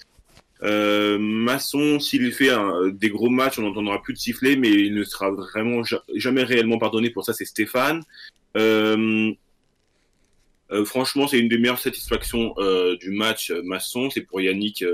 Euh, 0.64 1.18
Masson, 1.20 2.00
s'il 2.00 2.32
fait 2.32 2.52
des 2.94 3.10
gros 3.10 3.30
matchs, 3.30 3.58
on 3.60 3.64
n'entendra 3.64 4.02
plus 4.02 4.14
de 4.14 4.20
siffler, 4.20 4.56
mais 4.56 4.70
il 4.70 4.94
ne 4.94 5.04
sera 5.04 5.32
vraiment 5.32 5.82
jamais 6.16 6.44
réellement 6.44 6.78
pardonné 6.78 7.10
pour 7.10 7.26
ça. 7.26 7.34
C'est 7.34 7.46
Stéphane. 7.46 8.04
Euh, 8.58 9.32
euh, 10.72 10.86
franchement, 10.86 11.28
c'est 11.28 11.40
une 11.40 11.50
des 11.50 11.58
meilleures 11.58 11.80
satisfactions 11.80 12.54
du 13.00 13.12
match 13.12 13.52
Masson. 13.64 14.10
C'est 14.10 14.22
pour 14.22 14.42
Yannick 14.42 14.86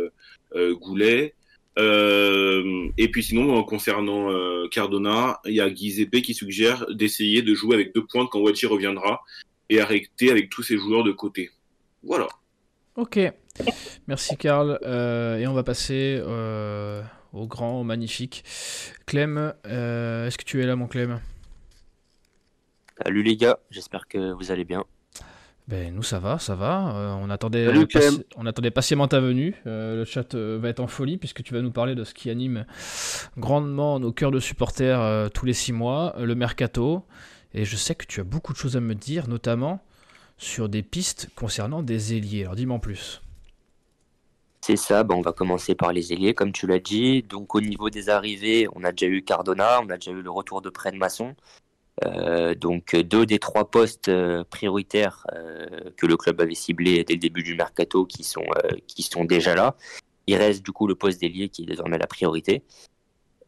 Goulet. 0.55 1.33
et 1.77 3.11
puis 3.11 3.23
sinon, 3.23 3.63
concernant 3.63 4.29
Cardona, 4.69 5.39
il 5.45 5.55
y 5.55 5.61
a 5.61 5.73
Giuseppe 5.73 6.21
qui 6.21 6.33
suggère 6.33 6.85
d'essayer 6.93 7.41
de 7.41 7.53
jouer 7.53 7.75
avec 7.75 7.93
deux 7.93 8.05
points 8.05 8.27
quand 8.27 8.39
Wachi 8.39 8.65
reviendra 8.65 9.21
et 9.69 9.81
arrêter 9.81 10.31
avec 10.31 10.49
tous 10.49 10.63
ces 10.63 10.77
joueurs 10.77 11.03
de 11.03 11.11
côté. 11.11 11.51
Voilà. 12.03 12.27
Ok. 12.95 13.19
Merci 14.07 14.37
Karl. 14.37 14.79
Euh, 14.83 15.37
et 15.37 15.47
on 15.47 15.53
va 15.53 15.63
passer 15.63 16.21
euh, 16.25 17.01
au 17.33 17.45
grand, 17.45 17.81
au 17.81 17.83
magnifique. 17.83 18.43
Clem, 19.05 19.53
euh, 19.65 20.27
est-ce 20.27 20.37
que 20.37 20.45
tu 20.45 20.61
es 20.61 20.65
là 20.65 20.75
mon 20.75 20.87
Clem? 20.87 21.19
Salut 23.03 23.21
les 23.21 23.35
gars, 23.37 23.59
j'espère 23.69 24.07
que 24.07 24.31
vous 24.31 24.51
allez 24.51 24.63
bien. 24.63 24.83
Ben, 25.67 25.93
nous 25.93 26.01
ça 26.01 26.19
va, 26.19 26.39
ça 26.39 26.55
va. 26.55 27.17
on, 27.21 27.29
attendait, 27.29 27.67
on 28.37 28.45
attendait 28.45 28.71
patiemment 28.71 29.09
ta 29.09 29.19
venue. 29.19 29.53
le 29.65 30.05
chat 30.05 30.33
va 30.33 30.69
être 30.69 30.79
en 30.79 30.87
folie 30.87 31.17
puisque 31.17 31.43
tu 31.43 31.53
vas 31.53 31.61
nous 31.61 31.71
parler 31.71 31.93
de 31.93 32.05
ce 32.05 32.13
qui 32.13 32.29
anime 32.29 32.65
grandement 33.37 33.99
nos 33.99 34.13
cœurs 34.13 34.31
de 34.31 34.39
supporters 34.39 35.29
tous 35.33 35.45
les 35.45 35.51
six 35.51 35.73
mois, 35.73 36.15
le 36.17 36.35
mercato. 36.35 37.03
Et 37.53 37.65
je 37.65 37.75
sais 37.75 37.95
que 37.95 38.05
tu 38.05 38.21
as 38.21 38.23
beaucoup 38.23 38.53
de 38.53 38.57
choses 38.57 38.77
à 38.77 38.79
me 38.79 38.95
dire, 38.95 39.27
notamment 39.27 39.83
sur 40.37 40.69
des 40.69 40.83
pistes 40.83 41.29
concernant 41.35 41.83
des 41.83 42.15
ailiers. 42.15 42.43
Alors 42.43 42.55
dis-moi 42.55 42.77
en 42.77 42.79
plus. 42.79 43.21
C'est 44.67 44.75
ça, 44.75 45.05
bah, 45.05 45.15
on 45.15 45.21
va 45.21 45.31
commencer 45.31 45.75
par 45.75 45.93
les 45.93 46.11
ailiers, 46.11 46.33
comme 46.33 46.51
tu 46.51 46.67
l'as 46.67 46.79
dit. 46.79 47.23
Donc 47.23 47.55
au 47.55 47.61
niveau 47.61 47.89
des 47.89 48.09
arrivées, 48.09 48.67
on 48.75 48.83
a 48.83 48.91
déjà 48.91 49.07
eu 49.09 49.23
Cardona, 49.23 49.79
on 49.81 49.89
a 49.89 49.95
déjà 49.95 50.11
eu 50.11 50.21
le 50.21 50.29
retour 50.29 50.61
de 50.61 50.69
Prenne 50.69 50.97
Masson. 50.97 51.37
Euh, 52.03 52.53
donc 52.53 52.93
deux 52.93 53.25
des 53.25 53.39
trois 53.39 53.71
postes 53.71 54.09
euh, 54.09 54.43
prioritaires 54.43 55.25
euh, 55.33 55.89
que 55.95 56.05
le 56.05 56.17
club 56.17 56.41
avait 56.41 56.53
ciblés 56.53 57.05
dès 57.05 57.13
le 57.13 57.19
début 57.19 57.43
du 57.43 57.55
mercato 57.55 58.05
qui 58.05 58.25
sont, 58.25 58.43
qui 58.87 59.03
sont 59.03 59.23
déjà 59.23 59.55
là. 59.55 59.77
Il 60.27 60.35
reste 60.35 60.65
du 60.65 60.73
coup 60.73 60.85
le 60.85 60.95
poste 60.95 61.21
d'ailier 61.21 61.47
qui 61.47 61.63
est 61.63 61.65
désormais 61.65 61.97
la 61.97 62.07
priorité. 62.07 62.61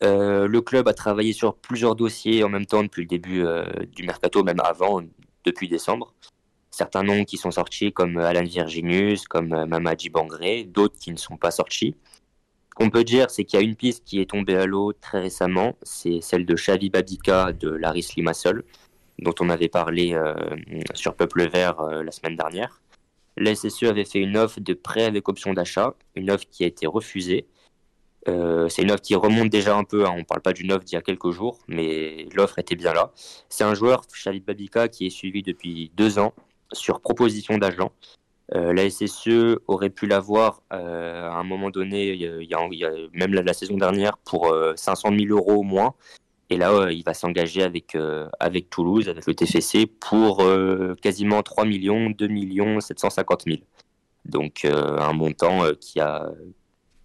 le 0.01 0.59
club 0.59 0.87
a 0.87 0.93
travaillé 0.93 1.33
sur 1.33 1.53
plusieurs 1.53 1.95
dossiers 1.95 2.45
en 2.45 2.49
même 2.49 2.65
temps 2.65 2.81
depuis 2.83 3.01
le 3.01 3.09
début 3.09 3.43
du 3.91 4.03
mercato, 4.03 4.41
même 4.45 4.61
avant, 4.61 5.01
depuis 5.43 5.67
décembre 5.67 6.13
certains 6.79 7.03
noms 7.03 7.25
qui 7.25 7.35
sont 7.35 7.51
sortis 7.51 7.91
comme 7.91 8.17
euh, 8.17 8.25
Alan 8.25 8.45
Virginius, 8.45 9.27
comme 9.27 9.51
euh, 9.51 9.65
Mamadi 9.65 10.09
Bangré, 10.09 10.63
d'autres 10.63 10.97
qui 10.97 11.11
ne 11.11 11.17
sont 11.17 11.35
pas 11.35 11.51
sortis. 11.51 11.93
Ce 12.69 12.75
qu'on 12.75 12.89
peut 12.89 13.03
dire, 13.03 13.29
c'est 13.29 13.43
qu'il 13.43 13.59
y 13.59 13.61
a 13.61 13.65
une 13.65 13.75
piste 13.75 14.05
qui 14.05 14.21
est 14.21 14.29
tombée 14.29 14.55
à 14.55 14.65
l'eau 14.65 14.93
très 14.93 15.19
récemment, 15.19 15.75
c'est 15.83 16.21
celle 16.21 16.45
de 16.45 16.55
Xavi 16.55 16.89
Babika 16.89 17.51
de 17.51 17.69
Laris 17.69 18.13
Limassol, 18.15 18.63
dont 19.19 19.35
on 19.41 19.49
avait 19.49 19.67
parlé 19.67 20.13
euh, 20.13 20.33
sur 20.93 21.15
Peuple 21.15 21.49
Vert 21.49 21.81
la 21.81 22.11
semaine 22.11 22.37
dernière. 22.37 22.81
La 23.35 23.53
SSE 23.53 23.83
avait 23.83 24.05
fait 24.05 24.19
une 24.19 24.37
offre 24.37 24.61
de 24.61 24.73
prêt 24.73 25.03
avec 25.03 25.27
option 25.27 25.53
d'achat, 25.53 25.93
une 26.15 26.31
offre 26.31 26.45
qui 26.49 26.63
a 26.63 26.67
été 26.67 26.87
refusée. 26.87 27.45
c'est 28.25 28.81
une 28.83 28.91
offre 28.91 29.01
qui 29.01 29.15
remonte 29.15 29.49
déjà 29.49 29.75
un 29.75 29.83
peu, 29.83 30.05
hein. 30.05 30.13
on 30.15 30.19
ne 30.19 30.29
parle 30.31 30.41
pas 30.41 30.53
d'une 30.53 30.71
offre 30.71 30.85
d'il 30.85 30.95
y 30.95 30.97
a 30.97 31.01
quelques 31.01 31.31
jours, 31.31 31.57
mais 31.67 32.27
l'offre 32.33 32.59
était 32.59 32.77
bien 32.77 32.93
là. 32.93 33.11
C'est 33.49 33.65
un 33.65 33.75
joueur, 33.75 34.03
Xavi 34.07 34.39
Babika, 34.39 34.87
qui 34.87 35.07
est 35.07 35.15
suivi 35.19 35.41
depuis 35.41 35.91
deux 35.95 36.17
ans, 36.19 36.33
sur 36.71 37.01
proposition 37.01 37.57
d'agent. 37.57 37.91
Euh, 38.55 38.73
la 38.73 38.89
SSE 38.89 39.59
aurait 39.67 39.91
pu 39.91 40.07
l'avoir 40.07 40.63
euh, 40.73 41.29
à 41.29 41.35
un 41.35 41.43
moment 41.43 41.69
donné, 41.69 42.13
il 42.13 42.47
y 42.49 42.53
a, 42.55 42.89
même 43.13 43.33
la, 43.33 43.53
saison 43.53 43.77
dernière, 43.77 44.17
pour 44.17 44.53
500 44.75 45.11
euh, 45.11 45.17
000 45.19 45.37
euros 45.37 45.59
au 45.59 45.63
moins. 45.63 45.93
Et 46.49 46.57
là, 46.57 46.89
il 46.91 47.03
va 47.03 47.13
s'engager 47.13 47.61
avec, 47.61 47.95
avec 48.39 48.71
Toulouse, 48.71 49.07
avec 49.07 49.27
le 49.27 49.35
TFC, 49.35 49.85
pour 49.85 50.43
quasiment 50.99 51.43
3 51.43 51.65
millions, 51.65 52.09
2 52.09 52.27
millions 52.27 52.79
750 52.79 53.43
000. 53.45 53.57
Donc 54.25 54.65
un 54.65 55.13
montant 55.13 55.61
qui 55.79 55.99
a, 55.99 56.27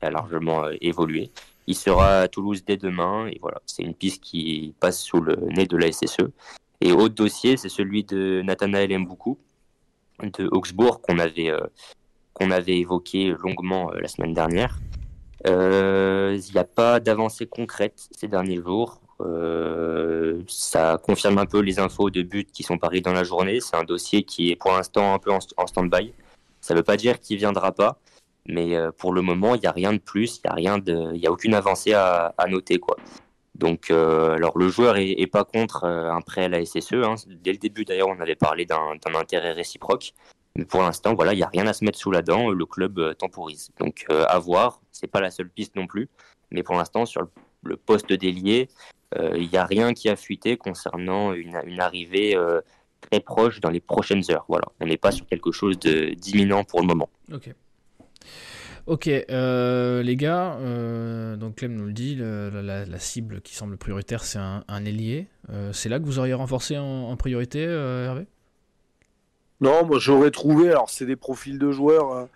a, 0.00 0.10
largement 0.10 0.64
évolué. 0.80 1.30
Il 1.66 1.74
sera 1.74 2.20
à 2.20 2.28
Toulouse 2.28 2.64
dès 2.64 2.78
demain. 2.78 3.26
Et 3.26 3.38
voilà, 3.38 3.60
c'est 3.66 3.82
une 3.82 3.92
piste 3.92 4.22
qui 4.22 4.72
passe 4.80 5.02
sous 5.02 5.20
le 5.20 5.36
nez 5.54 5.66
de 5.66 5.76
la 5.76 5.92
SSE. 5.92 6.30
Et 6.80 6.92
autre 6.92 7.14
dossier, 7.14 7.58
c'est 7.58 7.68
celui 7.68 8.02
de 8.04 8.40
Nathanaël 8.42 8.98
Mboukou, 8.98 9.38
de 10.22 10.48
Augsbourg 10.50 11.00
qu'on 11.00 11.18
avait, 11.18 11.50
euh, 11.50 11.60
avait 12.40 12.78
évoqué 12.78 13.34
longuement 13.42 13.92
euh, 13.92 14.00
la 14.00 14.08
semaine 14.08 14.34
dernière. 14.34 14.78
Euh, 15.46 16.38
il 16.38 16.52
n'y 16.52 16.58
a 16.58 16.64
pas 16.64 17.00
d'avancée 17.00 17.46
concrète 17.46 18.08
ces 18.12 18.28
derniers 18.28 18.62
jours. 18.62 19.00
ça 20.48 20.98
confirme 21.02 21.38
un 21.38 21.46
peu 21.46 21.60
les 21.60 21.78
infos 21.78 22.10
de 22.10 22.22
but 22.22 22.50
qui 22.50 22.62
sont 22.62 22.78
paris 22.78 23.02
dans 23.02 23.12
la 23.12 23.24
journée. 23.24 23.60
C'est 23.60 23.76
un 23.76 23.84
dossier 23.84 24.22
qui 24.22 24.50
est 24.50 24.56
pour 24.56 24.72
l'instant 24.72 25.14
un 25.14 25.18
peu 25.18 25.30
en, 25.30 25.66
stand-by. 25.66 26.12
Ça 26.60 26.74
ne 26.74 26.78
veut 26.78 26.84
pas 26.84 26.96
dire 26.96 27.20
qu'il 27.20 27.36
viendra 27.36 27.72
pas, 27.72 27.98
mais 28.46 28.74
pour 28.98 29.12
le 29.12 29.20
moment, 29.20 29.54
il 29.54 29.60
n'y 29.60 29.66
a 29.66 29.72
rien 29.72 29.92
de 29.92 29.98
plus, 29.98 30.38
il 30.38 30.40
n'y 30.46 30.50
a, 30.50 30.54
rien 30.54 30.82
a 31.26 31.30
aucune 31.30 31.54
avancée 31.54 31.92
à, 31.92 32.34
à 32.38 32.46
noter. 32.46 32.78
Quoi. 32.78 32.96
Donc, 33.54 33.90
euh, 33.90 34.34
alors 34.34 34.58
le 34.58 34.68
joueur 34.68 34.96
est, 34.96 35.26
pas 35.26 35.44
contre 35.44 35.84
euh, 35.84 36.10
un 36.10 36.20
prêt 36.20 36.44
à 36.44 36.48
la 36.48 36.64
SSE. 36.64 36.94
Hein. 36.94 37.14
Dès 37.26 37.52
le 37.52 37.58
début, 37.58 37.84
d'ailleurs, 37.84 38.08
on 38.08 38.20
avait 38.20 38.34
parlé 38.34 38.66
d'un 38.66 38.98
intérêt 39.14 39.52
réciproque. 39.52 40.12
Mais 40.56 40.64
pour 40.64 40.82
l'instant, 40.82 41.14
voilà, 41.14 41.32
il 41.32 41.36
n'y 41.36 41.42
a 41.42 41.48
rien 41.48 41.66
à 41.66 41.72
se 41.72 41.84
mettre 41.84 41.98
sous 41.98 42.10
la 42.10 42.22
dent. 42.22 42.50
Le 42.50 42.66
club 42.66 42.98
euh, 42.98 43.14
temporise. 43.14 43.70
Donc, 43.78 44.06
à 44.10 44.38
voir. 44.38 44.80
C'est 44.90 45.06
pas 45.06 45.20
la 45.20 45.30
seule 45.30 45.48
piste 45.48 45.76
non 45.76 45.86
plus. 45.86 46.08
Mais 46.50 46.62
pour 46.62 46.74
l'instant, 46.74 47.06
sur 47.06 47.22
le, 47.62 47.76
poste 47.76 48.12
d'ailier, 48.12 48.68
il 49.16 49.48
n'y 49.48 49.56
a 49.56 49.64
rien 49.64 49.94
qui 49.94 50.08
a 50.08 50.16
fuité 50.16 50.56
concernant 50.56 51.32
une, 51.32 51.60
une 51.64 51.80
arrivée 51.80 52.36
très 53.00 53.20
proche 53.20 53.60
dans 53.60 53.70
les 53.70 53.80
prochaines 53.80 54.22
heures. 54.30 54.44
Voilà, 54.48 54.66
on 54.80 54.86
n'est 54.86 54.96
pas 54.96 55.12
sur 55.12 55.26
quelque 55.26 55.52
chose 55.52 55.78
d'imminent 55.78 56.64
pour 56.64 56.80
le 56.80 56.86
moment. 56.86 57.08
Ok, 58.86 59.08
euh, 59.08 60.02
les 60.02 60.14
gars, 60.14 60.58
euh, 60.60 61.36
donc 61.36 61.56
Clem 61.56 61.74
nous 61.74 61.86
le 61.86 61.94
dit, 61.94 62.16
la, 62.16 62.98
cible 62.98 63.40
qui 63.40 63.54
semble 63.54 63.78
prioritaire, 63.78 64.24
c'est 64.24 64.38
un, 64.38 64.84
ailier. 64.84 65.26
Euh, 65.48 65.72
c'est 65.72 65.88
là 65.88 65.98
que 65.98 66.04
vous 66.04 66.18
auriez 66.18 66.34
renforcé 66.34 66.76
en, 66.76 67.16
priorité, 67.16 67.62
Hervé? 67.62 68.26
Non, 69.62 69.86
moi 69.86 69.98
j'aurais 69.98 70.30
trouvé, 70.30 70.68
alors 70.68 70.90
c'est 70.90 71.06
des 71.06 71.16
profils 71.16 71.58
de 71.58 71.70
joueurs 71.70 72.28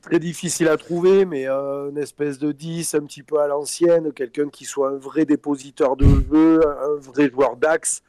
très 0.00 0.18
difficiles 0.18 0.68
à 0.68 0.76
trouver, 0.76 1.24
mais 1.24 1.46
une 1.46 1.98
espèce 1.98 2.40
de 2.40 2.50
10 2.50 2.96
un 2.96 3.02
petit 3.02 3.22
peu 3.22 3.38
à 3.40 3.46
l'ancienne, 3.46 4.12
quelqu'un 4.12 4.48
qui 4.48 4.64
soit 4.64 4.90
un 4.90 4.98
vrai 4.98 5.24
dépositeur 5.24 5.94
de 5.94 6.06
jeu, 6.32 6.62
un 6.66 6.96
vrai 6.96 7.30
joueur 7.30 7.56
d'axe. 7.56 8.02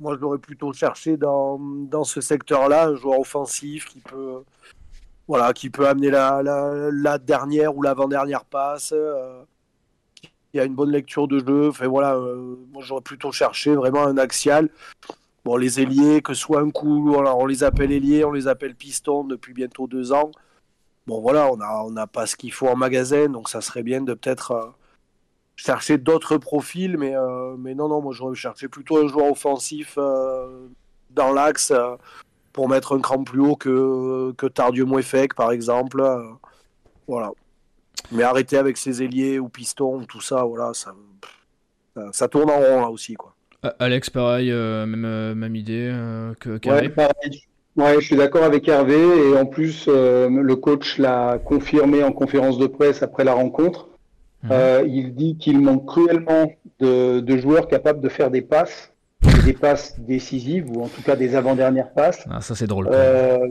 Moi, 0.00 0.16
j'aurais 0.18 0.38
plutôt 0.38 0.72
cherché 0.72 1.18
dans, 1.18 1.58
dans 1.58 2.04
ce 2.04 2.22
secteur-là 2.22 2.88
un 2.88 2.96
joueur 2.96 3.20
offensif 3.20 3.84
qui 3.84 4.00
peut 4.00 4.42
voilà, 5.26 5.52
qui 5.52 5.70
peut 5.70 5.88
amener 5.88 6.10
la, 6.10 6.42
la, 6.42 7.18
dernière 7.18 7.76
ou 7.76 7.82
l'avant-dernière 7.82 8.44
passe, 8.44 8.92
euh, 8.94 9.42
qui 10.52 10.60
a 10.60 10.64
une 10.64 10.74
bonne 10.74 10.90
lecture 10.90 11.28
de 11.28 11.38
jeu. 11.38 11.68
Enfin 11.68 11.88
voilà, 11.88 12.14
euh, 12.14 12.56
moi 12.72 12.82
j'aurais 12.82 13.02
plutôt 13.02 13.32
cherché 13.32 13.74
vraiment 13.74 14.06
un 14.06 14.18
axial. 14.18 14.68
Bon, 15.44 15.56
les 15.56 15.80
ailiers, 15.80 16.22
que 16.22 16.34
ce 16.34 16.40
soit 16.40 16.60
un 16.60 16.70
coup, 16.70 17.14
on 17.14 17.46
les 17.46 17.64
appelle 17.64 17.92
ailiers, 17.92 18.24
on 18.24 18.32
les 18.32 18.48
appelle 18.48 18.74
pistons 18.74 19.24
depuis 19.24 19.52
bientôt 19.52 19.86
deux 19.86 20.12
ans. 20.12 20.30
Bon 21.06 21.20
voilà, 21.20 21.52
on 21.52 21.56
n'a 21.56 21.84
on 21.84 22.06
pas 22.06 22.26
ce 22.26 22.36
qu'il 22.36 22.52
faut 22.52 22.68
en 22.68 22.76
magasin, 22.76 23.28
donc 23.28 23.50
ça 23.50 23.60
serait 23.60 23.82
bien 23.82 24.00
de 24.00 24.14
peut-être 24.14 24.52
euh, 24.52 24.66
chercher 25.56 25.98
d'autres 25.98 26.38
profils, 26.38 26.96
mais, 26.96 27.14
mais 27.58 27.74
non, 27.74 27.88
non, 27.88 28.00
moi 28.00 28.12
j'aurais 28.14 28.34
cherché 28.34 28.68
plutôt 28.68 28.98
un 28.98 29.06
joueur 29.06 29.30
offensif 29.30 29.98
dans 31.10 31.32
l'axe 31.32 31.72
pour 32.54 32.70
mettre 32.70 32.96
un 32.96 33.00
cran 33.00 33.22
plus 33.22 33.40
haut 33.40 33.56
que, 33.56 34.32
que 34.32 34.46
Tardieu 34.46 34.86
Mouefek, 34.86 35.34
par 35.34 35.52
exemple. 35.52 36.02
Voilà. 37.06 37.30
Mais 38.10 38.22
arrêter 38.22 38.56
avec 38.56 38.78
ses 38.78 39.02
ailiers 39.02 39.38
ou 39.38 39.50
pistons, 39.50 40.04
tout 40.04 40.22
ça, 40.22 40.44
voilà, 40.44 40.72
ça, 40.72 40.94
ça, 42.12 42.28
tourne 42.28 42.50
en 42.50 42.58
rond 42.58 42.80
là 42.80 42.88
aussi. 42.88 43.14
Quoi. 43.14 43.34
Alex, 43.78 44.08
pareil, 44.08 44.50
euh, 44.50 44.86
même, 44.86 45.04
euh, 45.04 45.34
même 45.34 45.56
idée 45.56 45.90
euh, 45.92 46.32
que 46.40 46.50
ouais, 46.68 46.88
pareil. 46.88 47.44
Ouais, 47.76 47.96
je 48.00 48.06
suis 48.06 48.16
d'accord 48.16 48.44
avec 48.44 48.68
Hervé. 48.68 49.00
Et 49.00 49.36
en 49.36 49.46
plus, 49.46 49.86
euh, 49.88 50.28
le 50.28 50.56
coach 50.56 50.98
l'a 50.98 51.38
confirmé 51.44 52.04
en 52.04 52.12
conférence 52.12 52.58
de 52.58 52.66
presse 52.66 53.02
après 53.02 53.24
la 53.24 53.34
rencontre. 53.34 53.88
Mhm. 54.44 54.50
Euh, 54.52 54.82
il 54.86 55.14
dit 55.14 55.36
qu'il 55.38 55.60
manque 55.60 55.86
cruellement 55.86 56.52
de, 56.78 57.36
joueurs 57.36 57.66
capables 57.66 58.00
de 58.00 58.08
faire 58.08 58.30
des 58.30 58.42
passes, 58.42 58.92
des 59.44 59.52
passes 59.52 59.98
décisives 59.98 60.70
ou 60.70 60.82
en 60.82 60.88
tout 60.88 61.02
cas 61.02 61.16
des 61.16 61.36
avant-dernières 61.36 61.92
passes. 61.92 62.24
Ah, 62.30 62.40
ça 62.40 62.54
c'est 62.54 62.66
drôle. 62.66 62.88
Euh, 62.92 63.48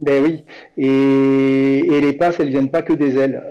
ben 0.00 0.22
oui. 0.22 0.44
Et, 0.76 2.00
les 2.00 2.12
passes, 2.14 2.40
elles 2.40 2.48
viennent 2.48 2.70
pas 2.70 2.82
que 2.82 2.92
des 2.92 3.18
ailes. 3.18 3.42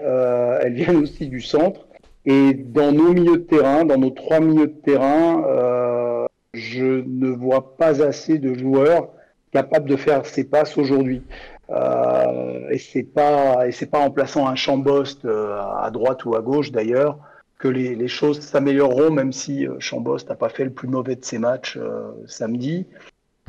elles 0.62 0.74
viennent 0.74 0.96
aussi 0.96 1.28
du 1.28 1.40
centre. 1.40 1.86
Et 2.26 2.52
dans 2.52 2.92
nos 2.92 3.12
milieux 3.12 3.38
de 3.38 3.42
terrain, 3.42 3.84
dans 3.84 3.96
nos 3.96 4.10
trois 4.10 4.40
milieux 4.40 4.66
de 4.66 4.80
terrain, 4.84 6.26
je 6.52 7.04
ne 7.06 7.28
vois 7.28 7.76
pas 7.76 8.02
assez 8.02 8.38
de 8.38 8.54
joueurs 8.54 9.10
capable 9.52 9.88
de 9.88 9.96
faire 9.96 10.26
ses 10.26 10.44
passes 10.44 10.76
aujourd'hui. 10.78 11.22
Euh, 11.70 12.68
et 12.70 12.78
c'est 12.78 13.04
pas 13.04 13.68
et 13.68 13.72
c'est 13.72 13.86
pas 13.86 14.00
en 14.00 14.10
plaçant 14.10 14.48
un 14.48 14.56
Chambost 14.56 15.24
euh, 15.24 15.56
à 15.80 15.90
droite 15.92 16.24
ou 16.24 16.34
à 16.34 16.40
gauche 16.40 16.72
d'ailleurs 16.72 17.18
que 17.60 17.68
les, 17.68 17.94
les 17.94 18.08
choses 18.08 18.40
s'amélioreront, 18.40 19.10
même 19.10 19.32
si 19.32 19.66
euh, 19.66 19.78
Chambost 19.80 20.30
n'a 20.30 20.34
pas 20.34 20.48
fait 20.48 20.64
le 20.64 20.70
plus 20.70 20.88
mauvais 20.88 21.14
de 21.14 21.24
ses 21.24 21.38
matchs 21.38 21.76
euh, 21.76 22.10
samedi. 22.26 22.86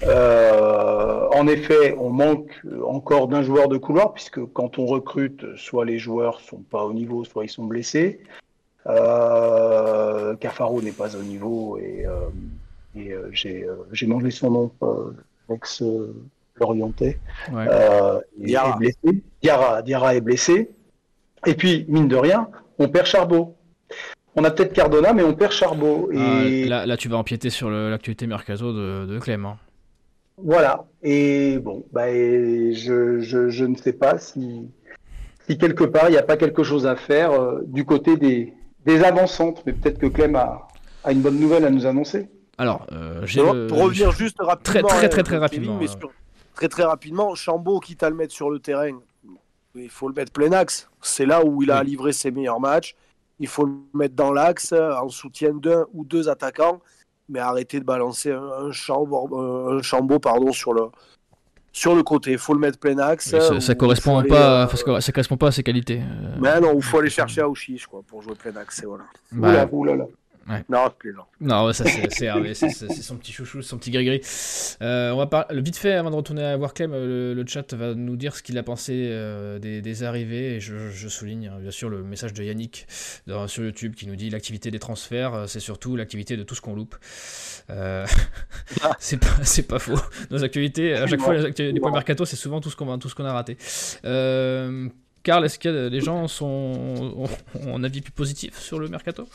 Euh, 0.03 1.27
en 1.33 1.47
effet, 1.47 1.95
on 1.97 2.09
manque 2.09 2.61
encore 2.85 3.29
d'un 3.29 3.41
joueur 3.41 3.69
de 3.69 3.77
couloir, 3.77 4.13
puisque 4.13 4.43
quand 4.47 4.79
on 4.79 4.85
recrute, 4.85 5.55
soit 5.55 5.85
les 5.85 5.97
joueurs 5.97 6.41
sont 6.41 6.57
pas 6.57 6.83
au 6.83 6.91
niveau, 6.91 7.23
soit 7.23 7.45
ils 7.45 7.49
sont 7.49 7.63
blessés. 7.63 8.19
Euh, 8.87 10.35
Cafaro 10.35 10.81
n'est 10.81 10.91
pas 10.91 11.15
au 11.15 11.21
niveau 11.21 11.77
et, 11.77 12.05
et 12.95 13.13
j'ai 13.31 14.07
mangé 14.07 14.31
son 14.31 14.49
nom 14.49 14.71
ex-Lorientais. 15.49 17.19
Euh, 17.53 18.19
Diarra. 18.37 18.75
Est 18.75 18.79
blessé. 18.79 19.23
Diarra, 19.85 20.15
est 20.15 20.21
blessé. 20.21 20.71
Et 21.45 21.53
puis, 21.53 21.85
mine 21.87 22.07
de 22.07 22.15
rien, 22.15 22.49
on 22.79 22.89
perd 22.89 23.05
Charbot. 23.05 23.55
On 24.35 24.43
a 24.43 24.51
peut-être 24.51 24.73
Cardona, 24.73 25.13
mais 25.13 25.23
on 25.23 25.33
perd 25.33 25.51
Charbot. 25.51 26.09
Et... 26.11 26.69
Ah, 26.71 26.85
là, 26.85 26.97
tu 26.97 27.09
vas 27.09 27.17
empiéter 27.17 27.49
sur 27.49 27.69
l'actualité 27.69 28.27
Mercato 28.27 28.71
de, 28.71 29.05
de 29.05 29.19
Clem. 29.19 29.45
Hein. 29.45 29.57
Voilà. 30.37 30.85
Et 31.03 31.59
bon, 31.59 31.85
bah, 31.91 32.07
je, 32.09 33.19
je, 33.19 33.65
ne 33.65 33.75
sais 33.75 33.93
pas 33.93 34.17
si, 34.17 34.69
si 35.47 35.57
quelque 35.57 35.83
part 35.83 36.07
il 36.07 36.11
n'y 36.13 36.17
a 36.17 36.23
pas 36.23 36.37
quelque 36.37 36.63
chose 36.63 36.87
à 36.87 36.95
faire 36.95 37.31
euh, 37.33 37.61
du 37.65 37.83
côté 37.83 38.15
des, 38.15 38.53
des 38.85 39.03
avancantes. 39.03 39.63
Mais 39.65 39.73
peut-être 39.73 39.99
que 39.99 40.07
Clem 40.07 40.35
a, 40.35 40.67
a 41.03 41.11
une 41.11 41.21
bonne 41.21 41.39
nouvelle 41.39 41.65
à 41.65 41.69
nous 41.69 41.85
annoncer. 41.85 42.29
Alors, 42.57 42.85
euh, 42.91 43.67
pour 43.67 43.79
revenir 43.79 44.11
juste 44.11 44.37
rapidement, 44.39 44.87
très 44.87 45.09
très 45.09 45.23
très, 45.23 45.37
rapidement, 45.37 45.79
très 46.53 46.67
très 46.67 46.83
rapidement, 46.83 47.33
Chambaud 47.33 47.79
quitte 47.79 48.03
à 48.03 48.09
le 48.09 48.15
mettre 48.15 48.33
sur 48.33 48.51
le 48.51 48.59
terrain, 48.59 48.91
il 49.73 49.89
faut 49.89 50.07
le 50.07 50.13
mettre 50.13 50.31
plein 50.31 50.51
axe. 50.51 50.87
C'est 51.01 51.25
là 51.25 51.43
où 51.43 51.63
il 51.63 51.71
a 51.71 51.81
livré 51.83 52.13
ses 52.13 52.29
meilleurs 52.29 52.59
matchs. 52.59 52.95
Il 53.41 53.47
faut 53.47 53.65
le 53.65 53.73
mettre 53.93 54.15
dans 54.15 54.31
l'axe 54.31 54.71
en 54.71 55.09
soutien 55.09 55.51
d'un 55.53 55.85
ou 55.93 56.05
deux 56.05 56.29
attaquants, 56.29 56.79
mais 57.27 57.39
arrêter 57.39 57.79
de 57.79 57.85
balancer 57.85 58.31
un, 58.31 58.67
un, 58.67 58.71
chambeau, 58.71 60.19
pardon, 60.19 60.53
sur 60.53 60.73
le 60.73 60.83
sur 61.73 61.95
le 61.95 62.03
côté. 62.03 62.33
Il 62.33 62.37
faut 62.37 62.53
le 62.53 62.59
mettre 62.59 62.77
plein 62.77 62.97
axe. 62.99 63.29
ça, 63.29 63.59
ça 63.59 63.75
correspond 63.75 64.23
pas, 64.23 64.65
euh, 64.65 64.99
ça 64.99 65.11
correspond 65.11 65.37
pas 65.37 65.47
à 65.47 65.51
ses 65.51 65.63
qualités. 65.63 66.01
Euh. 66.01 66.35
Mais 66.39 66.59
non, 66.59 66.73
il 66.75 66.83
faut 66.83 66.99
aller 66.99 67.09
chercher 67.09 67.41
à 67.41 67.49
Ouchiche 67.49 67.87
quoi 67.87 68.01
pour 68.05 68.21
jouer 68.21 68.35
plein 68.35 68.55
axe. 68.57 68.83
Voilà. 68.85 69.65
Bah, 69.65 69.69
oula, 69.71 70.05
non, 70.69 70.91
plus 70.97 71.11
long. 71.11 71.23
Non, 71.39 71.71
ça 71.73 71.85
c'est 71.85 72.25
Hervé, 72.25 72.53
c'est 72.53 72.69
son 72.69 73.17
petit 73.17 73.31
chouchou, 73.31 73.61
son 73.61 73.77
petit 73.77 73.91
gris-gris. 73.91 74.21
Euh, 74.81 75.11
on 75.11 75.17
va 75.17 75.27
parler 75.27 75.61
vite 75.61 75.77
fait 75.77 75.93
avant 75.93 76.11
de 76.11 76.15
retourner 76.15 76.43
à 76.43 76.57
voir 76.57 76.73
Clem, 76.73 76.91
euh, 76.93 77.33
le, 77.33 77.45
chat 77.47 77.73
va 77.73 77.93
nous 77.93 78.15
dire 78.15 78.35
ce 78.35 78.43
qu'il 78.43 78.57
a 78.57 78.63
pensé 78.63 79.07
euh, 79.09 79.59
des, 79.59 80.03
arrivées 80.03 80.55
et 80.55 80.59
je, 80.59 81.07
souligne 81.07 81.47
hein, 81.47 81.59
bien 81.59 81.71
sûr 81.71 81.89
le 81.89 82.03
message 82.03 82.33
de 82.33 82.43
Yannick 82.43 82.87
sur 83.47 83.63
YouTube 83.63 83.95
qui 83.95 84.07
nous 84.07 84.15
dit 84.15 84.29
l'activité 84.29 84.71
des 84.71 84.79
transferts, 84.79 85.45
c'est 85.47 85.59
surtout 85.59 85.95
l'activité 85.95 86.37
de 86.37 86.43
tout 86.43 86.55
ce 86.55 86.61
qu'on 86.61 86.75
loupe. 86.75 86.95
Ah. 87.69 88.05
c'est 88.99 89.17
pas, 89.17 89.27
pas 89.67 89.79
faux. 89.79 89.99
Nos 90.29 90.43
activités, 90.43 90.93
à 90.93 91.07
chaque 91.07 91.21
fois 91.21 91.35
les, 91.35 91.71
les 91.71 91.79
points 91.79 91.91
mercato, 91.91 92.25
c'est 92.25 92.35
souvent 92.35 92.61
tout 92.61 92.69
ce 92.69 92.75
qu'on 92.75 92.91
qu'on 92.91 93.25
a 93.25 93.33
raté. 93.33 93.57
Karl, 95.23 95.45
est-ce 95.45 95.59
que 95.59 95.87
les 95.89 96.01
gens 96.01 96.27
sont 96.27 96.45
ont, 96.45 97.29
ont 97.55 97.75
un 97.75 97.83
avis 97.83 98.01
plus 98.01 98.11
positif 98.11 98.57
sur 98.57 98.79
le 98.79 98.87
mercato? 98.87 99.27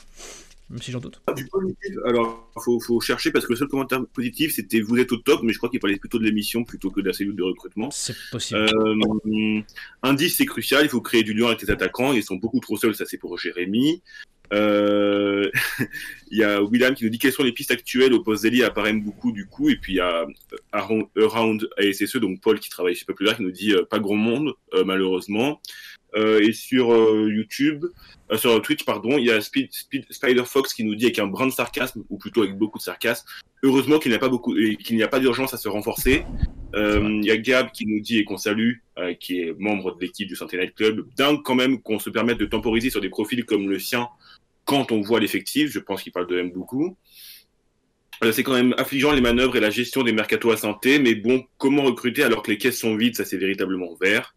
Même 0.69 0.83
si 0.83 0.91
j'en 0.91 0.99
doute. 0.99 1.21
Ah, 1.27 1.33
du 1.33 1.47
positif, 1.47 1.95
alors 2.05 2.51
faut, 2.57 2.81
faut 2.81 3.01
chercher 3.01 3.31
parce 3.31 3.47
que 3.47 3.53
le 3.53 3.57
seul 3.57 3.69
commentaire 3.69 4.05
positif 4.13 4.53
c'était 4.53 4.81
vous 4.81 4.99
êtes 4.99 5.13
au 5.13 5.17
top, 5.17 5.43
mais 5.45 5.53
je 5.53 5.59
crois 5.59 5.71
qu'il 5.71 5.81
fallait 5.81 5.97
plutôt 5.97 6.19
de 6.19 6.25
l'émission 6.25 6.65
plutôt 6.65 6.91
que 6.91 7.01
de 7.01 7.07
la 7.07 7.13
cellule 7.13 7.37
de 7.37 7.43
recrutement. 7.45 7.91
C'est 7.93 8.17
possible. 8.33 8.61
Euh, 8.61 9.61
indice 10.03 10.37
c'est 10.37 10.47
crucial, 10.47 10.85
il 10.85 10.89
faut 10.89 11.01
créer 11.01 11.23
du 11.23 11.35
lien 11.35 11.47
avec 11.47 11.63
les 11.63 11.71
attaquants, 11.71 12.13
ils 12.13 12.25
sont 12.25 12.37
beaucoup 12.37 12.59
trop 12.59 12.77
seuls, 12.77 12.97
ça 12.97 13.05
c'est 13.07 13.19
pour 13.19 13.39
Jérémy. 13.39 14.03
Euh, 14.53 15.49
il 16.31 16.39
y 16.39 16.45
a 16.45 16.61
William 16.63 16.95
qui 16.95 17.05
nous 17.05 17.11
dit 17.11 17.19
quelles 17.19 17.33
sont 17.33 17.45
les 17.45 17.53
pistes 17.53 17.71
actuelles 17.71 18.13
au 18.13 18.23
poste 18.23 18.43
d'ailier 18.43 18.65
à 18.65 18.71
beaucoup 18.71 19.31
du 19.31 19.47
coup, 19.47 19.71
et 19.71 19.77
puis 19.77 19.95
il 19.95 19.97
y 19.97 20.01
a 20.01 20.27
Around 20.73 21.69
ASSE, 21.79 22.17
donc 22.17 22.41
Paul 22.41 22.59
qui 22.59 22.71
travaille 22.71 22.97
chez 22.97 23.05
Populaire 23.05 23.37
qui 23.37 23.45
nous 23.45 23.53
dit 23.53 23.73
euh, 23.73 23.85
pas 23.85 24.01
grand 24.01 24.17
monde 24.17 24.55
malheureusement. 24.85 25.61
Et 26.17 26.55
sur 26.55 26.89
YouTube, 27.29 27.85
euh, 28.33 28.37
sur 28.39 28.61
Twitch, 28.63 28.85
pardon, 28.85 29.19
il 29.19 29.25
y 29.25 29.31
a 29.31 29.41
Speed, 29.41 29.71
Spider 30.11 30.45
Fox 30.45 30.75
qui 30.75 30.85
nous 30.85 30.95
dit 30.95 31.05
avec 31.05 31.19
un 31.19 31.27
brin 31.27 31.47
de 31.47 31.53
sarcasme, 31.53 32.05
ou 32.09 32.19
plutôt 32.19 32.43
avec 32.43 32.57
beaucoup 32.57 32.79
de 32.79 32.83
sarcasme, 32.83 33.27
heureusement 33.63 33.99
qu'il 33.99 34.11
n'y 34.11 34.17
a 34.17 34.21
pas 34.21 34.29
beaucoup, 34.29 34.55
qu'il 34.55 34.97
n'y 34.97 35.03
a 35.03 35.09
pas 35.09 35.21
d'urgence 35.21 35.55
à 35.55 35.57
se 35.57 35.69
renforcer. 35.69 36.25
Il 36.75 37.25
y 37.25 37.31
a 37.31 37.39
Gab 37.39 37.71
qui 37.71 37.87
nous 37.87 38.01
dit 38.01 38.19
et 38.19 38.25
qu'on 38.25 38.37
salue, 38.37 38.75
qui 39.19 39.41
est 39.41 39.55
membre 39.59 39.97
de 39.97 40.01
l'équipe 40.03 40.29
du 40.29 40.37
Santé 40.37 40.59
Night 40.59 40.75
Club, 40.75 41.07
dingue 41.17 41.41
quand 41.43 41.55
même 41.55 41.81
qu'on 41.81 41.99
se 41.99 42.11
permette 42.11 42.37
de 42.37 42.45
temporiser 42.45 42.91
sur 42.91 43.01
des 43.01 43.09
profils 43.09 43.47
comme 43.47 43.71
le 43.71 43.79
sien 43.79 44.09
quand 44.67 44.93
on 44.93 45.01
voit 45.01 45.19
l'effectif. 45.19 45.71
Je 45.71 45.79
pense 45.79 46.03
qu'il 46.03 46.13
parle 46.13 46.27
de 46.27 46.39
M 46.39 46.51
beaucoup. 46.51 46.99
C'est 48.33 48.43
quand 48.43 48.55
même 48.55 48.75
affligeant 48.79 49.13
les 49.13 49.21
manœuvres 49.21 49.57
et 49.57 49.61
la 49.61 49.71
gestion 49.71 50.03
des 50.03 50.13
mercato 50.13 50.51
à 50.51 50.57
santé, 50.57 50.99
mais 50.99 51.15
bon, 51.15 51.45
comment 51.59 51.83
recruter 51.83 52.23
alors 52.23 52.43
que 52.43 52.51
les 52.51 52.59
caisses 52.59 52.79
sont 52.79 52.97
vides, 52.97 53.15
ça 53.15 53.25
c'est 53.25 53.37
véritablement 53.37 53.95
vert. 54.01 54.35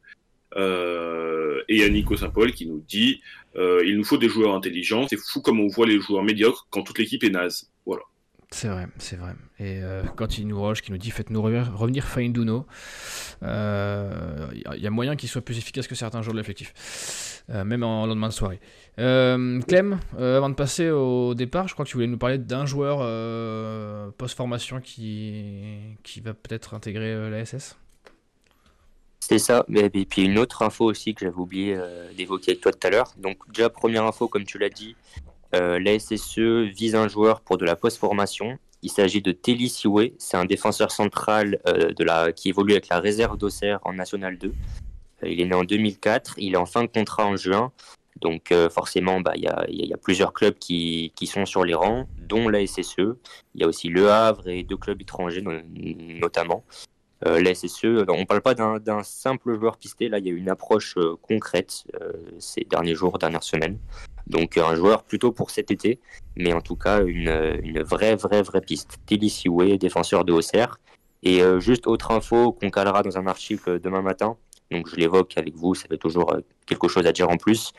Euh, 0.55 1.61
et 1.69 1.83
à 1.83 1.89
Nico 1.89 2.17
Saint-Paul 2.17 2.51
qui 2.53 2.65
nous 2.65 2.83
dit 2.87 3.21
euh, 3.55 3.81
il 3.85 3.97
nous 3.97 4.03
faut 4.03 4.17
des 4.17 4.29
joueurs 4.29 4.55
intelligents. 4.55 5.07
C'est 5.09 5.17
fou 5.17 5.41
comme 5.41 5.59
on 5.59 5.67
voit 5.67 5.87
les 5.87 5.99
joueurs 5.99 6.23
médiocres 6.23 6.67
quand 6.69 6.83
toute 6.83 6.97
l'équipe 6.99 7.23
est 7.23 7.29
naze. 7.29 7.69
Voilà. 7.85 8.03
C'est 8.51 8.67
vrai, 8.67 8.87
c'est 8.97 9.15
vrai. 9.15 9.33
Et 9.59 9.79
euh, 9.83 10.01
quand 10.15 10.39
il 10.39 10.47
nous 10.47 10.59
roche, 10.59 10.81
qui 10.81 10.91
nous 10.91 10.97
dit 10.97 11.11
faites-nous 11.11 11.39
revenir 11.39 11.71
il 11.71 13.47
euh, 13.47 14.47
y 14.75 14.87
a 14.87 14.89
moyen 14.89 15.15
qu'il 15.15 15.29
soit 15.29 15.41
plus 15.41 15.59
efficace 15.59 15.87
que 15.87 15.93
certains 15.93 16.23
joueurs 16.23 16.33
de 16.33 16.39
l'effectif, 16.39 17.43
même 17.47 17.83
en 17.83 18.07
lendemain 18.07 18.29
de 18.29 18.33
soirée. 18.33 18.59
Clem, 18.97 19.99
avant 20.17 20.49
de 20.49 20.55
passer 20.55 20.89
au 20.89 21.35
départ, 21.35 21.67
je 21.67 21.73
crois 21.73 21.85
que 21.85 21.91
tu 21.91 21.97
voulais 21.97 22.07
nous 22.07 22.17
parler 22.17 22.39
d'un 22.39 22.65
joueur 22.65 22.97
post-formation 24.13 24.81
qui, 24.81 25.77
qui 26.01 26.19
va 26.19 26.33
peut-être 26.33 26.73
intégrer 26.73 27.29
la 27.29 27.45
SS 27.45 27.77
c'est 29.29 29.37
ça. 29.37 29.63
Et 29.75 30.05
puis 30.05 30.23
une 30.23 30.39
autre 30.39 30.63
info 30.63 30.85
aussi 30.85 31.13
que 31.13 31.23
j'avais 31.23 31.37
oublié 31.37 31.75
euh, 31.75 32.11
d'évoquer 32.13 32.53
avec 32.53 32.61
toi 32.61 32.71
tout 32.71 32.87
à 32.87 32.89
l'heure. 32.89 33.13
Donc 33.19 33.37
déjà 33.53 33.69
première 33.69 34.03
info, 34.05 34.27
comme 34.27 34.43
tu 34.43 34.57
l'as 34.57 34.69
dit, 34.69 34.95
euh, 35.53 35.77
la 35.77 35.99
SSE 35.99 36.39
vise 36.75 36.95
un 36.95 37.07
joueur 37.07 37.41
pour 37.41 37.59
de 37.59 37.65
la 37.65 37.75
post-formation. 37.75 38.57
Il 38.81 38.89
s'agit 38.89 39.21
de 39.21 39.31
Telly 39.31 39.69
Siwe. 39.69 40.13
C'est 40.17 40.35
un 40.35 40.45
défenseur 40.45 40.89
central 40.89 41.59
euh, 41.67 41.93
de 41.93 42.03
la, 42.03 42.31
qui 42.31 42.49
évolue 42.49 42.71
avec 42.71 42.87
la 42.87 42.99
réserve 42.99 43.37
d'Auxerre 43.37 43.79
en 43.83 43.93
National 43.93 44.35
2. 44.39 44.51
il 45.21 45.39
est 45.39 45.45
né 45.45 45.53
en 45.53 45.63
2004. 45.63 46.33
Il 46.39 46.55
est 46.55 46.57
en 46.57 46.65
fin 46.65 46.81
de 46.81 46.87
contrat 46.87 47.27
en 47.27 47.35
juin. 47.35 47.71
Donc 48.21 48.51
forcément, 48.71 49.21
bah, 49.21 49.33
il 49.35 49.43
y, 49.43 49.93
a, 49.93 49.97
plusieurs 49.97 50.33
clubs 50.33 50.55
qui, 50.55 51.13
sont 51.25 51.45
sur 51.45 51.63
les 51.63 51.75
rangs, 51.75 52.05
dont 52.17 52.49
la 52.49 52.65
SSE. 52.65 53.15
Il 53.53 53.61
y 53.61 53.63
a 53.63 53.67
aussi 53.67 53.89
Le 53.89 54.11
Havre 54.11 54.49
et 54.49 54.63
deux 54.63 54.75
clubs 54.75 54.99
étrangers 54.99 55.43
notamment. 56.19 56.65
Euh, 57.27 57.41
la 57.41 57.53
SSE, 57.53 58.05
on 58.07 58.19
ne 58.19 58.25
parle 58.25 58.41
pas 58.41 58.53
d'un 58.53 59.03
simple 59.03 59.53
joueur 59.59 59.77
pisté, 59.77 60.07
là 60.07 60.19
il 60.19 60.27
y 60.27 60.29
a 60.29 60.33
une 60.33 60.49
approche 60.49 60.95
euh, 60.97 61.15
concrète 61.21 61.83
euh, 62.01 62.13
ces 62.39 62.61
derniers 62.61 62.95
jours, 62.95 63.17
dernières 63.17 63.43
semaines. 63.43 63.77
Donc 64.27 64.57
un 64.57 64.75
joueur 64.75 65.03
plutôt 65.03 65.33
pour 65.33 65.49
cet 65.49 65.69
été, 65.69 65.99
mais 66.37 66.53
en 66.53 66.61
tout 66.61 66.77
cas 66.77 67.03
une, 67.03 67.81
vraie, 67.81 68.15
vraie, 68.15 68.41
vraie 68.41 68.61
piste. 68.61 68.99
Tilly 69.05 69.29
Siwe, 69.29 69.77
défenseur 69.77 70.23
de 70.23 70.31
Auxerre. 70.31 70.79
Et 71.21 71.41
juste 71.59 71.85
autre 71.85 72.11
info 72.11 72.53
qu'on 72.53 72.69
calera 72.69 73.03
dans 73.03 73.17
un 73.17 73.27
article 73.27 73.81
demain 73.81 74.01
matin, 74.01 74.37
donc 74.71 74.87
je 74.87 74.95
l'évoque 74.95 75.33
avec 75.37 75.53
vous, 75.53 75.75
ça 75.75 75.85
fait 75.89 75.97
toujours 75.97 76.33
quelque 76.65 76.87
chose 76.87 77.05
à 77.07 77.11
dire 77.11 77.29
en 77.29 77.35
plus. 77.35 77.73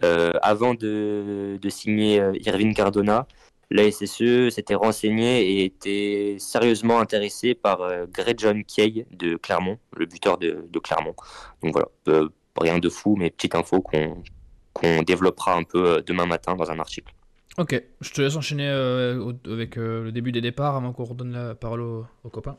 avant 0.00 0.72
de, 0.72 1.58
de 1.60 1.68
signer 1.68 2.22
Irvine 2.46 2.72
Cardona, 2.72 3.26
la 3.70 3.90
SSE 3.90 4.50
s'était 4.50 4.74
renseignée 4.74 5.42
et 5.42 5.64
était 5.64 6.36
sérieusement 6.38 7.00
intéressée 7.00 7.54
par 7.54 7.82
euh, 7.82 8.06
Greg 8.10 8.38
John 8.38 8.64
Kay 8.64 9.06
de 9.10 9.36
Clermont, 9.36 9.78
le 9.96 10.06
buteur 10.06 10.38
de, 10.38 10.66
Clermont. 10.82 11.14
Donc 11.62 11.72
voilà, 11.72 11.88
euh, 12.08 12.28
rien 12.58 12.78
de 12.78 12.88
fou, 12.88 13.16
mais 13.16 13.30
petite 13.30 13.54
info 13.54 13.80
qu'on 13.80 15.02
développera 15.02 15.54
un 15.54 15.64
peu 15.64 15.84
euh, 15.84 16.02
demain 16.02 16.26
matin 16.26 16.54
dans 16.54 16.70
un 16.70 16.78
article. 16.78 17.12
Ok, 17.58 17.82
je 18.00 18.12
te 18.12 18.22
laisse 18.22 18.36
enchaîner 18.36 18.68
avec 18.68 19.74
le 19.74 20.12
début 20.12 20.30
des 20.30 20.40
départs 20.40 20.76
avant 20.76 20.92
qu'on 20.92 21.04
redonne 21.04 21.32
la 21.32 21.56
parole 21.56 21.80
aux, 21.80 22.06
copains. 22.30 22.56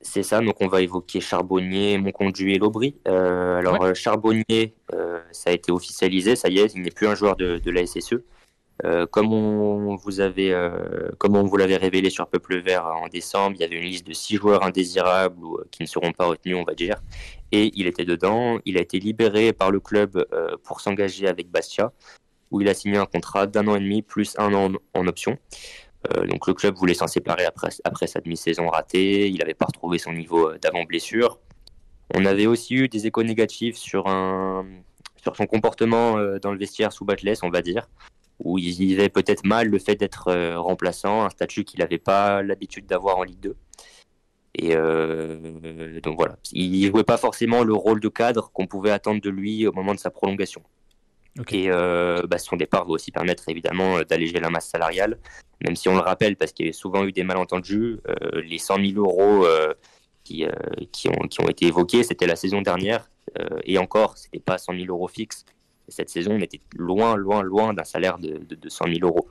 C'est 0.00 0.22
ça, 0.22 0.40
donc 0.40 0.60
on 0.60 0.68
va 0.68 0.82
évoquer 0.82 1.20
Charbonnier, 1.20 1.98
Monconduit 1.98 2.54
et 2.54 2.58
Lobry. 2.58 2.96
Euh, 3.08 3.58
alors 3.58 3.82
euh, 3.82 3.94
Charbonnier, 3.94 4.74
euh, 4.92 5.20
ça 5.32 5.50
a 5.50 5.52
été 5.52 5.72
officialisé, 5.72 6.36
ça 6.36 6.48
y 6.48 6.58
est, 6.58 6.74
il 6.74 6.82
n'est 6.82 6.90
plus 6.90 7.06
un 7.06 7.14
joueur 7.14 7.36
de, 7.36 7.58
de 7.58 7.70
la 7.70 7.86
SSE. 7.86 8.22
Comme 9.10 9.32
on 9.32 9.96
vous 9.96 10.20
avait, 10.20 10.54
comme 11.18 11.36
on 11.36 11.44
vous 11.44 11.56
l'avait 11.56 11.76
révélé 11.76 12.10
sur 12.10 12.26
Peuple 12.26 12.58
Vert 12.58 12.86
en 12.86 13.08
décembre, 13.08 13.56
il 13.56 13.62
y 13.62 13.64
avait 13.64 13.76
une 13.76 13.84
liste 13.84 14.06
de 14.06 14.12
six 14.12 14.36
joueurs 14.36 14.64
indésirables 14.64 15.42
ou 15.42 15.58
qui 15.70 15.82
ne 15.82 15.88
seront 15.88 16.12
pas 16.12 16.26
retenus, 16.26 16.56
on 16.56 16.64
va 16.64 16.74
dire, 16.74 16.96
et 17.52 17.72
il 17.74 17.86
était 17.86 18.04
dedans. 18.04 18.58
Il 18.64 18.76
a 18.76 18.80
été 18.80 18.98
libéré 18.98 19.52
par 19.52 19.70
le 19.70 19.80
club 19.80 20.26
pour 20.64 20.80
s'engager 20.80 21.26
avec 21.26 21.50
Bastia, 21.50 21.92
où 22.50 22.60
il 22.60 22.68
a 22.68 22.74
signé 22.74 22.98
un 22.98 23.06
contrat 23.06 23.46
d'un 23.46 23.66
an 23.68 23.76
et 23.76 23.80
demi 23.80 24.02
plus 24.02 24.34
un 24.38 24.52
an 24.54 24.72
en 24.94 25.06
option. 25.06 25.38
Euh, 26.14 26.26
donc 26.26 26.46
le 26.46 26.54
club 26.54 26.74
voulait 26.76 26.94
s'en 26.94 27.06
séparer 27.06 27.44
après, 27.44 28.06
sa 28.06 28.20
demi-saison 28.20 28.68
ratée. 28.68 29.28
Il 29.28 29.38
n'avait 29.38 29.54
pas 29.54 29.66
retrouvé 29.66 29.98
son 29.98 30.12
niveau 30.12 30.50
euh, 30.50 30.58
d'avant 30.58 30.84
blessure. 30.84 31.38
On 32.14 32.24
avait 32.24 32.46
aussi 32.46 32.74
eu 32.74 32.88
des 32.88 33.06
échos 33.06 33.24
négatifs 33.24 33.76
sur, 33.76 34.04
sur 35.16 35.36
son 35.36 35.46
comportement 35.46 36.18
euh, 36.18 36.38
dans 36.38 36.52
le 36.52 36.58
vestiaire 36.58 36.92
sous 36.92 37.04
Batles, 37.04 37.34
on 37.42 37.50
va 37.50 37.62
dire, 37.62 37.88
où 38.38 38.58
il 38.58 38.70
vivait 38.70 39.08
peut-être 39.08 39.44
mal 39.44 39.68
le 39.68 39.78
fait 39.78 39.96
d'être 39.96 40.54
remplaçant, 40.56 41.24
un 41.24 41.30
statut 41.30 41.64
qu'il 41.64 41.80
n'avait 41.80 41.98
pas 41.98 42.42
l'habitude 42.42 42.86
d'avoir 42.86 43.18
en 43.18 43.22
Ligue 43.22 43.40
2. 43.40 43.56
Et 44.58 44.74
donc 46.00 46.16
voilà, 46.16 46.36
il 46.52 46.86
jouait 46.86 47.04
pas 47.04 47.18
forcément 47.18 47.62
le 47.62 47.74
rôle 47.74 48.00
de 48.00 48.08
cadre 48.08 48.50
qu'on 48.52 48.66
pouvait 48.66 48.90
attendre 48.90 49.20
de 49.20 49.30
lui 49.30 49.66
au 49.66 49.72
moment 49.72 49.94
de 49.94 49.98
sa 49.98 50.10
prolongation. 50.10 50.62
Et 51.50 51.68
bah, 51.68 52.38
son 52.38 52.56
départ 52.56 52.84
va 52.84 52.92
aussi 52.92 53.10
permettre 53.10 53.48
évidemment 53.48 54.00
d'alléger 54.02 54.40
la 54.40 54.50
masse 54.50 54.68
salariale 54.68 55.18
même 55.64 55.76
si 55.76 55.88
on 55.88 55.94
le 55.94 56.00
rappelle, 56.00 56.36
parce 56.36 56.52
qu'il 56.52 56.66
y 56.66 56.70
a 56.70 56.72
souvent 56.72 57.04
eu 57.04 57.12
des 57.12 57.24
malentendus, 57.24 57.98
euh, 58.08 58.42
les 58.42 58.58
100 58.58 58.76
000 58.92 58.98
euros 58.98 59.46
euh, 59.46 59.72
qui, 60.24 60.44
euh, 60.44 60.50
qui, 60.92 61.08
ont, 61.08 61.26
qui 61.28 61.40
ont 61.40 61.48
été 61.48 61.66
évoqués, 61.66 62.02
c'était 62.02 62.26
la 62.26 62.36
saison 62.36 62.62
dernière, 62.62 63.10
et 63.64 63.76
encore, 63.76 64.16
c'était 64.16 64.38
pas 64.38 64.56
100 64.56 64.74
000 64.74 64.86
euros 64.86 65.08
fixes. 65.08 65.44
Cette 65.88 66.10
saison, 66.10 66.32
on 66.32 66.40
était 66.40 66.60
loin, 66.76 67.16
loin, 67.16 67.42
loin 67.42 67.74
d'un 67.74 67.84
salaire 67.84 68.18
de, 68.18 68.38
de, 68.38 68.68
100 68.68 68.86
000 68.86 68.98
euros. 69.02 69.28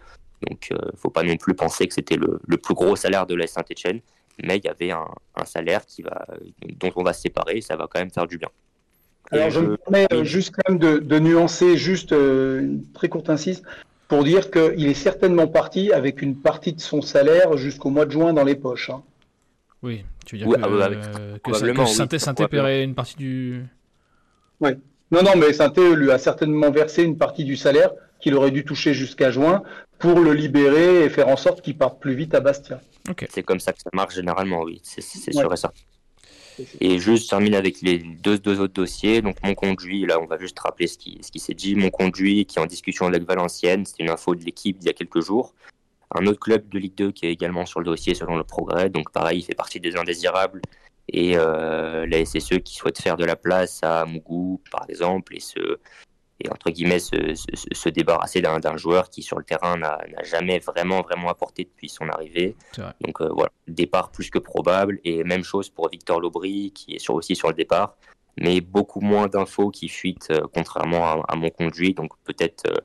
Donc, 0.47 0.67
il 0.69 0.75
ne 0.75 0.97
faut 0.97 1.09
pas 1.09 1.23
non 1.23 1.37
plus 1.37 1.53
penser 1.53 1.87
que 1.87 1.93
c'était 1.93 2.17
le, 2.17 2.39
le, 2.47 2.57
plus 2.57 2.73
gros 2.73 2.95
salaire 2.95 3.25
de 3.25 3.35
la 3.35 3.47
Saint-Etienne, 3.47 3.99
mais 4.43 4.57
il 4.57 4.65
y 4.65 4.69
avait 4.69 4.91
un, 4.91 5.07
un, 5.35 5.45
salaire 5.45 5.85
qui 5.85 6.01
va, 6.01 6.25
dont 6.79 6.91
on 6.95 7.03
va 7.03 7.13
se 7.13 7.21
séparer, 7.21 7.57
et 7.57 7.61
ça 7.61 7.75
va 7.75 7.87
quand 7.89 7.99
même 7.99 8.11
faire 8.11 8.27
du 8.27 8.37
bien. 8.37 8.49
Alors, 9.31 9.49
je, 9.49 9.59
me 9.59 9.77
permets 9.77 10.07
juste 10.23 10.55
quand 10.55 10.69
même 10.69 10.79
de, 10.79 10.99
de 10.99 11.19
nuancer, 11.19 11.77
juste 11.77 12.11
une 12.11 12.85
très 12.93 13.09
courte 13.09 13.29
insiste 13.29 13.65
pour 14.07 14.23
dire 14.23 14.51
qu'il 14.51 14.87
est 14.87 14.93
certainement 14.93 15.47
parti 15.47 15.91
avec 15.91 16.21
une 16.21 16.35
partie 16.35 16.73
de 16.73 16.81
son 16.81 17.01
salaire 17.01 17.57
jusqu'au 17.57 17.89
mois 17.89 18.05
de 18.05 18.11
juin 18.11 18.33
dans 18.33 18.43
les 18.43 18.55
poches. 18.55 18.89
Hein. 18.89 19.03
Oui, 19.81 20.05
tu 20.25 20.35
veux 20.37 20.45
dire 20.45 20.57
que, 20.57 20.61
ah 20.63 20.69
bah, 20.69 20.89
que, 21.43 22.17
Sainté, 22.17 22.47
paierait 22.47 22.83
une 22.83 22.95
partie 22.95 23.15
du. 23.15 23.65
Oui. 24.59 24.71
Non, 25.11 25.21
non, 25.23 25.35
mais 25.37 25.53
Sainté 25.53 25.95
lui 25.95 26.11
a 26.11 26.17
certainement 26.17 26.71
versé 26.71 27.03
une 27.03 27.17
partie 27.17 27.43
du 27.43 27.55
salaire 27.55 27.91
qu'il 28.19 28.35
aurait 28.35 28.51
dû 28.51 28.65
toucher 28.65 28.93
jusqu'à 28.93 29.29
juin 29.29 29.61
pour 29.99 30.19
le 30.19 30.33
libérer 30.33 31.05
et 31.05 31.09
faire 31.09 31.27
en 31.27 31.37
sorte 31.37 31.61
qu'il 31.61 31.77
parte 31.77 31.99
plus 31.99 32.15
vite 32.15 32.33
à 32.33 32.39
Bastia. 32.39 32.81
C'est 33.29 33.43
comme 33.43 33.59
ça 33.59 33.71
que 33.71 33.81
ça 33.81 33.89
marche 33.93 34.15
généralement, 34.15 34.61
oui. 34.63 34.81
C'est 34.83 35.01
sûr 35.01 35.53
et 35.53 35.57
certain. 35.57 35.79
Et 36.79 36.99
juste 36.99 37.29
termine 37.29 37.53
avec 37.53 37.81
les 37.81 37.99
deux, 37.99 38.37
deux 38.37 38.59
autres 38.59 38.73
dossiers. 38.73 39.21
Donc 39.21 39.37
mon 39.43 39.53
conduit, 39.55 40.05
là 40.05 40.19
on 40.19 40.25
va 40.25 40.37
juste 40.37 40.57
rappeler 40.59 40.87
ce 40.87 40.97
qui, 40.97 41.19
ce 41.21 41.31
qui 41.31 41.39
s'est 41.39 41.53
dit. 41.53 41.75
Mon 41.75 41.89
conduit 41.89 42.45
qui 42.45 42.57
est 42.57 42.61
en 42.61 42.65
discussion 42.65 43.05
avec 43.05 43.23
Valenciennes, 43.23 43.85
c'est 43.85 43.99
une 43.99 44.09
info 44.09 44.35
de 44.35 44.43
l'équipe 44.43 44.77
d'il 44.77 44.87
y 44.87 44.89
a 44.89 44.93
quelques 44.93 45.21
jours. 45.21 45.53
Un 46.13 46.25
autre 46.27 46.39
club 46.39 46.69
de 46.69 46.79
Ligue 46.79 46.95
2 46.95 47.11
qui 47.11 47.25
est 47.25 47.31
également 47.31 47.65
sur 47.65 47.79
le 47.79 47.85
dossier 47.85 48.15
selon 48.15 48.37
le 48.37 48.43
progrès. 48.43 48.89
Donc 48.89 49.11
pareil, 49.11 49.39
il 49.39 49.43
fait 49.43 49.55
partie 49.55 49.79
des 49.79 49.97
indésirables. 49.97 50.61
Et 51.09 51.37
euh, 51.37 52.05
la 52.07 52.25
SSE 52.25 52.59
qui 52.63 52.75
souhaite 52.75 52.99
faire 52.99 53.17
de 53.17 53.25
la 53.25 53.35
place 53.35 53.81
à 53.83 54.05
Mougou 54.05 54.61
par 54.71 54.85
exemple 54.89 55.35
et 55.35 55.39
se, 55.39 55.79
et 56.39 56.49
entre 56.49 56.69
guillemets 56.69 56.99
se, 56.99 57.33
se, 57.33 57.89
débarrasser 57.89 58.41
d'un 58.41 58.77
joueur 58.77 59.09
qui 59.09 59.23
sur 59.23 59.37
le 59.37 59.45
terrain 59.45 59.77
n'a 59.77 59.99
jamais 60.23 60.59
vraiment 60.59 61.01
vraiment 61.01 61.29
apporté 61.29 61.63
depuis 61.63 61.87
son 61.87 62.09
arrivée. 62.09 62.55
Donc 63.01 63.21
euh, 63.21 63.29
voilà, 63.29 63.51
départ 63.67 64.11
plus 64.11 64.29
que 64.29 64.39
probable. 64.39 64.99
Et 65.05 65.23
même 65.23 65.43
chose 65.43 65.69
pour 65.69 65.89
Victor 65.89 66.19
Lobry 66.19 66.71
qui 66.73 66.95
est 66.95 66.99
sur, 66.99 67.15
aussi 67.15 67.35
sur 67.35 67.47
le 67.47 67.53
départ, 67.53 67.95
mais 68.37 68.59
beaucoup 68.59 68.99
moins 68.99 69.27
d'infos 69.27 69.69
qui 69.69 69.87
fuitent 69.87 70.31
euh, 70.31 70.41
contrairement 70.53 71.23
à, 71.23 71.35
mon 71.35 71.49
conduit, 71.49 71.93
donc 71.93 72.11
peut-être 72.25 72.65
euh, 72.67 72.81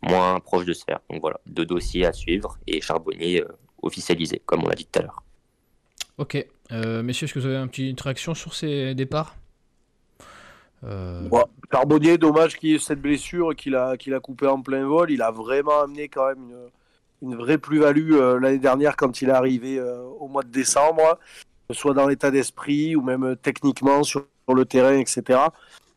moins 0.00 0.40
proche 0.40 0.64
de 0.64 0.72
se 0.72 0.84
faire. 0.84 1.00
Donc 1.10 1.20
voilà, 1.20 1.40
deux 1.44 1.66
dossiers 1.66 2.06
à 2.06 2.12
suivre 2.14 2.58
et 2.66 2.80
Charbonnier 2.80 3.44
officialisé 3.82 4.40
comme 4.46 4.64
on 4.64 4.68
l'a 4.68 4.76
dit 4.76 4.86
tout 4.86 5.00
à 5.00 5.02
l'heure. 5.02 5.22
Ok, 6.16 6.46
messieurs, 6.70 7.26
est-ce 7.26 7.34
que 7.34 7.38
vous 7.38 7.46
avez 7.46 7.56
une 7.56 7.68
petite 7.68 8.00
réaction 8.00 8.34
sur 8.34 8.54
ces 8.54 8.94
départs? 8.94 9.36
Euh... 10.86 11.28
Charbonnier, 11.72 12.18
dommage 12.18 12.56
qu'il 12.56 12.74
ait 12.74 12.78
cette 12.78 13.00
blessure 13.00 13.54
qu'il 13.56 13.74
a, 13.74 13.96
qu'il 13.96 14.18
coupé 14.20 14.46
en 14.46 14.60
plein 14.60 14.86
vol. 14.86 15.10
Il 15.10 15.22
a 15.22 15.30
vraiment 15.30 15.82
amené 15.82 16.08
quand 16.08 16.28
même 16.28 16.52
une, 17.22 17.34
vraie 17.34 17.58
plus-value 17.58 18.12
euh, 18.12 18.38
l'année 18.38 18.58
dernière 18.58 18.96
quand 18.96 19.22
il 19.22 19.28
est 19.28 19.32
arrivé 19.32 19.78
euh, 19.78 20.02
au 20.20 20.28
mois 20.28 20.42
de 20.42 20.50
décembre, 20.50 21.18
soit 21.70 21.94
dans 21.94 22.06
l'état 22.06 22.30
d'esprit 22.30 22.94
ou 22.96 23.02
même 23.02 23.36
techniquement 23.42 24.02
sur, 24.02 24.26
le 24.54 24.64
terrain, 24.66 24.98
etc. 24.98 25.40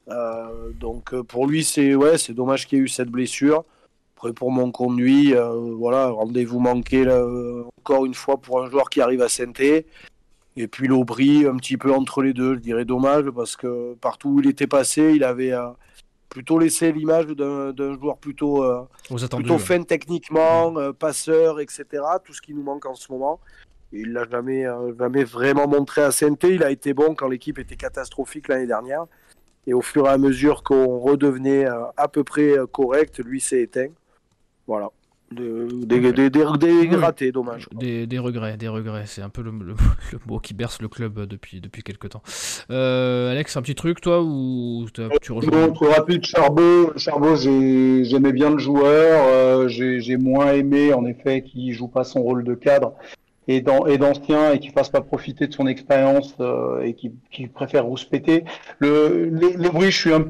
Euh, 0.08 0.72
donc 0.80 1.14
pour 1.24 1.48
lui, 1.48 1.66
c'est 1.66 1.94
dommage 2.30 2.66
qu'il 2.66 2.80
ait 2.80 2.82
eu 2.82 2.88
cette 2.88 3.10
blessure. 3.10 3.66
Après 4.16 4.32
pour 4.34 4.52
mon 4.52 4.72
conduit, 4.72 5.36
voilà, 5.78 6.08
rendez-vous 6.08 6.60
manqué 6.60 7.06
encore 7.78 8.06
une 8.06 8.16
fois 8.16 8.38
pour 8.38 8.64
un 8.64 8.70
joueur 8.70 8.90
qui 8.90 9.00
arrive 9.00 9.22
à 9.22 9.30
saint 9.30 9.52
et 10.58 10.68
puis 10.68 10.88
l'Aubry, 10.88 11.46
un 11.46 11.56
petit 11.56 11.78
peu 11.78 11.94
entre 11.94 12.24
les 12.24 12.34
deux, 12.34 12.56
je 12.56 12.60
dirais 12.60 12.84
dommage, 12.84 13.30
parce 13.30 13.56
que 13.56 13.94
partout 13.94 14.30
où 14.30 14.40
il 14.40 14.48
était 14.48 14.66
passé, 14.66 15.14
il 15.16 15.24
avait 15.24 15.54
euh, 15.54 15.70
plutôt 16.30 16.58
laissé 16.58 16.92
l'image 16.92 17.28
d'un 17.28 17.94
joueur 17.94 18.18
plutôt, 18.18 18.64
euh, 18.64 18.82
plutôt 19.08 19.60
fin 19.60 19.84
techniquement, 19.84 20.76
euh, 20.78 20.94
passeur, 20.94 21.60
etc. 21.60 21.86
Tout 22.26 22.34
ce 22.34 22.42
qui 22.42 22.56
nous 22.56 22.64
manque 22.64 22.88
en 22.88 22.96
ce 22.96 23.12
moment. 23.12 23.40
il 23.92 24.14
l'a 24.14 24.28
jamais, 24.28 24.66
jamais 24.98 25.24
vraiment 25.24 25.68
montré 25.68 26.02
à 26.02 26.12
saint 26.12 26.36
Il 26.42 26.64
a 26.64 26.72
été 26.72 26.96
bon 26.96 27.14
quand 27.14 27.28
l'équipe 27.28 27.60
était 27.60 27.78
catastrophique 27.78 28.48
l'année 28.48 28.68
dernière. 28.68 29.06
Et 29.68 29.76
au 29.76 29.82
fur 29.82 30.08
et 30.08 30.10
à 30.10 30.18
mesure 30.18 30.64
qu'on 30.64 30.98
redevenait 30.98 31.66
à 31.66 32.08
peu 32.08 32.24
près 32.24 32.56
correct, 32.72 33.20
lui 33.20 33.42
s'est 33.42 33.62
éteint. 33.62 33.90
Voilà 34.66 34.90
des, 35.32 36.30
des, 36.30 36.44
ratés, 36.44 37.32
dommage. 37.32 37.68
Des, 37.74 38.20
regrets, 38.20 38.58
des 38.58 38.68
regrets. 38.68 39.04
C'est 39.06 39.22
un 39.22 39.30
peu 39.30 39.42
le, 39.42 39.52
mot 40.28 40.40
qui 40.40 40.54
berce 40.54 40.82
le 40.82 40.88
club 40.88 41.26
depuis, 41.26 41.60
depuis 41.60 41.84
quelques 41.84 42.10
temps. 42.10 42.22
Euh, 42.72 43.32
Alex, 43.32 43.58
un 43.58 43.62
petit 43.62 43.76
truc, 43.76 44.02
toi, 44.02 44.22
ou 44.24 44.86
tu 45.22 45.32
rejoins 45.32 45.70
trop 45.72 45.90
rapide, 45.90 46.24
Charbot. 46.24 46.94
Charbot, 46.98 47.36
j'aimais 47.36 48.32
bien 48.32 48.52
le 48.52 48.58
joueur. 48.58 49.28
Euh, 49.28 49.68
j'ai 49.68 50.18
moins 50.18 50.54
aimé, 50.54 50.94
en 50.94 51.06
effet, 51.06 51.42
qu'il 51.42 51.74
joue 51.74 51.88
pas 51.88 52.04
son 52.04 52.22
rôle 52.22 52.44
de 52.44 52.54
cadre 52.54 52.94
et 53.50 53.62
d'ancien 53.62 54.52
et 54.52 54.60
qui 54.60 54.70
fasse 54.70 54.90
pas 54.90 55.00
profiter 55.00 55.48
de 55.48 55.54
son 55.54 55.68
expérience 55.68 56.36
euh, 56.42 56.82
et 56.82 56.94
qui, 56.94 57.14
qui 57.32 57.48
préfère 57.48 57.86
rouspéter. 57.86 58.44
Le, 58.80 59.30
le, 59.30 59.54
le 59.56 59.70
bruit, 59.70 59.90
je 59.90 59.98
suis 59.98 60.14
un 60.14 60.26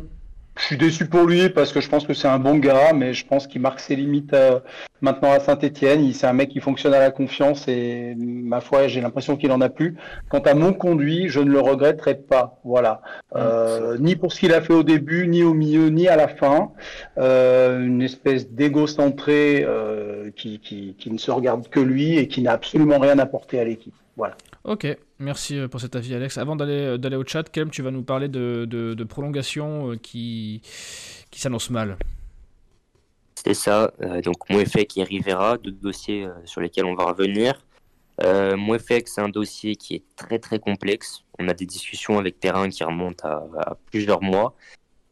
je 0.57 0.63
suis 0.63 0.77
déçu 0.77 1.05
pour 1.05 1.23
lui 1.23 1.49
parce 1.49 1.71
que 1.71 1.81
je 1.81 1.89
pense 1.89 2.05
que 2.05 2.13
c'est 2.13 2.27
un 2.27 2.39
bon 2.39 2.57
gars, 2.57 2.93
mais 2.93 3.13
je 3.13 3.25
pense 3.25 3.47
qu'il 3.47 3.61
marque 3.61 3.79
ses 3.79 3.95
limites 3.95 4.33
euh, 4.33 4.59
maintenant 5.01 5.31
à 5.31 5.39
Saint-Etienne. 5.39 6.11
C'est 6.13 6.27
un 6.27 6.33
mec 6.33 6.49
qui 6.49 6.59
fonctionne 6.59 6.93
à 6.93 6.99
la 6.99 7.11
confiance 7.11 7.67
et 7.67 8.15
ma 8.17 8.61
foi, 8.61 8.87
j'ai 8.87 9.01
l'impression 9.01 9.37
qu'il 9.37 9.51
en 9.51 9.61
a 9.61 9.69
plus. 9.69 9.95
Quant 10.29 10.39
à 10.39 10.53
mon 10.53 10.73
conduit, 10.73 11.29
je 11.29 11.39
ne 11.39 11.51
le 11.51 11.59
regretterai 11.59 12.15
pas. 12.15 12.59
Voilà, 12.63 13.01
euh, 13.35 13.97
ni 13.99 14.15
pour 14.15 14.33
ce 14.33 14.39
qu'il 14.39 14.53
a 14.53 14.61
fait 14.61 14.73
au 14.73 14.83
début, 14.83 15.27
ni 15.27 15.43
au 15.43 15.53
milieu, 15.53 15.89
ni 15.89 16.07
à 16.07 16.15
la 16.15 16.27
fin. 16.27 16.71
Euh, 17.17 17.85
une 17.85 18.01
espèce 18.01 18.49
d'égocentré 18.49 19.63
euh, 19.65 20.31
qui, 20.35 20.59
qui, 20.59 20.95
qui 20.97 21.11
ne 21.11 21.17
se 21.17 21.31
regarde 21.31 21.67
que 21.69 21.79
lui 21.79 22.17
et 22.17 22.27
qui 22.27 22.41
n'a 22.41 22.51
absolument 22.51 22.99
rien 22.99 23.19
apporté 23.19 23.59
à 23.59 23.63
l'équipe. 23.63 23.93
Voilà. 24.15 24.35
Ok, 24.67 24.85
merci 25.19 25.57
euh, 25.57 25.69
pour 25.69 25.79
cet 25.79 25.95
avis 25.95 26.13
Alex. 26.13 26.37
Avant 26.37 26.57
d'aller 26.57 26.73
euh, 26.73 26.97
d'aller 26.97 27.15
au 27.15 27.25
chat, 27.25 27.49
Kem, 27.49 27.69
tu 27.69 27.81
vas 27.81 27.89
nous 27.89 28.03
parler 28.03 28.27
de, 28.27 28.65
de, 28.65 29.03
prolongation 29.05 29.91
euh, 29.91 29.95
qui, 29.95 30.61
qui 31.31 31.39
s'annonce 31.39 31.69
mal. 31.69 31.97
C'est 33.33 33.53
ça, 33.53 33.93
donc 34.25 34.49
Mouefek 34.49 34.97
et 34.97 35.03
Rivera, 35.03 35.57
deux 35.57 35.71
dossiers 35.71 36.27
sur 36.43 36.59
lesquels 36.59 36.83
on 36.83 36.95
va 36.95 37.05
revenir. 37.05 37.53
Euh, 38.21 38.57
Mouefek, 38.57 39.07
c'est 39.07 39.21
un 39.21 39.29
dossier 39.29 39.77
qui 39.77 39.95
est 39.95 40.03
très 40.17 40.37
très 40.37 40.59
complexe. 40.59 41.23
On 41.39 41.47
a 41.47 41.53
des 41.53 41.65
discussions 41.65 42.19
avec 42.19 42.41
Terrain 42.41 42.67
qui 42.67 42.83
remontent 42.83 43.25
à, 43.25 43.77
plusieurs 43.89 44.21
mois. 44.21 44.53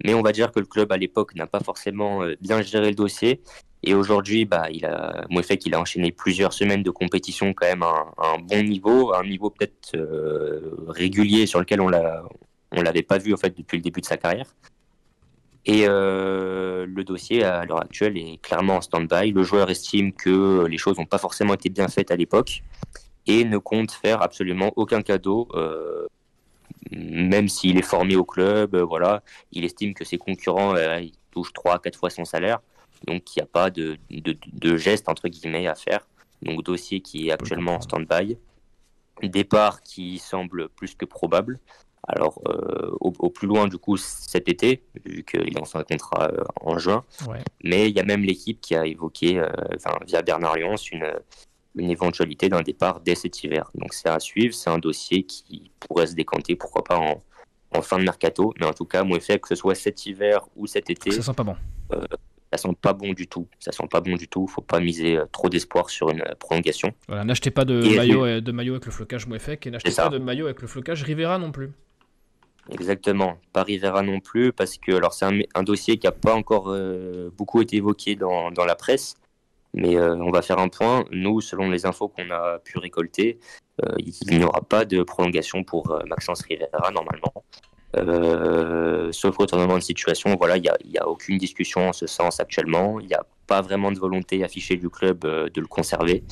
Mais 0.04 0.14
on 0.14 0.22
va 0.22 0.34
dire 0.34 0.52
que 0.52 0.60
le 0.60 0.66
club 0.66 0.92
à 0.92 0.98
l'époque 0.98 1.34
n'a 1.36 1.48
pas 1.48 1.62
forcément 1.62 2.28
bien 2.42 2.62
géré 2.62 2.90
le 2.90 2.96
dossier 2.96 3.42
et 3.86 3.94
aujourd'hui, 3.94 4.46
bah, 4.46 4.68
il 4.72 4.84
a, 4.86 5.28
fait 5.44 5.58
qu'il 5.58 5.76
a 5.76 5.80
enchaîné 5.80 6.12
plusieurs 6.12 6.54
semaines 6.54 6.82
de 6.82 6.90
compétition 6.90 7.54
quand 7.54 7.68
même 7.68 7.84
à 7.84 8.08
un, 8.18 8.40
bon 8.40 8.64
niveau, 8.64 9.14
un 9.14 9.24
niveau 9.24 9.52
peut-être 9.52 9.96
euh, 9.96 10.76
régulier 10.88 11.46
sur 11.46 11.60
lequel 11.60 11.82
on 11.82 11.88
l'a, 11.88 12.24
on 12.72 12.82
l'avait 12.82 13.04
pas 13.04 13.20
vu 13.20 13.32
en 13.36 13.38
fait 13.38 13.56
depuis 13.56 13.78
le 13.78 13.84
début 13.84 14.02
de 14.02 14.06
sa 14.08 14.18
carrière. 14.18 14.56
Et 15.68 15.86
euh, 15.88 16.88
le 16.88 17.04
dossier 17.04 17.44
à 17.44 17.64
l'heure 17.66 17.82
actuelle 17.82 18.18
est 18.18 18.42
clairement 18.42 18.78
en 18.78 18.82
stand-by. 18.82 19.32
Le 19.32 19.44
joueur 19.44 19.70
estime 19.70 20.14
que 20.14 20.66
les 20.66 20.80
choses 20.80 20.98
n'ont 20.98 21.06
pas 21.06 21.20
forcément 21.20 21.54
été 21.54 21.70
bien 21.70 21.88
faites 21.88 22.10
à 22.10 22.16
l'époque. 22.16 22.64
et 23.28 23.44
ne 23.44 23.58
compte 23.60 23.92
faire 23.92 24.22
absolument 24.22 24.72
aucun 24.76 25.02
cadeau, 25.02 25.48
même 26.92 27.50
s'il 27.50 27.78
est 27.78 27.82
formé 27.84 28.16
au 28.16 28.26
club. 28.26 28.76
voilà, 28.76 29.24
il 29.52 29.66
estime 29.66 29.94
que 29.94 30.06
ses 30.06 30.18
concurrents 30.18 30.76
touchent 31.32 31.54
3 31.54 31.80
4 31.80 31.98
fois 31.98 32.10
son 32.12 32.26
salaire, 32.26 32.60
donc 33.06 33.36
il 33.36 33.40
n'y 33.40 33.44
a 33.44 33.48
pas 33.48 33.70
de, 33.70 33.98
de, 34.10 34.38
de 34.54 34.78
geste 34.78 35.10
entre 35.10 35.28
guillemets 35.28 35.68
à 35.68 35.76
faire. 35.76 36.08
Donc 36.42 36.64
dossier 36.64 37.02
qui 37.02 37.28
est 37.28 37.32
actuellement 37.32 37.76
en 37.76 37.82
stand-by. 37.82 38.38
Départ 39.24 39.82
qui 39.82 40.20
semble 40.20 40.70
plus 40.70 40.96
que 40.96 41.06
probable. 41.06 41.60
Alors, 42.08 42.40
euh, 42.48 42.92
au, 43.00 43.30
plus 43.32 43.48
loin, 43.48 43.68
du 43.68 43.80
coup, 43.80 43.98
cet 43.98 44.48
été, 44.48 44.84
vu 45.06 45.24
qu'il 45.24 45.56
lance 45.56 45.76
un 45.76 45.84
contrat 45.84 46.30
euh, 46.32 46.44
en 46.62 46.78
juin. 46.78 47.04
Mais 47.64 47.90
il 47.90 47.96
y 47.96 48.00
a 48.00 48.04
même 48.04 48.22
l'équipe 48.22 48.62
qui 48.62 48.76
a 48.76 48.86
évoqué, 48.86 49.40
euh, 49.40 49.50
via 50.06 50.22
Bernard 50.22 50.56
Lyons, 50.58 50.76
une, 50.92 51.12
une 51.76 51.90
éventualité 51.90 52.48
d'un 52.48 52.62
départ 52.62 53.00
dès 53.00 53.16
cet 53.16 53.44
hiver. 53.44 53.72
Donc, 53.74 53.94
c'est 53.94 54.10
à 54.10 54.20
suivre. 54.20 54.54
C'est 54.54 54.70
un 54.70 54.78
dossier 54.78 55.24
qui 55.24 55.72
pourrait 55.80 56.06
se 56.06 56.14
décanter, 56.14 56.56
pourquoi 56.56 56.84
pas 56.84 57.00
en, 57.00 57.24
en 57.76 57.82
fin 57.82 57.98
de 57.98 58.04
mercato. 58.04 58.54
Mais 58.60 58.68
en 58.68 58.74
tout 58.74 58.86
cas, 58.86 59.04
moi, 59.04 59.20
fait 59.20 59.40
que 59.40 59.48
ce 59.48 59.56
soit 59.56 59.74
cet 59.74 60.06
hiver 60.06 60.48
ou 60.56 60.68
cet 60.68 60.92
été. 60.92 61.10
Ça 61.10 61.24
sent 61.24 61.34
pas 61.34 61.44
bon 61.44 61.56
ça 62.52 62.58
sent 62.58 62.76
pas 62.82 62.94
bon 62.94 63.14
du 63.14 63.28
tout. 63.28 63.48
Ça 63.60 63.72
sent 63.72 63.88
pas 63.90 64.02
bon 64.02 64.16
du 64.16 64.28
tout. 64.28 64.48
Faut 64.48 64.62
pas 64.62 64.80
miser 64.80 65.18
euh, 65.18 65.26
trop 65.32 65.50
d'espoir 65.50 65.90
sur 65.90 66.10
une 66.10 66.22
euh, 66.22 66.36
prolongation. 66.40 66.94
Voilà, 67.08 67.24
n'achetez 67.24 67.52
pas 67.52 67.66
de 67.66 67.96
maillot, 67.96 68.26
euh, 68.26 68.42
de 68.42 68.52
maillot 68.52 68.74
avec 68.74 68.86
le 68.86 68.92
flocage 68.92 69.28
Mouefek 69.28 69.68
et 69.68 69.72
n'achetez 69.72 69.92
pas 69.92 70.10
de 70.10 70.18
maillot 70.18 70.46
avec 70.46 70.62
le 70.62 70.68
flocage 70.68 71.04
Rivera 71.04 71.38
non 71.38 71.52
plus. 71.52 71.72
Exactement, 72.72 73.38
pas 73.54 73.62
Rivera 73.62 74.02
non 74.02 74.20
plus, 74.20 74.52
parce 74.52 74.78
que 74.78 74.92
alors 74.94 75.14
c'est 75.14 75.26
un, 75.26 75.64
dossier 75.64 75.98
qui 75.98 76.08
n'a 76.08 76.12
pas 76.12 76.34
encore 76.34 76.76
beaucoup 77.38 77.62
été 77.62 77.76
évoqué 77.76 78.16
dans, 78.16 78.50
dans 78.50 78.66
la 78.66 78.74
presse, 78.74 79.14
mais 79.76 80.00
on 80.00 80.32
va 80.32 80.42
faire 80.42 80.58
un 80.58 80.70
point. 80.70 81.06
Nous, 81.12 81.42
selon 81.42 81.70
les 81.70 81.86
infos 81.86 82.08
qu'on 82.08 82.32
a 82.32 82.58
pu 82.58 82.80
récolter, 82.80 83.38
il 84.00 84.40
n'y 84.40 84.44
aura 84.44 84.62
pas 84.62 84.84
de 84.84 85.04
prolongation 85.04 85.64
pour 85.64 85.96
Maxence 86.08 86.42
Rivera 86.42 86.90
normalement. 86.90 87.36
Euh, 87.98 89.12
sauf 89.12 89.38
retournement 89.38 89.76
de 89.76 89.84
situation, 89.84 90.36
voilà, 90.36 90.58
il 90.58 90.62
n'y 90.62 90.98
a, 90.98 91.04
a, 91.04 91.08
aucune 91.08 91.38
discussion 91.38 91.90
en 91.90 91.94
ce 91.94 92.08
sens 92.08 92.40
actuellement. 92.40 93.00
Il 93.00 93.08
n'y 93.08 93.14
a 93.14 93.26
pas 93.48 93.62
vraiment 93.62 93.92
de 93.92 94.00
volonté 94.00 94.44
affichée 94.44 94.76
du 94.76 94.90
club 94.90 95.24
euh, 95.26 95.50
de 95.54 95.62
le 95.62 95.68
conserver. 95.68 96.24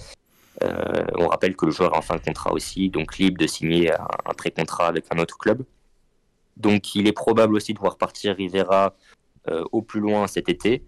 Euh, 0.63 1.05
on 1.17 1.27
rappelle 1.27 1.55
que 1.55 1.65
le 1.65 1.71
joueur 1.71 1.93
est 1.93 1.97
en 1.97 2.01
fin 2.01 2.15
de 2.15 2.21
contrat 2.21 2.51
aussi, 2.51 2.89
donc 2.89 3.17
libre 3.17 3.37
de 3.37 3.47
signer 3.47 3.91
un, 3.93 4.33
pré-contrat 4.37 4.87
avec 4.87 5.05
un 5.11 5.19
autre 5.19 5.37
club. 5.37 5.63
Donc 6.57 6.95
il 6.95 7.07
est 7.07 7.13
probable 7.13 7.55
aussi 7.55 7.73
de 7.73 7.79
voir 7.79 7.97
partir 7.97 8.35
Rivera 8.35 8.95
au 9.71 9.81
plus 9.81 9.99
loin 9.99 10.27
cet 10.27 10.47
été 10.47 10.83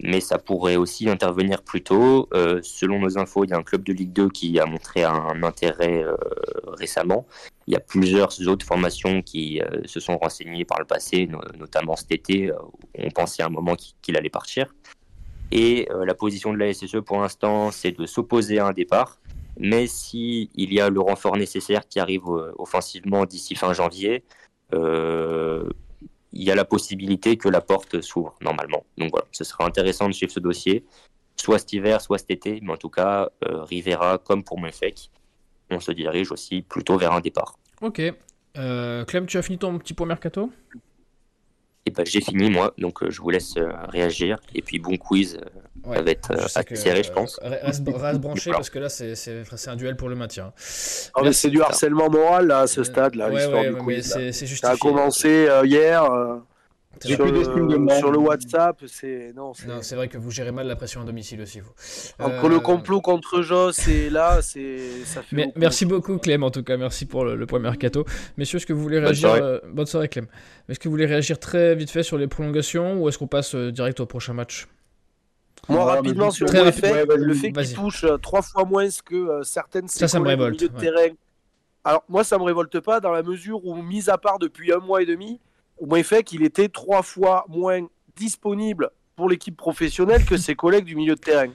mais 0.00 0.20
ça 0.20 0.38
pourrait 0.38 0.76
aussi 0.76 1.08
intervenir 1.08 1.62
plus 1.62 1.82
tôt. 1.82 2.28
Selon 2.62 2.98
nos 2.98 3.16
infos, 3.16 3.44
il 3.44 3.50
y 3.50 3.52
a 3.52 3.56
un 3.56 3.62
club 3.62 3.84
de 3.84 3.92
Ligue 3.92 4.12
2 4.12 4.28
qui 4.28 4.58
a 4.58 4.66
montré 4.66 5.04
un 5.04 5.40
intérêt 5.44 6.04
récemment. 6.66 7.26
Il 7.66 7.72
y 7.72 7.76
a 7.76 7.80
plusieurs 7.80 8.46
autres 8.46 8.66
formations 8.66 9.22
qui 9.22 9.60
euh, 9.60 9.82
se 9.86 10.00
sont 10.00 10.18
renseignées 10.18 10.64
par 10.64 10.78
le 10.78 10.84
passé, 10.84 11.28
notamment 11.58 11.96
cet 11.96 12.12
été. 12.12 12.50
on 12.98 13.10
pensait 13.10 13.42
à 13.42 13.46
un 13.46 13.50
moment 13.50 13.76
qu'il 14.02 14.16
allait 14.16 14.30
partir. 14.30 14.74
Et 15.50 15.88
la 16.04 16.14
position 16.14 16.52
de 16.52 16.58
la 16.58 16.72
SSE 16.72 17.00
pour 17.04 17.20
l'instant, 17.20 17.70
c'est 17.70 17.92
de 17.92 18.06
s'opposer 18.06 18.58
à 18.58 18.66
un 18.66 18.72
départ. 18.72 19.20
Mais 19.56 19.86
s'il 19.86 20.48
y 20.56 20.80
a 20.80 20.90
le 20.90 21.00
renfort 21.00 21.36
nécessaire 21.36 21.86
qui 21.86 22.00
arrive 22.00 22.26
offensivement 22.58 23.24
d'ici 23.24 23.54
fin 23.54 23.72
janvier, 23.72 24.24
il 26.34 26.42
y 26.42 26.50
a 26.50 26.54
la 26.54 26.64
possibilité 26.64 27.36
que 27.36 27.48
la 27.48 27.60
porte 27.60 28.00
s'ouvre 28.00 28.34
normalement. 28.40 28.84
Donc 28.98 29.10
voilà, 29.12 29.26
ce 29.30 29.44
sera 29.44 29.64
intéressant 29.64 30.08
de 30.08 30.12
suivre 30.12 30.32
ce 30.32 30.40
dossier, 30.40 30.84
soit 31.36 31.58
cet 31.58 31.72
hiver, 31.72 32.00
soit 32.00 32.18
cet 32.18 32.30
été, 32.30 32.58
mais 32.62 32.72
en 32.72 32.76
tout 32.76 32.90
cas, 32.90 33.30
euh, 33.44 33.62
Rivera, 33.62 34.18
comme 34.18 34.42
pour 34.42 34.60
Mefek, 34.60 35.10
on 35.70 35.80
se 35.80 35.92
dirige 35.92 36.30
aussi 36.32 36.62
plutôt 36.62 36.98
vers 36.98 37.12
un 37.12 37.20
départ. 37.20 37.58
Ok. 37.80 38.02
Euh, 38.56 39.04
Clem, 39.04 39.26
tu 39.26 39.38
as 39.38 39.42
fini 39.42 39.58
ton 39.58 39.78
petit 39.78 39.94
point 39.94 40.06
mercato? 40.06 40.50
Et 41.86 41.90
ben, 41.90 42.06
j'ai 42.06 42.22
fini 42.22 42.48
moi, 42.48 42.72
donc 42.78 43.02
euh, 43.02 43.10
je 43.10 43.20
vous 43.20 43.28
laisse 43.28 43.56
euh, 43.58 43.70
réagir. 43.88 44.38
Et 44.54 44.62
puis 44.62 44.78
bon 44.78 44.96
quiz, 44.96 45.38
ça 45.84 46.00
va 46.00 46.10
être 46.10 46.32
assez 46.32 46.76
serré, 46.76 47.02
je 47.02 47.12
pense. 47.12 47.38
Reste, 47.42 47.84
branché 48.20 48.52
parce 48.52 48.70
que 48.70 48.78
là 48.78 48.88
c'est 48.88 49.68
un 49.68 49.76
duel 49.76 49.96
pour 49.96 50.08
le 50.08 50.14
maintien. 50.14 50.52
Ah, 51.14 51.32
c'est 51.32 51.50
du 51.50 51.60
harcèlement 51.60 52.08
moral 52.08 52.46
là, 52.46 52.60
à 52.60 52.66
ce 52.66 52.84
stade 52.84 53.16
là, 53.16 53.28
l'histoire 53.28 53.64
du 53.64 53.74
quiz. 53.76 54.16
Ça 54.32 54.70
a 54.70 54.76
commencé 54.76 55.46
hier. 55.64 56.04
Sur 57.00 57.26
le, 57.26 57.44
sur 57.44 58.10
le, 58.10 58.18
WhatsApp, 58.18 58.82
c'est 58.86 59.32
non. 59.34 59.52
c'est 59.54 59.96
vrai 59.96 60.08
que 60.08 60.18
vous 60.18 60.30
gérez 60.30 60.52
mal 60.52 60.66
la 60.66 60.76
pression 60.76 61.02
à 61.02 61.04
domicile 61.04 61.40
aussi 61.42 61.60
vous. 61.60 61.72
Entre 62.18 62.48
le 62.48 62.56
euh, 62.56 62.60
complot 62.60 63.00
contre 63.00 63.42
Joss 63.42 63.88
et 63.88 64.10
là, 64.10 64.40
c'est 64.42 65.04
ça 65.04 65.22
fait. 65.22 65.52
merci 65.56 65.84
beaucoup 65.84 66.18
Clem 66.18 66.42
en 66.42 66.50
tout 66.50 66.62
cas, 66.62 66.76
merci 66.76 67.06
pour 67.06 67.24
le, 67.24 67.46
point 67.46 67.58
mercato. 67.58 68.04
Messieurs, 68.36 68.56
est-ce 68.56 68.66
que 68.66 68.72
vous 68.72 68.82
voulez 68.82 68.98
réagir 68.98 69.28
Bonne 69.28 69.38
soirée, 69.38 69.52
euh, 69.52 69.72
Bonne 69.72 69.86
soirée 69.86 70.08
Clem. 70.08 70.26
Est-ce 70.68 70.78
que 70.78 70.88
vous 70.88 70.92
voulez 70.92 71.06
réagir 71.06 71.38
très 71.38 71.74
vite 71.74 71.90
fait 71.90 72.02
sur 72.02 72.18
les 72.18 72.26
prolongations 72.26 73.02
ou 73.02 73.08
est-ce 73.08 73.18
qu'on 73.18 73.26
passe 73.26 73.54
euh, 73.54 73.70
direct 73.70 74.00
au 74.00 74.06
prochain 74.06 74.32
match? 74.32 74.66
Moi, 75.68 75.84
rapidement, 75.84 76.30
sur 76.30 76.46
le 76.46 76.70
fait, 76.70 77.06
le 77.06 77.34
fait 77.34 77.52
qu'il 77.52 77.74
touche 77.74 78.04
trois 78.20 78.42
fois 78.42 78.64
moins 78.64 78.86
que 79.04 79.42
certaines 79.42 79.88
ça, 79.88 80.08
ça 80.08 80.20
me 80.20 80.28
révolte, 80.28 80.60
de 80.60 80.66
terrain. 80.66 81.14
Alors, 81.84 82.04
moi, 82.08 82.22
ça 82.24 82.38
me 82.38 82.42
révolte 82.42 82.80
pas 82.80 83.00
dans 83.00 83.12
la 83.12 83.22
mesure 83.22 83.64
où, 83.64 83.74
mis 83.82 84.10
à 84.10 84.18
part 84.18 84.38
depuis 84.38 84.72
un 84.72 84.78
mois 84.78 85.02
et 85.02 85.06
demi, 85.06 85.40
au 85.78 85.86
moins 85.86 86.02
fait 86.02 86.22
qu'il 86.22 86.42
était 86.42 86.68
trois 86.68 87.02
fois 87.02 87.44
moins 87.48 87.86
disponible 88.16 88.90
pour 89.16 89.28
l'équipe 89.28 89.56
professionnelle 89.56 90.24
que 90.24 90.36
ses 90.36 90.54
collègues 90.54 90.84
du 90.84 90.96
milieu 90.96 91.14
de 91.14 91.20
terrain. 91.20 91.48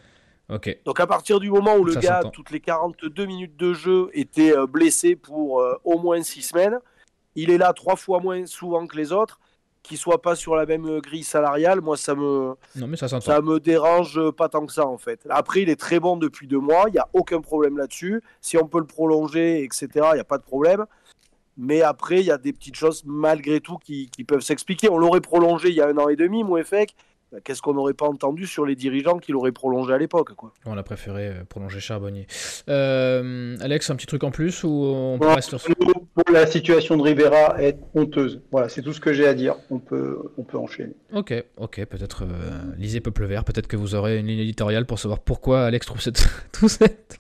Donc 0.86 1.00
à 1.00 1.08
partir 1.08 1.40
du 1.40 1.52
moment 1.52 1.76
où 1.76 1.84
le 1.84 1.96
gars, 1.96 2.22
toutes 2.34 2.50
les 2.52 2.60
42 2.60 3.26
minutes 3.26 3.58
de 3.58 3.74
jeu, 3.74 4.10
était 4.14 4.56
euh, 4.56 4.66
blessé 4.66 5.16
pour 5.16 5.62
euh, 5.62 5.76
au 5.84 6.00
moins 6.00 6.24
six 6.24 6.42
semaines, 6.42 6.80
il 7.36 7.52
est 7.52 7.58
là 7.58 7.72
trois 7.74 7.96
fois 7.96 8.20
moins 8.20 8.46
souvent 8.46 8.88
que 8.88 8.98
les 8.98 9.12
autres. 9.12 9.40
Qu'il 9.82 9.98
soit 9.98 10.22
pas 10.22 10.36
sur 10.36 10.58
la 10.58 10.66
même 10.66 11.00
grille 11.00 11.24
salariale, 11.24 11.80
moi 11.80 11.96
ça 11.96 12.14
me 12.14 12.56
ça, 12.76 13.42
me 13.42 13.60
dérange 13.60 14.20
pas 14.32 14.50
tant 14.50 14.66
que 14.66 14.74
ça 14.74 14.86
en 14.86 14.98
fait. 14.98 15.26
Après 15.30 15.62
il 15.62 15.70
est 15.70 15.80
très 15.80 16.02
bon 16.02 16.18
depuis 16.18 16.48
deux 16.48 16.60
mois, 16.60 16.84
il 16.88 16.92
n'y 16.92 17.00
a 17.00 17.08
aucun 17.14 17.40
problème 17.40 17.78
là-dessus. 17.78 18.22
Si 18.42 18.58
on 18.58 18.68
peut 18.68 18.80
le 18.80 18.86
prolonger, 18.86 19.64
etc., 19.64 19.88
il 19.94 20.16
n'y 20.16 20.20
a 20.20 20.26
pas 20.26 20.38
de 20.38 20.44
problème. 20.44 20.86
Mais 21.62 21.82
après, 21.82 22.22
il 22.22 22.26
y 22.26 22.32
a 22.32 22.38
des 22.38 22.54
petites 22.54 22.76
choses 22.76 23.04
malgré 23.06 23.60
tout 23.60 23.78
qui, 23.78 24.10
peuvent 24.26 24.42
s'expliquer. 24.42 24.90
On 24.90 24.98
l'aurait 24.98 25.20
prolongé 25.20 25.68
il 25.68 25.76
y 25.76 25.82
a 25.82 25.88
un 25.88 25.98
an 25.98 26.08
et 26.08 26.16
demi, 26.16 26.44
Mouefek. 26.44 26.96
Bah, 27.34 27.40
qu'est-ce 27.44 27.62
qu'on 27.62 27.74
n'aurait 27.74 27.94
pas 27.94 28.08
entendu 28.08 28.48
sur 28.48 28.66
les 28.66 28.76
dirigeants 28.76 29.20
qui 29.20 29.34
l'auraient 29.34 29.52
prolongé 29.52 29.94
à 29.94 30.00
l'époque 30.00 30.34
quoi? 30.34 30.52
On 30.66 30.78
a 30.78 30.84
préféré 30.84 31.28
euh, 31.28 31.44
prolonger 31.44 31.80
Charbonnier. 31.80 32.26
Euh, 32.70 33.56
Alex, 33.60 33.90
un 33.92 33.98
petit 33.98 34.08
truc 34.08 34.24
en 34.24 34.32
plus 34.32 34.64
ou 34.64 34.70
on 34.70 35.20
peut 35.20 35.28
rester 35.28 35.60
sur... 35.60 35.76
Pour 35.76 36.34
la 36.34 36.48
situation 36.48 36.98
de 36.98 37.04
Rivera 37.04 37.62
est 37.62 37.78
honteuse. 37.94 38.42
Voilà, 38.52 38.68
c'est 38.68 38.82
tout 38.82 38.94
ce 38.94 39.00
que 39.00 39.14
j'ai 39.14 39.28
à 39.28 39.36
dire. 39.36 39.56
On 39.70 39.80
peut, 39.80 40.18
on 40.38 40.44
peut 40.44 40.58
enchaîner. 40.58 40.96
Ok, 41.14 41.34
ok. 41.58 41.86
Peut-être 41.86 42.24
euh, 42.24 42.74
lisez 42.78 43.00
Peuple 43.00 43.26
Vert. 43.26 43.44
Peut-être 43.44 43.68
que 43.68 43.78
vous 43.78 43.96
aurez 43.96 44.18
une 44.18 44.28
ligne 44.28 44.40
éditoriale 44.40 44.86
pour 44.86 44.98
savoir 44.98 45.20
pourquoi 45.20 45.66
Alex 45.66 45.86
trouve 45.86 46.02
cette, 46.02 46.28
tout 46.52 46.70
cette 46.70 47.20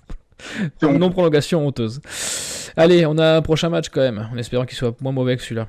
non-prolongation 0.81 1.65
honteuse. 1.65 2.01
Allez, 2.75 3.05
on 3.05 3.17
a 3.17 3.37
un 3.37 3.41
prochain 3.41 3.69
match 3.69 3.89
quand 3.89 4.01
même, 4.01 4.29
en 4.31 4.37
espérant 4.37 4.65
qu'il 4.65 4.77
soit 4.77 4.95
moins 5.01 5.11
mauvais 5.11 5.35
que 5.37 5.43
celui-là. 5.43 5.67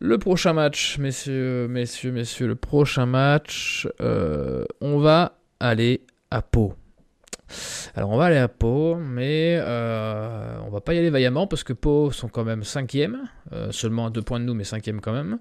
Le 0.00 0.16
prochain 0.16 0.52
match, 0.52 0.96
messieurs, 0.98 1.66
messieurs, 1.66 2.12
messieurs, 2.12 2.46
le 2.46 2.54
prochain 2.54 3.04
match, 3.04 3.88
euh, 4.00 4.64
on 4.80 4.98
va 4.98 5.38
aller 5.58 6.02
à 6.30 6.40
Pau. 6.40 6.74
Alors 7.96 8.10
on 8.10 8.16
va 8.16 8.26
aller 8.26 8.36
à 8.36 8.46
Pau, 8.46 8.94
mais 8.94 9.58
euh, 9.60 10.56
on 10.64 10.70
va 10.70 10.80
pas 10.80 10.94
y 10.94 10.98
aller 10.98 11.10
vaillamment 11.10 11.48
parce 11.48 11.64
que 11.64 11.72
Pau 11.72 12.12
sont 12.12 12.28
quand 12.28 12.44
même 12.44 12.62
cinquième, 12.62 13.28
euh, 13.52 13.72
seulement 13.72 14.06
à 14.06 14.10
deux 14.10 14.22
points 14.22 14.38
de 14.38 14.44
nous, 14.44 14.54
mais 14.54 14.62
cinquième 14.62 15.00
quand 15.00 15.12
même. 15.12 15.38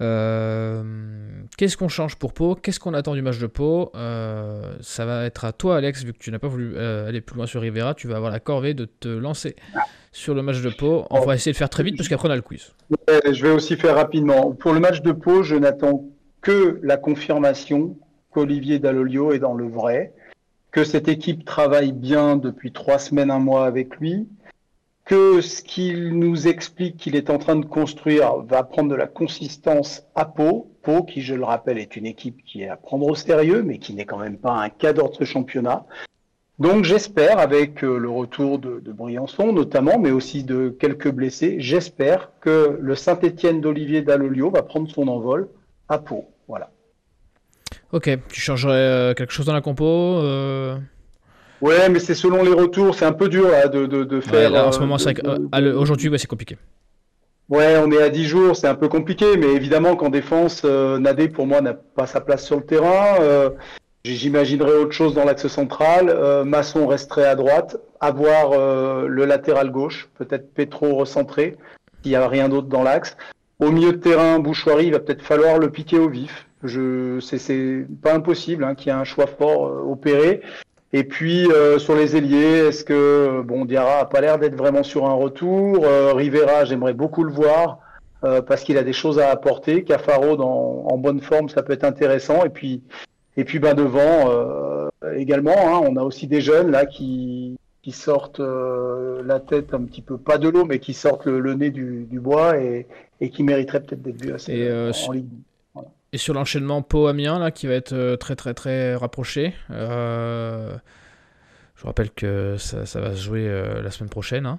Euh, 0.00 0.82
qu'est-ce 1.56 1.76
qu'on 1.76 1.88
change 1.88 2.16
pour 2.16 2.32
Pau? 2.32 2.54
Qu'est-ce 2.54 2.80
qu'on 2.80 2.94
attend 2.94 3.14
du 3.14 3.22
match 3.22 3.38
de 3.38 3.46
Pau? 3.46 3.90
Euh, 3.94 4.74
Ça 4.80 5.04
va 5.04 5.24
être 5.24 5.44
à 5.44 5.52
toi, 5.52 5.76
Alex, 5.76 6.04
vu 6.04 6.12
que 6.12 6.18
tu 6.18 6.30
n'as 6.30 6.38
pas 6.38 6.48
voulu 6.48 6.74
euh, 6.76 7.08
aller 7.08 7.20
plus 7.20 7.36
loin 7.36 7.46
sur 7.46 7.60
Rivera. 7.60 7.94
Tu 7.94 8.08
vas 8.08 8.16
avoir 8.16 8.30
la 8.30 8.40
corvée 8.40 8.74
de 8.74 8.84
te 8.84 9.08
lancer 9.08 9.56
sur 10.12 10.34
le 10.34 10.42
match 10.42 10.60
de 10.62 10.70
Pau. 10.70 11.04
On 11.10 11.20
va 11.20 11.34
essayer 11.34 11.52
de 11.52 11.56
faire 11.56 11.70
très 11.70 11.82
vite 11.82 11.96
parce 11.96 12.24
on 12.24 12.30
a 12.30 12.36
le 12.36 12.42
quiz. 12.42 12.72
Je 13.08 13.42
vais 13.42 13.52
aussi 13.52 13.76
faire 13.76 13.94
rapidement. 13.94 14.52
Pour 14.52 14.72
le 14.72 14.80
match 14.80 15.02
de 15.02 15.12
Pau, 15.12 15.42
je 15.42 15.56
n'attends 15.56 16.04
que 16.40 16.80
la 16.82 16.96
confirmation 16.96 17.96
qu'Olivier 18.30 18.78
Dallolio 18.78 19.32
est 19.32 19.38
dans 19.38 19.54
le 19.54 19.68
vrai, 19.68 20.12
que 20.70 20.84
cette 20.84 21.08
équipe 21.08 21.44
travaille 21.44 21.92
bien 21.92 22.36
depuis 22.36 22.72
trois 22.72 22.98
semaines, 22.98 23.30
un 23.30 23.38
mois 23.38 23.66
avec 23.66 23.96
lui, 23.96 24.26
que 25.04 25.40
ce 25.40 25.62
qu'il 25.62 26.18
nous 26.18 26.46
explique 26.46 26.96
qu'il 26.96 27.16
est 27.16 27.30
en 27.30 27.38
train 27.38 27.56
de 27.56 27.66
construire 27.66 28.36
va 28.38 28.62
prendre 28.62 28.90
de 28.90 28.94
la 28.94 29.06
consistance 29.06 30.04
à 30.14 30.24
Pau. 30.24 30.70
Pau, 30.82 31.02
qui 31.02 31.22
je 31.22 31.34
le 31.34 31.44
rappelle, 31.44 31.78
est 31.78 31.96
une 31.96 32.06
équipe 32.06 32.42
qui 32.44 32.62
est 32.62 32.68
à 32.68 32.76
prendre 32.76 33.06
au 33.06 33.14
sérieux, 33.14 33.62
mais 33.62 33.78
qui 33.78 33.94
n'est 33.94 34.04
quand 34.04 34.18
même 34.18 34.38
pas 34.38 34.52
un 34.52 34.68
cadre 34.68 35.10
de 35.10 35.14
ce 35.14 35.24
championnat. 35.24 35.84
Donc 36.58 36.84
j'espère, 36.84 37.38
avec 37.38 37.82
euh, 37.82 37.98
le 37.98 38.08
retour 38.08 38.58
de, 38.58 38.80
Briançon 38.92 39.52
notamment, 39.52 39.98
mais 39.98 40.10
aussi 40.10 40.44
de 40.44 40.68
quelques 40.68 41.10
blessés, 41.10 41.56
j'espère 41.58 42.30
que 42.40 42.78
le 42.80 42.94
Saint-Étienne 42.94 43.60
d'Olivier 43.60 44.02
Dallolio 44.02 44.50
va 44.50 44.62
prendre 44.62 44.88
son 44.88 45.08
envol 45.08 45.48
à 45.88 45.98
Pau. 45.98 46.26
Voilà. 46.46 46.70
Ok, 47.90 48.10
tu 48.28 48.40
changerais 48.40 49.14
quelque 49.16 49.32
chose 49.32 49.46
dans 49.46 49.54
la 49.54 49.60
compo 49.60 50.20
Ouais, 51.62 51.88
mais 51.88 52.00
c'est 52.00 52.14
selon 52.14 52.42
les 52.42 52.52
retours, 52.52 52.94
c'est 52.94 53.04
un 53.04 53.12
peu 53.12 53.28
dur 53.28 53.46
de, 53.72 53.86
de, 53.86 54.20
faire. 54.20 54.52
en 54.66 54.72
ce 54.72 54.80
moment, 54.80 54.96
aujourd'hui, 55.78 56.10
c'est 56.18 56.26
compliqué. 56.26 56.58
Ouais, 57.48 57.76
on 57.76 57.90
est 57.90 58.02
à 58.02 58.08
10 58.08 58.24
jours, 58.24 58.56
c'est 58.56 58.66
un 58.66 58.74
peu 58.74 58.88
compliqué, 58.88 59.36
mais 59.36 59.52
évidemment 59.52 59.94
qu'en 59.94 60.08
défense, 60.08 60.62
euh, 60.64 60.98
Nadé 60.98 61.28
pour 61.28 61.46
moi 61.46 61.60
n'a 61.60 61.74
pas 61.74 62.06
sa 62.06 62.20
place 62.20 62.44
sur 62.44 62.56
le 62.56 62.62
terrain. 62.62 63.20
Euh, 63.20 63.50
J'imaginerais 64.04 64.78
autre 64.78 64.92
chose 64.92 65.14
dans 65.14 65.24
l'axe 65.24 65.46
central. 65.46 66.08
Euh, 66.08 66.44
Masson 66.44 66.88
resterait 66.88 67.26
à 67.26 67.36
droite. 67.36 67.76
Avoir 68.00 68.50
euh, 68.52 69.06
le 69.06 69.26
latéral 69.26 69.70
gauche, 69.70 70.08
peut-être 70.18 70.52
Petro 70.54 70.96
recentré, 70.96 71.56
s'il 72.02 72.10
n'y 72.10 72.16
a 72.16 72.26
rien 72.26 72.48
d'autre 72.48 72.66
dans 72.66 72.82
l'axe. 72.82 73.16
Au 73.60 73.70
milieu 73.70 73.92
de 73.92 73.98
terrain, 73.98 74.40
Bouchoirie, 74.40 74.86
il 74.86 74.92
va 74.92 74.98
peut-être 74.98 75.22
falloir 75.22 75.58
le 75.58 75.70
piquer 75.70 75.98
au 75.98 76.08
vif. 76.08 76.48
Je, 76.64 77.20
c'est 77.20 77.86
pas 78.02 78.14
impossible 78.14 78.64
hein, 78.64 78.74
qu'il 78.74 78.88
y 78.88 78.90
ait 78.90 78.98
un 78.98 79.04
choix 79.04 79.28
fort 79.28 79.88
opéré. 79.88 80.42
Et 80.92 81.04
puis 81.04 81.50
euh, 81.50 81.78
sur 81.78 81.94
les 81.96 82.16
ailiers, 82.16 82.66
est-ce 82.68 82.84
que 82.84 83.40
bon 83.42 83.64
Diarra 83.64 84.00
a 84.00 84.04
pas 84.04 84.20
l'air 84.20 84.38
d'être 84.38 84.54
vraiment 84.54 84.82
sur 84.82 85.06
un 85.06 85.14
retour 85.14 85.84
euh, 85.84 86.12
Rivera, 86.12 86.66
j'aimerais 86.66 86.92
beaucoup 86.92 87.24
le 87.24 87.32
voir 87.32 87.78
euh, 88.24 88.42
parce 88.42 88.62
qu'il 88.62 88.76
a 88.76 88.82
des 88.82 88.92
choses 88.92 89.18
à 89.18 89.30
apporter. 89.30 89.84
Cafaro 89.84 90.36
dans, 90.36 90.86
en 90.86 90.98
bonne 90.98 91.20
forme, 91.20 91.48
ça 91.48 91.62
peut 91.62 91.72
être 91.72 91.84
intéressant. 91.84 92.44
Et 92.44 92.50
puis 92.50 92.82
et 93.38 93.44
puis 93.44 93.58
ben 93.58 93.72
devant 93.72 94.30
également, 95.16 95.56
hein, 95.56 95.80
on 95.88 95.96
a 95.96 96.02
aussi 96.02 96.26
des 96.26 96.42
jeunes 96.42 96.70
là 96.70 96.84
qui 96.84 97.56
qui 97.80 97.92
sortent 97.92 98.40
la 98.40 99.40
tête 99.40 99.72
un 99.72 99.82
petit 99.84 100.02
peu 100.02 100.18
pas 100.18 100.36
de 100.36 100.50
l'eau, 100.50 100.66
mais 100.66 100.78
qui 100.78 100.92
sortent 100.92 101.26
le, 101.26 101.54
nez 101.54 101.70
du, 101.70 102.06
du, 102.08 102.20
bois 102.20 102.58
et, 102.58 102.86
et 103.20 103.30
qui 103.30 103.42
mériteraient 103.42 103.80
peut-être 103.80 104.02
d'être 104.02 104.22
vus 104.22 104.34
assez 104.34 104.70
en, 104.70 104.90
en 105.08 105.12
Ligue. 105.12 105.26
Et 106.14 106.18
sur 106.18 106.34
l'enchaînement 106.34 106.82
Pau-Amiens, 106.82 107.38
là, 107.38 107.50
qui 107.50 107.66
va 107.66 107.72
être 107.72 107.94
euh, 107.94 108.16
très 108.16 108.36
très 108.36 108.52
très 108.52 108.94
rapproché. 108.94 109.54
Euh, 109.70 110.76
je 111.74 111.86
rappelle 111.86 112.10
que 112.10 112.56
ça, 112.58 113.00
va 113.00 113.14
se 113.14 113.22
jouer 113.22 113.48
euh, 113.48 113.80
la 113.80 113.90
semaine 113.90 114.10
prochaine. 114.10 114.44
Hein. 114.46 114.58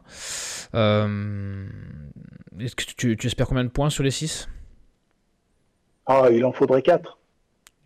Est-ce 2.59 2.75
que 2.75 2.83
tu, 2.95 3.17
espères 3.27 3.47
combien 3.47 3.63
de 3.63 3.69
points 3.69 3.91
sur 3.91 4.03
les 4.03 4.11
6 4.11 4.49
Ah, 6.07 6.27
il 6.31 6.43
en 6.43 6.51
faudrait 6.51 6.81
4. 6.81 7.19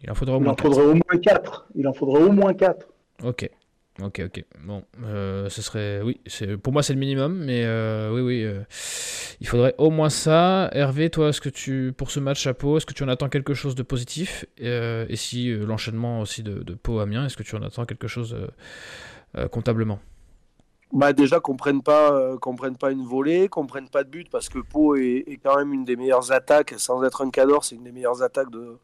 Il 0.01 0.11
en 0.11 0.15
faudrait 0.15 0.36
au 0.36 0.39
moins 0.39 0.55
4. 0.55 0.61
Faudrait 0.63 0.86
au 0.86 0.93
moins 0.93 1.22
4. 1.22 1.68
Il 1.76 1.88
en 1.88 1.93
faudrait 1.93 2.24
au 2.24 2.32
moins 2.32 2.53
4. 2.53 2.88
Ok. 3.24 3.49
Ok, 4.02 4.22
ok. 4.26 4.45
Bon, 4.64 4.84
euh, 5.04 5.50
ce 5.50 5.62
serait. 5.64 6.02
Oui, 6.04 6.22
pour 6.62 6.72
moi, 6.72 6.84
c'est 6.84 6.93
le 6.93 7.00
minimum, 7.00 7.43
mais 7.45 7.64
euh, 7.66 8.14
oui, 8.14 8.22
oui. 8.22 8.43
Euh, 8.43 8.62
il 9.41 9.48
faudrait 9.48 9.74
au 9.80 9.89
moins 9.89 10.10
ça. 10.10 10.70
Hervé, 10.74 11.10
toi, 11.10 11.30
est-ce 11.30 11.41
que 11.41 11.50
tu, 11.50 11.93
pour 11.98 12.12
ce 12.12 12.20
match 12.20 12.45
à 12.45 12.54
Pau, 12.54 12.78
est-ce 12.78 12.86
que 12.86 12.93
tu 12.93 13.04
en 13.04 13.08
attends 13.08 13.30
quelque 13.30 13.56
chose 13.56 13.74
de 13.74 13.82
positif? 13.82 14.45
Et 14.60 15.16
si 15.16 15.52
l'enchaînement 15.52 16.22
aussi 16.22 16.43
de, 16.43 16.62
de 16.62 16.74
Pau 16.76 17.00
Amiens, 17.00 17.26
est-ce 17.26 17.38
que 17.38 17.43
tu 17.43 17.56
en 17.56 17.64
attends 17.64 17.86
quelque 17.86 18.08
chose 18.08 18.36
comptablement? 19.52 20.00
Bah 20.93 21.12
déjà 21.12 21.41
qu'on 21.41 21.58
prenne 21.58 21.84
pas 21.84 22.38
qu'on 22.38 22.56
prenne 22.56 22.78
pas 22.78 22.91
une 22.91 23.04
volée, 23.04 23.50
qu'on 23.50 23.68
prenne 23.68 23.89
pas 23.89 24.06
de 24.06 24.10
but 24.10 24.30
parce 24.30 24.48
que 24.48 24.60
Pau 24.60 24.95
est, 24.95 25.26
est, 25.28 25.36
quand 25.36 25.58
même 25.58 25.74
une 25.74 25.84
des 25.84 25.98
meilleures 25.98 26.32
attaques 26.32 26.76
sans 26.78 27.04
être 27.04 27.22
un 27.26 27.30
cador, 27.30 27.66
c'est 27.66 27.76
une 27.76 27.84
des 27.84 27.91
meilleures 27.91 28.24
attaques 28.24 28.50
de, 28.50 28.78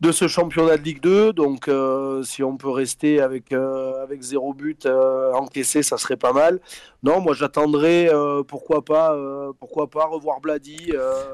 de 0.00 0.12
ce 0.12 0.28
championnat 0.28 0.76
de 0.76 0.82
Ligue 0.82 1.00
2. 1.00 1.32
Donc, 1.32 1.68
euh, 1.68 2.22
si 2.22 2.42
on 2.42 2.56
peut 2.56 2.70
rester 2.70 3.20
avec, 3.20 3.52
euh, 3.52 4.06
zéro 4.20 4.54
but 4.54 4.86
euh, 4.86 5.32
encaissé, 5.32 5.82
ça 5.82 5.96
serait 5.96 6.16
pas 6.16 6.32
mal. 6.32 6.60
Non, 7.02 7.20
moi 7.20 7.34
j'attendrais, 7.34 8.10
pourquoi, 8.48 8.84
pas, 8.84 9.16
pourquoi 9.60 9.88
pas 9.88 10.06
revoir 10.06 10.40
Blady 10.40 10.92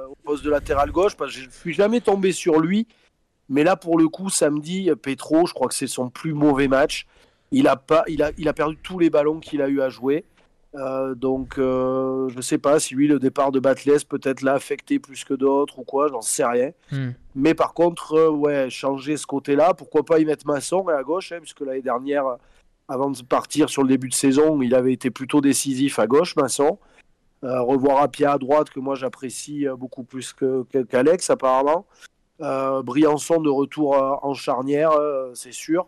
au 0.09 0.15
poste 0.23 0.45
de 0.45 0.51
latéral 0.51 0.91
gauche, 0.91 1.17
parce 1.17 1.33
que 1.33 1.41
je 1.41 1.47
ne 1.47 1.51
suis 1.51 1.73
jamais 1.73 2.01
tombé 2.01 2.33
sur 2.33 2.61
lui. 2.61 2.87
Mais 3.49 3.65
là, 3.65 3.77
pour 3.77 3.99
le 3.99 4.09
coup, 4.09 4.29
samedi, 4.29 4.91
Petro, 5.01 5.47
je 5.47 5.55
crois 5.55 5.69
que 5.69 5.75
c'est 5.75 5.87
son 5.87 6.11
plus 6.11 6.35
mauvais 6.35 6.69
match. 6.69 7.07
Il, 7.53 7.69
a, 7.69 7.83
il 8.09 8.49
a 8.49 8.53
perdu 8.53 8.77
tous 8.83 8.99
les 8.99 9.11
ballons 9.11 9.41
qu'il 9.41 9.63
a 9.63 9.69
eu 9.69 9.81
à 9.81 9.89
jouer. 9.89 10.25
Euh, 10.75 11.15
donc, 11.15 11.59
euh, 11.59 12.29
je 12.31 12.37
ne 12.37 12.43
sais 12.43 12.59
pas 12.59 12.81
si 12.81 12.95
lui, 12.95 13.07
le 13.07 13.19
départ 13.19 13.53
de 13.53 13.61
Batles 13.61 14.05
peut-être 14.09 14.43
l'a 14.43 14.55
affecté 14.55 14.99
plus 14.99 15.25
que 15.25 15.35
d'autres 15.35 15.79
ou 15.79 15.85
quoi, 15.85 16.09
j'en 16.09 16.23
sais 16.23 16.45
rien. 16.45 16.71
Hmm. 16.91 17.11
Mais 17.35 17.55
par 17.55 17.75
contre, 17.75 18.15
euh, 18.15 18.31
ouais, 18.31 18.71
changer 18.71 19.17
ce 19.17 19.27
côté-là, 19.27 19.75
pourquoi 19.75 20.05
pas 20.05 20.19
y 20.19 20.25
mettre 20.25 20.47
Masson 20.47 20.87
à 20.89 21.03
gauche, 21.03 21.33
hein, 21.33 21.39
puisque 21.41 21.61
l'année 21.61 21.83
dernière, 21.83 22.25
avant 22.89 23.11
de 23.11 23.23
partir 23.23 23.69
sur 23.69 23.83
le 23.83 23.89
début 23.89 24.09
de 24.09 24.15
saison, 24.15 24.61
il 24.63 24.75
avait 24.75 24.93
été 24.93 25.11
plutôt 25.11 25.41
décisif 25.41 25.99
à 25.99 26.07
gauche, 26.07 26.37
Masson. 26.37 26.79
revoir 27.43 28.03
à 28.03 28.09
pied 28.09 28.27
à 28.27 28.39
droite, 28.39 28.71
que 28.71 28.81
moi 28.81 28.95
j'apprécie 28.95 29.67
beaucoup 29.77 30.05
plus 30.05 30.35
qu'Alex, 30.91 31.29
apparemment. 31.31 31.87
Briançon 32.39 33.41
de 33.41 33.51
retour 33.51 33.95
en 33.95 34.35
charnière, 34.35 34.93
c'est 35.35 35.53
sûr. 35.53 35.87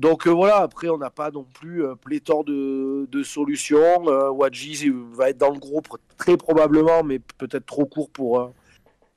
Donc 0.00 0.26
euh, 0.26 0.30
voilà, 0.30 0.56
après, 0.56 0.88
on 0.88 0.96
n'a 0.96 1.10
pas 1.10 1.30
non 1.30 1.44
plus 1.44 1.84
euh, 1.84 1.94
pléthore 1.94 2.42
de, 2.44 3.22
solutions. 3.22 4.08
Euh, 4.08 4.30
Wadji 4.30 4.90
va 5.12 5.28
être 5.28 5.36
dans 5.36 5.50
le 5.50 5.58
groupe 5.58 5.88
très 6.16 6.38
probablement, 6.38 7.04
mais 7.04 7.18
peut-être 7.18 7.66
trop 7.66 7.84
court 7.84 8.08
pour, 8.08 8.50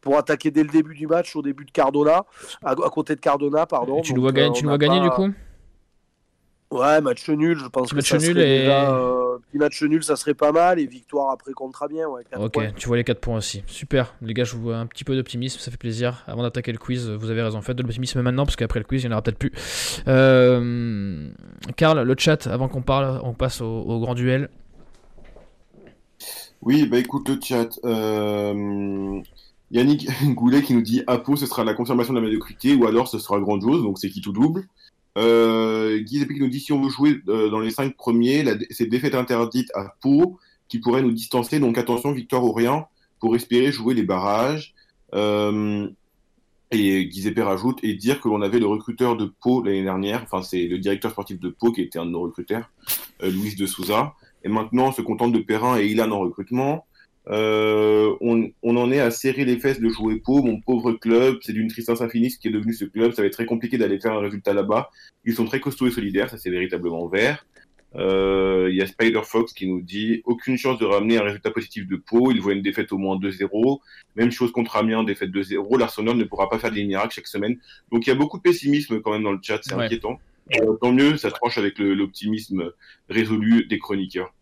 pour 0.02 0.18
attaquer 0.18 0.52
dès 0.52 0.62
le 0.62 0.70
début 0.70 0.94
du 0.94 1.08
match, 1.08 1.38
au 1.38 1.42
début 1.42 1.64
de 1.64 1.72
Cardona, 1.72 2.26
à, 2.66 2.76
côté 2.76 3.16
de 3.16 3.22
Cardona, 3.22 3.66
pardon. 3.66 4.02
tu 4.02 4.14
nous 4.14 4.22
vois, 4.22 4.34
gagner 4.34 5.00
du 5.00 5.10
coup? 5.12 5.30
Ouais, 6.70 7.00
match 7.00 7.30
nul, 7.30 7.58
je 7.58 7.68
pense 7.68 7.92
que 7.92 7.96
match 7.96 8.10
ça 8.10 8.18
nul 8.18 8.38
et... 8.38 8.60
déjà, 8.60 8.92
euh, 9.34 9.60
match 9.60 9.82
nul, 9.84 10.04
ça 10.04 10.16
serait 10.16 10.34
pas 10.34 10.52
mal, 10.52 10.80
et 10.80 10.86
victoire 10.86 11.32
après 11.32 11.52
contre 11.54 11.84
Amiens, 11.84 12.08
ouais, 12.08 12.24
Ok, 12.38 12.76
tu 12.76 12.88
vois 12.88 12.98
les 12.98 13.04
4 13.04 13.20
points 13.20 13.38
aussi. 13.38 13.64
Super, 13.68 14.16
les 14.22 14.34
gars, 14.34 14.44
je 14.44 14.56
vous 14.56 14.62
vois 14.62 14.78
un 14.78 14.86
petit 14.86 15.04
peu 15.04 15.16
d'optimisme, 15.16 15.60
ça 15.60 15.72
fait 15.72 15.78
plaisir. 15.78 16.24
Avant 16.28 16.44
d'attaquer 16.44 16.72
le 16.72 16.78
quiz, 16.78 17.10
vous 17.10 17.30
avez 17.30 17.42
raison, 17.42 17.62
faites 17.62 17.78
de 17.78 17.84
l'optimisme 17.84 18.22
maintenant, 18.22 18.46
parce 18.46 18.56
qu'après 18.56 18.80
le 18.80 18.86
quiz, 18.86 19.04
il 19.04 19.08
n'y 19.08 19.14
en 19.14 19.18
aura 19.18 19.22
peut-être 19.22 19.38
plus. 19.38 19.52
Euh... 20.08 21.30
Karl, 21.76 22.02
le 22.02 22.16
chat, 22.18 22.48
avant 22.48 22.68
qu'on 22.68 22.82
parle, 22.82 23.22
on 23.24 23.34
passe 23.34 23.62
au, 23.62 24.00
grand 24.00 24.16
duel. 24.16 24.50
Oui, 26.62 26.88
bah 26.88 26.98
écoute 26.98 27.28
le 27.30 27.40
chat. 27.42 27.80
Euh... 27.84 29.22
Yannick 29.72 30.08
Goulet 30.36 30.62
qui 30.62 30.74
nous 30.74 30.82
dit 30.82 31.04
Apo, 31.08 31.36
ce 31.36 31.46
sera 31.46 31.64
la 31.64 31.74
confirmation 31.74 32.14
de 32.14 32.20
la 32.20 32.24
médiocrité, 32.24 32.76
ou 32.76 32.86
alors 32.86 33.08
ce 33.08 33.18
sera 33.18 33.40
grandiose, 33.40 33.82
donc 33.82 33.98
c'est 34.00 34.10
qui 34.10 34.22
tout 34.22 34.32
double? 34.32 34.68
Euh, 35.18 36.00
Guy 36.00 36.26
nous 36.40 36.48
dit 36.48 36.60
si 36.60 36.74
on 36.74 36.82
veut 36.82 36.90
jouer 36.90 37.22
euh, 37.28 37.50
dans 37.50 37.60
les 37.60 37.72
cinq 37.72 37.96
premiers, 37.96 38.46
c'est 38.72 38.88
défaite 38.88 39.16
interdite 39.16 39.70
à 39.76 39.96
Pau 40.02 40.40
qui 40.68 40.80
pourrait 40.80 41.04
nous 41.04 41.12
distancer. 41.12 41.60
Donc 41.60 41.78
attention, 41.78 42.12
victoire 42.12 42.44
ou 42.44 42.52
rien 42.52 42.86
pour 43.20 43.36
espérer 43.36 43.72
jouer 43.72 43.94
les 43.94 44.04
barrages. 44.04 44.74
Euh, 45.14 45.88
et 46.72 47.06
Guy 47.06 47.32
rajoute 47.40 47.80
et 47.84 47.94
dire 47.94 48.20
que 48.20 48.28
l'on 48.28 48.42
avait 48.42 48.60
le 48.60 48.66
recruteur 48.66 49.16
de 49.16 49.26
Pau 49.26 49.62
l'année 49.64 49.84
dernière, 49.84 50.24
enfin 50.24 50.42
c'est 50.42 50.66
le 50.66 50.80
directeur 50.80 51.12
sportif 51.12 51.40
de 51.40 51.50
Pau 51.50 51.72
qui 51.72 51.82
était 51.82 52.00
un 52.00 52.06
de 52.06 52.12
nos 52.12 52.22
recruteurs, 52.22 52.72
euh, 53.22 53.30
Louis 53.30 53.56
de 53.56 53.68
Souza. 53.68 54.16
Et 54.44 54.50
maintenant, 54.50 54.92
se 54.92 55.02
contente 55.02 55.32
de 55.32 55.40
Perrin 55.40 55.80
et 55.80 55.86
Ilan 55.86 56.12
en 56.12 56.20
recrutement. 56.20 56.86
Euh, 57.30 58.16
on, 58.20 58.52
on, 58.64 58.76
en 58.76 58.92
est 58.92 59.00
à 59.00 59.10
serrer 59.10 59.46
les 59.46 59.58
fesses 59.58 59.80
de 59.80 59.88
jouer 59.88 60.20
Pau, 60.20 60.44
mon 60.44 60.60
pauvre 60.60 60.94
club. 60.94 61.38
C'est 61.42 61.54
d'une 61.54 61.70
tristesse 61.70 62.02
infinie 62.02 62.32
ce 62.32 62.38
qui 62.38 62.50
est 62.50 62.52
devenu 62.52 62.74
ce 62.74 62.86
club. 62.86 63.14
Ça 63.14 63.22
va 63.22 63.28
être 63.28 63.34
très 63.34 63.46
compliqué 63.46 63.78
d'aller 63.78 64.00
faire 64.00 64.14
un 64.14 64.20
résultat 64.20 64.54
là-bas. 64.54 64.90
Ils 65.24 65.34
sont 65.34 65.46
très 65.46 65.60
costauds 65.60 65.88
et 65.88 65.92
solidaires, 65.92 66.30
ça 66.30 66.38
c'est 66.38 66.50
véritablement 66.50 67.08
vert. 67.08 67.46
Euh, 67.96 68.70
il 68.72 68.76
y 68.76 68.82
a 68.82 68.88
Spider 68.88 69.22
Fox 69.24 69.54
qui 69.54 69.68
nous 69.68 69.82
dit 69.82 70.22
aucune 70.26 70.58
chance 70.58 70.80
de 70.80 70.86
ramener 70.86 71.18
un 71.18 71.24
résultat 71.24 71.52
positif 71.52 71.88
de 71.88 71.96
Pau. 71.96 72.32
Il 72.32 72.42
voit 72.42 72.54
une 72.54 72.62
défaite 72.62 72.92
au 72.92 72.98
moins 72.98 73.18
2-0. 73.18 73.80
Même 74.16 74.32
chose 74.32 74.52
contre 74.52 74.76
Amiens, 74.76 75.04
défaite 75.04 75.30
2-0. 75.30 75.80
L'Arsenal 75.80 76.18
ne 76.18 76.24
pourra 76.24 76.50
pas 76.50 76.60
faire 76.60 76.72
des 76.72 76.84
miracles 76.84 77.14
chaque 77.14 77.28
semaine. 77.28 77.58
Donc 77.92 78.06
il 78.06 78.10
y 78.10 78.14
a 78.14 78.16
beaucoup 78.16 78.38
de 78.38 78.44
pessimisme 78.44 79.02
quand 79.02 79.12
même 79.12 79.24
dans 79.24 79.32
le 79.32 79.40
chat, 79.42 79.60
c'est 79.62 79.74
inquiétant. 79.74 80.20
Euh, 80.60 80.74
tant 80.82 80.92
mieux, 80.92 81.16
ça 81.18 81.32
tranche 81.32 81.58
avec 81.58 81.80
l'optimisme 81.80 82.72
résolu 83.10 83.66
des 83.66 83.80
chroniqueurs. 83.80 84.34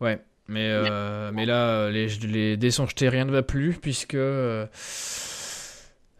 Ouais, 0.00 0.20
mais, 0.48 0.70
euh, 0.70 1.30
mais 1.32 1.44
là, 1.44 1.90
les, 1.90 2.08
les 2.08 2.56
dés 2.56 2.70
sont 2.70 2.86
jetés, 2.86 3.10
rien 3.10 3.26
ne 3.26 3.30
va 3.30 3.42
plus, 3.42 3.74
puisque 3.74 4.14
euh, 4.14 4.66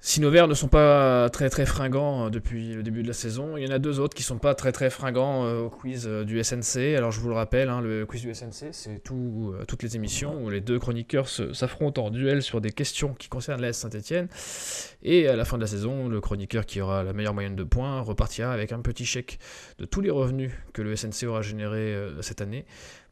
si 0.01 0.21
nos 0.21 0.31
verts 0.31 0.49
ne 0.49 0.55
sont 0.55 0.69
pas 0.69 1.31
très 1.31 1.49
très 1.49 1.65
fringants 1.65 2.27
euh, 2.27 2.29
depuis 2.29 2.75
le 2.75 2.83
début 2.83 3.03
de 3.03 3.09
la 3.09 3.15
saison, 3.15 3.57
il 3.57 3.67
y 3.67 3.67
en 3.67 3.75
a 3.75 3.79
deux 3.79 4.01
autres 4.01 4.15
qui 4.15 4.23
sont 4.23 4.37
pas 4.37 4.55
très 4.55 4.71
très 4.71 4.91
fringants 4.91 5.51
au 5.51 5.71
quiz 5.71 6.07
du 6.07 6.45
SNC. 6.45 6.95
Alors 6.95 7.11
je 7.11 7.21
vous 7.21 7.31
le 7.31 7.35
rappelle, 7.35 7.71
hein, 7.71 7.81
le 7.81 8.05
quiz 8.05 8.21
du 8.21 8.35
SNC, 8.35 8.69
c'est 8.73 9.03
tout, 9.03 9.55
toutes 9.67 9.83
les 9.83 9.97
émissions 9.97 10.45
où 10.45 10.51
les 10.51 10.61
deux 10.61 10.79
chroniqueurs 10.79 11.29
s'affrontent 11.29 12.05
en 12.05 12.11
duel 12.11 12.43
sur 12.43 12.61
des 12.61 12.71
questions 12.71 13.15
qui 13.15 13.29
concernent 13.29 13.63
l'AS 13.63 13.79
Saint-Etienne. 13.79 14.29
Et 15.03 15.27
à 15.27 15.37
la 15.37 15.47
fin 15.47 15.57
de 15.57 15.63
la 15.63 15.69
saison, 15.69 16.07
le 16.07 16.21
chroniqueur 16.21 16.67
qui 16.67 16.83
aura 16.83 17.03
la 17.03 17.15
meilleure 17.15 17.35
moyenne 17.35 17.57
de 17.57 17.65
points 17.65 18.03
repartira 18.03 18.53
avec 18.53 18.73
un 18.73 18.81
petit 18.81 19.07
chèque 19.07 19.39
de 19.79 19.87
tous 19.87 20.03
les 20.03 20.11
revenus 20.11 20.53
que 20.75 20.83
le 20.83 20.95
SNC 20.95 21.27
aura 21.27 21.41
généré 21.41 21.97
cette 22.21 22.43
année 22.43 22.67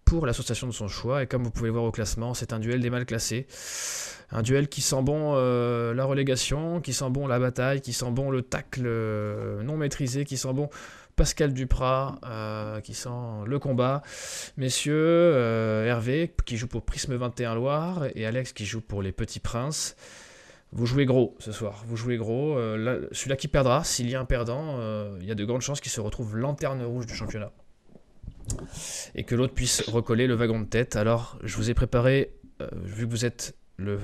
pour 0.06 0.24
l'association 0.24 0.66
de 0.66 0.72
son 0.72 0.88
choix. 0.88 1.22
Et 1.22 1.26
comme 1.26 1.42
vous 1.42 1.50
pouvez 1.50 1.66
le 1.66 1.72
voir 1.72 1.84
au 1.84 1.90
classement, 1.90 2.32
c'est 2.32 2.54
un 2.54 2.58
duel 2.58 2.80
des 2.80 2.88
mal 2.88 3.04
classés. 3.04 3.46
Un 4.30 4.42
duel 4.42 4.68
qui 4.68 4.80
sent 4.80 5.02
bon 5.02 5.34
euh, 5.34 5.92
la 5.92 6.04
relégation, 6.04 6.80
qui 6.80 6.94
sent 6.94 7.10
bon 7.10 7.26
la 7.26 7.38
bataille, 7.38 7.82
qui 7.82 7.92
sent 7.92 8.10
bon 8.10 8.30
le 8.30 8.42
tacle 8.42 8.84
euh, 8.86 9.62
non 9.62 9.76
maîtrisé, 9.76 10.24
qui 10.24 10.36
sent 10.36 10.52
bon 10.52 10.70
Pascal 11.16 11.52
Duprat, 11.52 12.18
euh, 12.24 12.80
qui 12.80 12.94
sent 12.94 13.08
le 13.46 13.58
combat. 13.58 14.02
Messieurs, 14.56 15.84
Hervé, 15.86 16.32
qui 16.44 16.56
joue 16.56 16.68
pour 16.68 16.82
Prisme 16.82 17.16
21 17.16 17.54
Loire, 17.54 18.06
et 18.14 18.26
Alex, 18.26 18.52
qui 18.52 18.64
joue 18.64 18.80
pour 18.80 19.02
les 19.02 19.12
Petits 19.12 19.40
Princes. 19.40 19.96
Vous 20.72 20.86
jouez 20.86 21.04
gros 21.04 21.36
ce 21.38 21.52
soir. 21.52 21.84
Vous 21.86 21.96
jouez 21.96 22.16
gros. 22.16 22.56
Celui-là 23.12 23.36
qui 23.36 23.48
perdra, 23.48 23.82
s'il 23.82 24.10
y 24.10 24.14
a 24.14 24.20
un 24.20 24.24
perdant, 24.24 24.78
il 25.20 25.26
y 25.26 25.30
a 25.30 25.34
de 25.34 25.44
grandes 25.44 25.62
chances 25.62 25.80
qu'il 25.80 25.92
se 25.92 26.00
retrouve 26.00 26.36
lanterne 26.36 26.82
rouge 26.82 27.06
du 27.06 27.14
championnat. 27.14 27.50
Et 29.14 29.24
que 29.24 29.34
l'autre 29.34 29.54
puisse 29.54 29.82
recoller 29.88 30.26
le 30.26 30.34
wagon 30.34 30.60
de 30.60 30.66
tête. 30.66 30.96
Alors, 30.96 31.38
je 31.42 31.56
vous 31.56 31.70
ai 31.70 31.74
préparé, 31.74 32.32
vu 32.82 33.06
que 33.06 33.10
vous 33.10 33.24
êtes 33.24 33.54
le, 33.76 33.98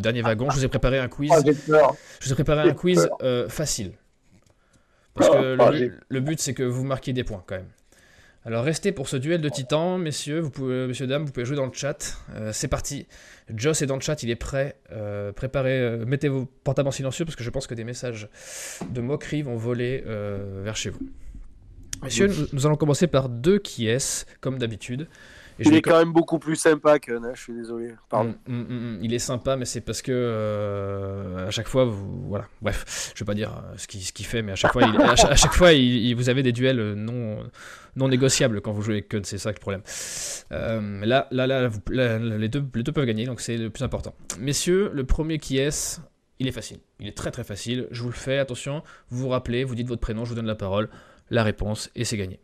dernier 0.00 0.22
wagon, 0.22 0.50
je 0.50 0.56
vous 0.56 0.64
ai 0.64 0.68
préparé 0.68 0.98
un 0.98 1.08
quiz. 1.08 1.30
Ah, 1.32 1.40
je 2.20 2.26
vous 2.26 2.32
ai 2.32 2.34
préparé 2.34 2.68
un 2.68 2.74
quiz 2.74 3.08
facile. 3.48 3.92
Parce 5.14 5.30
que 5.30 5.56
ah, 5.58 5.70
le, 6.08 6.20
but, 6.20 6.40
c'est 6.40 6.54
que 6.54 6.62
vous 6.62 6.84
marquiez 6.84 7.12
des 7.12 7.24
points 7.24 7.42
quand 7.46 7.56
même. 7.56 7.68
Alors 8.46 8.64
restez 8.64 8.90
pour 8.90 9.06
ce 9.06 9.18
duel 9.18 9.42
de 9.42 9.50
titans, 9.50 10.00
messieurs, 10.00 10.40
vous 10.40 10.50
pouvez, 10.50 10.86
messieurs, 10.86 11.06
dames, 11.06 11.26
vous 11.26 11.32
pouvez 11.32 11.44
jouer 11.44 11.56
dans 11.56 11.66
le 11.66 11.72
chat. 11.74 12.16
Euh, 12.34 12.52
c'est 12.54 12.68
parti. 12.68 13.06
Joss 13.54 13.82
est 13.82 13.86
dans 13.86 13.96
le 13.96 14.00
chat, 14.00 14.22
il 14.22 14.30
est 14.30 14.36
prêt. 14.36 14.76
Euh, 14.92 15.30
préparez, 15.32 15.78
euh, 15.78 16.06
mettez 16.06 16.28
vos 16.28 16.46
portables 16.46 16.88
en 16.88 16.92
silencieux 16.92 17.26
parce 17.26 17.36
que 17.36 17.44
je 17.44 17.50
pense 17.50 17.66
que 17.66 17.74
des 17.74 17.84
messages 17.84 18.30
de 18.88 19.00
moquerie 19.02 19.42
vont 19.42 19.56
voler 19.56 20.02
vers 20.06 20.76
chez 20.76 20.88
vous. 20.88 21.00
Messieurs, 22.02 22.30
nous, 22.52 22.66
allons 22.66 22.76
commencer 22.76 23.06
par 23.06 23.28
deux 23.28 23.58
qui 23.58 23.86
est, 23.86 24.26
comme 24.40 24.58
d'habitude 24.58 25.08
il 25.60 25.74
est 25.74 25.82
quand 25.82 25.98
même 25.98 26.12
beaucoup 26.12 26.38
plus 26.38 26.56
sympa 26.56 26.98
que 26.98 27.12
Nash, 27.12 27.38
je 27.38 27.42
suis 27.42 27.52
désolé. 27.52 27.94
Pardon. 28.08 28.34
Mm, 28.46 28.54
mm, 28.54 28.64
mm, 28.64 28.98
il 29.02 29.14
est 29.14 29.18
sympa, 29.18 29.56
mais 29.56 29.64
c'est 29.64 29.80
parce 29.80 30.02
que 30.02 30.12
euh, 30.12 31.48
à 31.48 31.50
chaque 31.50 31.68
fois, 31.68 31.84
vous, 31.84 32.28
voilà. 32.28 32.46
Bref, 32.62 33.12
je 33.14 33.22
vais 33.22 33.26
pas 33.26 33.34
dire 33.34 33.50
euh, 33.50 33.74
ce 33.76 33.86
qu'il 33.86 34.02
ce 34.02 34.12
fait, 34.22 34.42
mais 34.42 34.52
à 34.52 34.56
chaque 34.56 34.72
fois, 34.72 34.82
il, 34.82 34.96
à, 35.00 35.14
chaque, 35.14 35.52
fois, 35.52 35.72
il, 35.72 36.14
vous 36.14 36.28
avez 36.28 36.42
des 36.42 36.52
duels 36.52 36.94
non 36.94 37.38
non 37.96 38.08
négociables 38.08 38.60
quand 38.60 38.72
vous 38.72 38.82
jouez 38.82 38.94
avec 38.94 39.08
Kun, 39.08 39.20
c'est 39.24 39.38
ça 39.38 39.50
le 39.50 39.58
problème. 39.58 39.82
Euh, 40.52 41.04
là, 41.04 41.26
là, 41.30 41.46
là, 41.46 41.68
les, 41.88 42.48
deux, 42.48 42.64
les 42.74 42.82
deux 42.82 42.92
peuvent 42.92 43.04
gagner, 43.04 43.26
donc 43.26 43.40
c'est 43.40 43.56
le 43.56 43.70
plus 43.70 43.84
important. 43.84 44.14
Messieurs, 44.38 44.90
le 44.94 45.04
premier 45.04 45.38
qui 45.38 45.58
est, 45.58 46.00
il 46.38 46.46
est 46.46 46.52
facile. 46.52 46.78
Il 47.00 47.08
est 47.08 47.16
très 47.16 47.30
très 47.30 47.44
facile. 47.44 47.88
Je 47.90 48.02
vous 48.02 48.08
le 48.08 48.14
fais, 48.14 48.38
attention, 48.38 48.82
vous 49.08 49.18
vous 49.18 49.28
rappelez, 49.28 49.64
vous 49.64 49.74
dites 49.74 49.88
votre 49.88 50.00
prénom, 50.00 50.24
je 50.24 50.30
vous 50.30 50.36
donne 50.36 50.46
la 50.46 50.54
parole, 50.54 50.88
la 51.30 51.42
réponse, 51.42 51.90
et 51.94 52.04
c'est 52.04 52.16
gagné. 52.16 52.40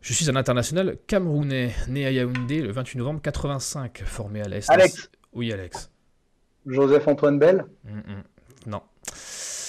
Je 0.00 0.12
suis 0.12 0.30
un 0.30 0.36
international 0.36 0.98
camerounais, 1.06 1.74
né 1.88 2.06
à 2.06 2.10
Yaoundé 2.12 2.62
le 2.62 2.70
28 2.72 2.98
novembre 2.98 3.20
85, 3.22 4.02
formé 4.04 4.40
à 4.40 4.48
l'Est. 4.48 4.70
Alex 4.70 5.10
Oui, 5.32 5.52
Alex. 5.52 5.90
Joseph-Antoine 6.64 7.38
Bell 7.38 7.64
Non. 8.66 8.82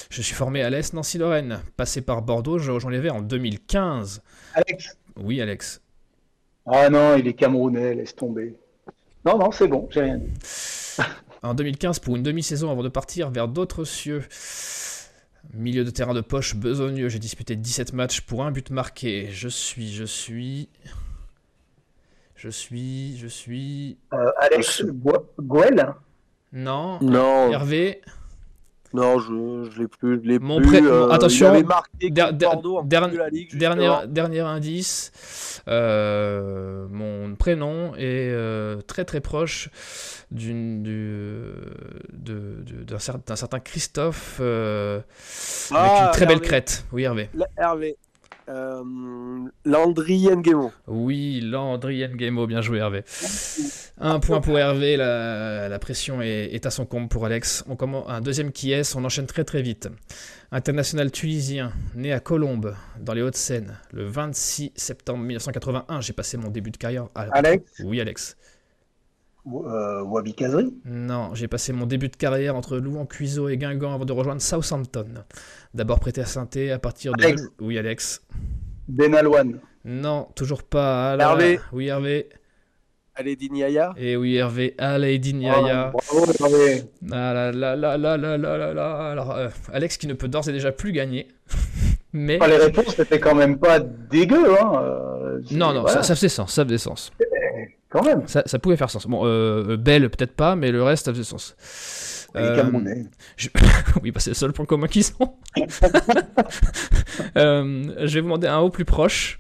Je 0.10 0.22
suis 0.22 0.36
formé 0.36 0.64
à 0.64 0.70
l'Est 0.70 0.94
Nancy-Lorraine, 0.94 1.62
passé 1.76 2.02
par 2.02 2.22
Bordeaux, 2.22 2.60
je 2.60 2.72
rejoins 2.72 2.92
les 2.92 3.00
Verts 3.00 3.16
en 3.16 3.22
2015. 3.22 4.22
Alex 4.54 4.98
Oui, 5.18 5.42
Alex. 5.42 5.82
Ah 6.66 6.90
non, 6.90 7.16
il 7.16 7.28
est 7.28 7.34
camerounais, 7.34 7.96
laisse 7.96 8.16
tomber. 8.16 8.56
Non, 9.26 9.38
non, 9.38 9.52
c'est 9.52 9.68
bon, 9.68 9.88
j'ai 9.92 10.02
rien 10.02 10.18
dit. 10.18 10.32
en 11.44 11.54
2015, 11.54 12.00
pour 12.00 12.16
une 12.16 12.24
demi-saison 12.24 12.72
avant 12.72 12.84
de 12.84 12.90
partir 12.90 13.30
vers 13.30 13.48
d'autres 13.48 13.84
cieux, 13.86 14.24
Milieu 15.54 15.84
de 15.84 15.90
terrain 15.90 16.14
de 16.14 16.22
poche 16.22 16.56
besogneux, 16.56 17.10
j'ai 17.10 17.20
disputé 17.20 17.56
17 17.56 17.94
matchs 17.94 18.22
pour 18.22 18.44
un 18.44 18.52
but 18.52 18.70
marqué. 18.70 19.30
Je 19.32 19.48
suis, 19.48 19.94
je 19.94 20.04
suis. 20.04 20.70
Je 22.36 22.50
suis, 22.50 23.18
je 23.18 23.28
suis. 23.28 23.98
Euh, 24.14 24.32
Alex 24.40 24.84
Gouel? 25.40 25.94
Non. 26.54 27.00
Non. 27.02 27.52
Hervé? 27.52 28.02
Non, 28.98 29.20
je, 29.20 29.70
je 29.70 29.82
l'ai 29.82 29.88
plus. 29.88 30.20
Je 30.24 30.40
Mon 30.40 30.60
plus, 30.60 30.88
euh, 30.88 31.10
attention. 31.10 31.54
dernier, 33.54 33.90
dernier 34.08 34.40
indice. 34.40 35.62
Euh, 35.68 36.88
mon 36.90 37.36
prénom 37.36 37.94
est 37.96 38.34
très 38.88 39.06
très 39.06 39.22
proche 39.22 39.70
d'une 40.32 40.82
d'un 42.12 43.36
certain 43.36 43.60
Christophe 43.60 44.40
euh, 44.40 45.00
avec 45.70 45.92
une 45.92 46.08
ah, 46.08 46.12
très 46.12 46.26
belle 46.26 46.42
crête. 46.42 46.84
Oui, 46.92 47.04
Hervé. 47.04 47.30
Hervé. 47.56 47.98
Euh, 48.50 48.84
Landry 49.66 50.28
Ngemo. 50.28 50.72
Oui, 50.88 51.42
Landry 51.42 52.08
Ngemo, 52.08 52.48
bien 52.48 52.62
joué 52.62 52.80
Hervé. 52.80 53.04
Un 53.98 54.20
point 54.20 54.42
pour 54.42 54.58
Hervé, 54.58 54.96
la, 54.96 55.68
la 55.68 55.80
pression 55.80 56.22
est, 56.22 56.54
est, 56.54 56.66
à 56.66 56.70
son 56.70 56.86
comble 56.86 57.10
pour 57.10 57.26
Alex. 57.26 57.66
On 57.68 57.76
commence 57.76 58.06
un 58.08 58.22
deuxième 58.22 58.52
qui 58.52 58.72
est, 58.72 58.96
on 58.96 59.04
enchaîne 59.04 59.26
très 59.26 59.44
très 59.44 59.62
vite. 59.62 59.90
International 60.52 61.12
tunisien, 61.12 61.74
né 61.96 62.14
à 62.14 62.20
Colombes, 62.20 62.74
dans 63.02 63.14
les 63.14 63.22
Hauts-de-Seine, 63.22 63.78
le 63.92 64.06
26 64.06 64.72
septembre 64.76 65.24
1981. 65.24 66.00
J'ai 66.02 66.14
passé 66.14 66.38
mon 66.38 66.50
début 66.50 66.72
de 66.72 66.78
carrière. 66.78 67.10
À... 67.16 67.24
Alex 67.34 67.82
Oui, 67.84 68.00
Alex. 68.00 68.38
Euh, 69.54 70.04
Wabi 70.04 70.34
Kazri 70.34 70.74
Non, 70.86 71.34
j'ai 71.34 71.48
passé 71.48 71.72
mon 71.72 71.86
début 71.86 72.10
de 72.10 72.16
carrière 72.16 72.56
entre 72.56 72.78
Louan, 72.78 73.06
Cuiseau 73.06 73.48
et 73.50 73.58
Guingamp 73.58 73.94
avant 73.94 74.06
de 74.06 74.12
rejoindre 74.12 74.42
Southampton. 74.42 75.08
D'abord 75.74 76.00
prêté 76.00 76.22
à 76.22 76.26
saint 76.26 76.50
à 76.74 76.80
partir 76.80 77.14
de. 77.14 77.36
Oui, 77.62 77.78
Alex. 77.78 78.22
Benalouane 78.88 79.60
Non, 79.86 80.28
toujours 80.36 80.64
pas. 80.64 81.16
Hervé 81.20 81.60
Oui, 81.72 81.88
Hervé. 81.88 82.30
Aledin 83.16 83.56
Yaya 83.56 83.94
Et 83.98 84.16
oui, 84.16 84.36
Hervé, 84.36 84.76
Aledin 84.78 85.40
Yaya. 85.40 85.92
Oh, 85.94 86.00
bravo, 86.08 86.26
Hervé. 86.40 86.84
Ah 87.12 87.34
là 87.34 87.52
là 87.52 87.76
là 87.76 87.98
là 87.98 88.18
là 88.18 88.38
là 88.38 88.74
là 88.74 89.12
Alors, 89.12 89.32
euh, 89.32 89.50
Alex 89.74 89.98
qui 89.98 90.08
ne 90.08 90.14
peut 90.14 90.28
d'ores 90.28 90.50
et 90.50 90.52
déjà 90.52 90.72
plus 90.72 90.92
gagner. 90.92 91.28
Mais... 92.14 92.40
les 92.48 92.58
réponses 92.58 92.96
c'était 92.96 93.20
quand 93.20 93.36
même 93.36 93.58
pas 93.58 93.80
dégueu. 93.80 94.52
Hein. 94.60 94.82
Euh, 94.84 95.42
non, 95.52 95.74
non, 95.74 95.88
ça, 95.88 96.04
ça 96.04 96.16
faisait 96.16 96.30
sens. 96.30 96.54
Ça 96.54 96.64
faisait 96.64 96.78
sens. 96.78 97.12
Quand 97.90 98.04
même. 98.04 98.28
Ça, 98.28 98.44
ça, 98.46 98.60
pouvait 98.60 98.76
faire 98.76 98.90
sens. 98.90 99.08
Bon, 99.08 99.22
euh, 99.26 99.78
Belle, 99.78 100.10
peut-être 100.10 100.34
pas, 100.34 100.56
mais 100.56 100.72
le 100.72 100.84
reste, 100.84 101.06
ça 101.06 101.14
faisait 101.14 101.24
sens. 101.24 101.56
Euh, 102.36 102.70
je... 103.38 103.50
oui, 104.04 104.12
bah, 104.12 104.20
c'est 104.20 104.32
le 104.32 104.36
seul 104.36 104.52
point 104.52 104.66
commun 104.66 104.88
qu'ils 104.88 105.06
ont. 105.20 105.34
euh, 107.38 108.06
je 108.06 108.14
vais 108.14 108.20
vous 108.20 108.28
demander 108.28 108.48
un 108.48 108.60
haut 108.60 108.70
plus 108.70 108.86
proche. 108.86 109.40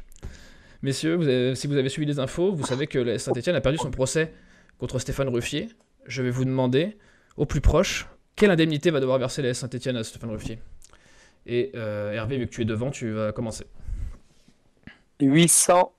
Messieurs, 0.81 1.15
vous 1.15 1.55
si 1.55 1.67
vous 1.67 1.75
avez 1.75 1.89
suivi 1.89 2.07
les 2.07 2.19
infos, 2.19 2.53
vous 2.53 2.65
savez 2.65 2.87
que 2.87 3.17
Saint-Etienne 3.17 3.55
a 3.55 3.61
perdu 3.61 3.77
son 3.77 3.91
procès 3.91 4.31
contre 4.77 4.99
Stéphane 4.99 5.27
Ruffier. 5.27 5.69
Je 6.05 6.21
vais 6.21 6.29
vous 6.29 6.45
demander, 6.45 6.97
au 7.35 7.45
plus 7.45 7.61
proche, 7.61 8.07
quelle 8.35 8.51
indemnité 8.51 8.91
va 8.91 8.99
devoir 8.99 9.17
verser 9.17 9.41
la 9.41 9.53
Saint-Etienne 9.53 9.97
à 9.97 10.03
Stéphane 10.03 10.29
Ruffier? 10.29 10.59
Et 11.47 11.71
euh, 11.75 12.13
Hervé, 12.13 12.37
vu 12.37 12.45
que 12.45 12.51
tu 12.51 12.61
es 12.61 12.65
devant, 12.65 12.91
tu 12.91 13.11
vas 13.11 13.31
commencer. 13.31 13.65
800, 15.20 15.93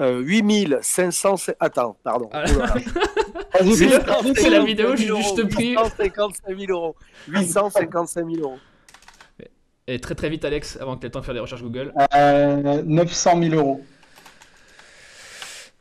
8500. 0.00 1.52
Attends, 1.60 1.96
pardon. 2.02 2.28
Ah. 2.32 2.44
c'est 3.62 4.50
la 4.50 4.64
vidéo, 4.64 4.96
j'ai 4.96 5.14
juste 5.14 5.48
pris. 5.48 5.72
855 5.72 6.58
000 6.58 6.72
euros. 6.72 6.96
855 7.28 8.30
000 8.30 8.42
euros. 8.42 8.58
Et 9.88 10.00
très 10.00 10.16
très 10.16 10.28
vite, 10.28 10.44
Alex, 10.44 10.78
avant 10.80 10.96
que 10.96 11.00
tu 11.00 11.06
aies 11.06 11.08
le 11.08 11.12
temps 11.12 11.20
de 11.20 11.24
faire 11.24 11.34
des 11.34 11.40
recherches 11.40 11.62
Google. 11.62 11.92
Euh, 12.14 12.82
900 12.84 13.40
000 13.40 13.54
euros. 13.54 13.84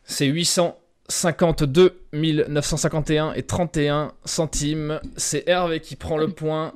C'est 0.04 0.28
800 0.28 0.78
52 1.08 2.02
951 2.14 3.34
et 3.34 3.44
31 3.44 4.14
centimes. 4.24 5.00
C'est 5.18 5.48
Hervé 5.48 5.80
qui 5.80 5.96
prend 5.96 6.18
le 6.18 6.30
point. 6.30 6.74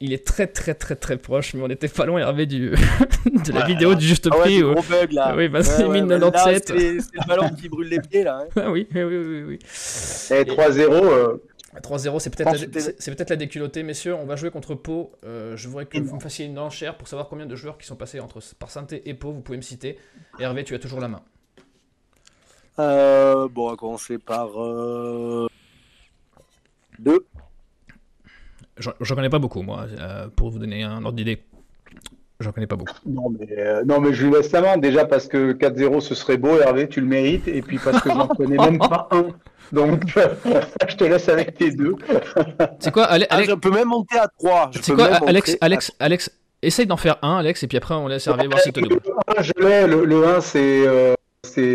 Il 0.00 0.12
est 0.12 0.26
très 0.26 0.46
très 0.46 0.74
très 0.74 0.96
très 0.96 1.16
proche, 1.16 1.54
mais 1.54 1.62
on 1.62 1.68
était 1.68 1.88
pas 1.88 2.04
loin 2.04 2.20
Hervé 2.20 2.46
du 2.46 2.70
de 3.24 3.52
la 3.52 3.64
vidéo 3.64 3.94
du 3.94 4.06
juste 4.06 4.28
ah 4.30 4.36
prix. 4.36 4.62
Ouais, 4.62 4.74
gros 4.74 4.82
bug 4.82 5.12
là. 5.12 5.34
Oui, 5.36 5.48
bah, 5.48 5.62
c'est 5.62 5.88
1097. 5.88 6.68
C'est 6.68 6.74
le 6.74 7.26
ballon 7.26 7.50
qui 7.50 7.68
brûle 7.68 7.88
les 7.88 8.00
pieds 8.00 8.24
là. 8.24 8.42
Hein. 8.42 8.48
Ah 8.56 8.70
oui, 8.70 8.86
oui, 8.94 9.02
oui, 9.02 9.42
oui. 9.42 9.58
Et 9.60 10.44
3-0. 10.44 11.40
3-0, 11.78 12.18
c'est 12.18 12.34
peut-être 12.34 12.52
la, 12.52 12.80
c'est 12.98 13.14
peut-être 13.14 13.30
la 13.30 13.36
déculottée, 13.36 13.84
messieurs. 13.84 14.14
On 14.14 14.26
va 14.26 14.34
jouer 14.34 14.50
contre 14.50 14.74
Pau. 14.74 15.12
Euh, 15.24 15.56
je 15.56 15.68
voudrais 15.68 15.86
que 15.86 15.98
vous 15.98 16.16
me 16.16 16.20
fassiez 16.20 16.46
une 16.46 16.58
enchère 16.58 16.96
pour 16.96 17.06
savoir 17.06 17.28
combien 17.28 17.46
de 17.46 17.54
joueurs 17.54 17.78
qui 17.78 17.86
sont 17.86 17.96
passés 17.96 18.18
entre 18.18 18.40
par 18.58 18.70
Sainté 18.70 19.08
et 19.08 19.14
Pau. 19.14 19.30
Vous 19.30 19.40
pouvez 19.40 19.56
me 19.56 19.62
citer. 19.62 19.96
Hervé, 20.40 20.64
tu 20.64 20.74
as 20.74 20.80
toujours 20.80 21.00
la 21.00 21.08
main. 21.08 21.22
Euh, 22.80 23.48
bon, 23.48 23.66
on 23.66 23.70
va 23.70 23.76
commencer 23.76 24.18
par 24.18 24.48
2. 24.48 24.58
Euh, 24.58 25.48
deux. 26.98 27.26
J'en 28.78 29.14
connais 29.14 29.28
pas 29.28 29.38
beaucoup, 29.38 29.62
moi, 29.62 29.86
euh, 29.98 30.28
pour 30.34 30.50
vous 30.50 30.58
donner 30.58 30.82
un 30.82 31.04
ordre 31.04 31.16
d'idée. 31.16 31.42
J'en 32.40 32.52
connais 32.52 32.66
pas 32.66 32.76
beaucoup. 32.76 32.94
Non, 33.04 33.28
mais, 33.28 33.84
non, 33.84 34.00
mais 34.00 34.14
je 34.14 34.26
lui 34.26 34.32
laisse 34.32 34.50
la 34.52 34.62
main. 34.62 34.76
Déjà 34.78 35.04
parce 35.04 35.28
que 35.28 35.52
4-0, 35.52 36.00
ce 36.00 36.14
serait 36.14 36.38
beau, 36.38 36.58
Hervé, 36.58 36.88
tu 36.88 37.02
le 37.02 37.06
mérites. 37.06 37.46
Et 37.48 37.60
puis 37.60 37.78
parce 37.78 38.00
que 38.00 38.08
j'en 38.08 38.28
connais 38.36 38.56
même 38.56 38.78
pas 38.78 39.08
un. 39.10 39.26
Donc, 39.72 40.04
je 40.88 40.96
te 40.96 41.04
laisse 41.04 41.28
avec 41.28 41.58
tes 41.58 41.70
deux. 41.72 41.96
C'est 42.78 42.90
quoi, 42.90 43.04
Alex, 43.04 43.28
ah, 43.30 43.42
Je 43.42 43.52
peux 43.52 43.70
même 43.70 43.88
monter 43.88 44.18
à 44.18 44.28
3. 44.38 44.70
C'est 44.80 44.94
quoi, 44.94 45.08
Alex, 45.26 45.58
Alex, 45.60 45.92
Alex, 46.00 46.30
essaye 46.62 46.86
d'en 46.86 46.96
faire 46.96 47.18
un, 47.20 47.36
Alex, 47.36 47.62
et 47.62 47.66
puis 47.68 47.76
après, 47.76 47.94
on 47.94 48.08
laisse 48.08 48.26
Hervé 48.26 48.46
voir 48.46 48.60
si 48.60 48.72
tu 48.72 48.80
le, 48.80 48.88
Je 49.42 49.52
l'ai, 49.58 49.86
le, 49.86 50.06
le 50.06 50.26
1, 50.26 50.40
c'est. 50.40 51.14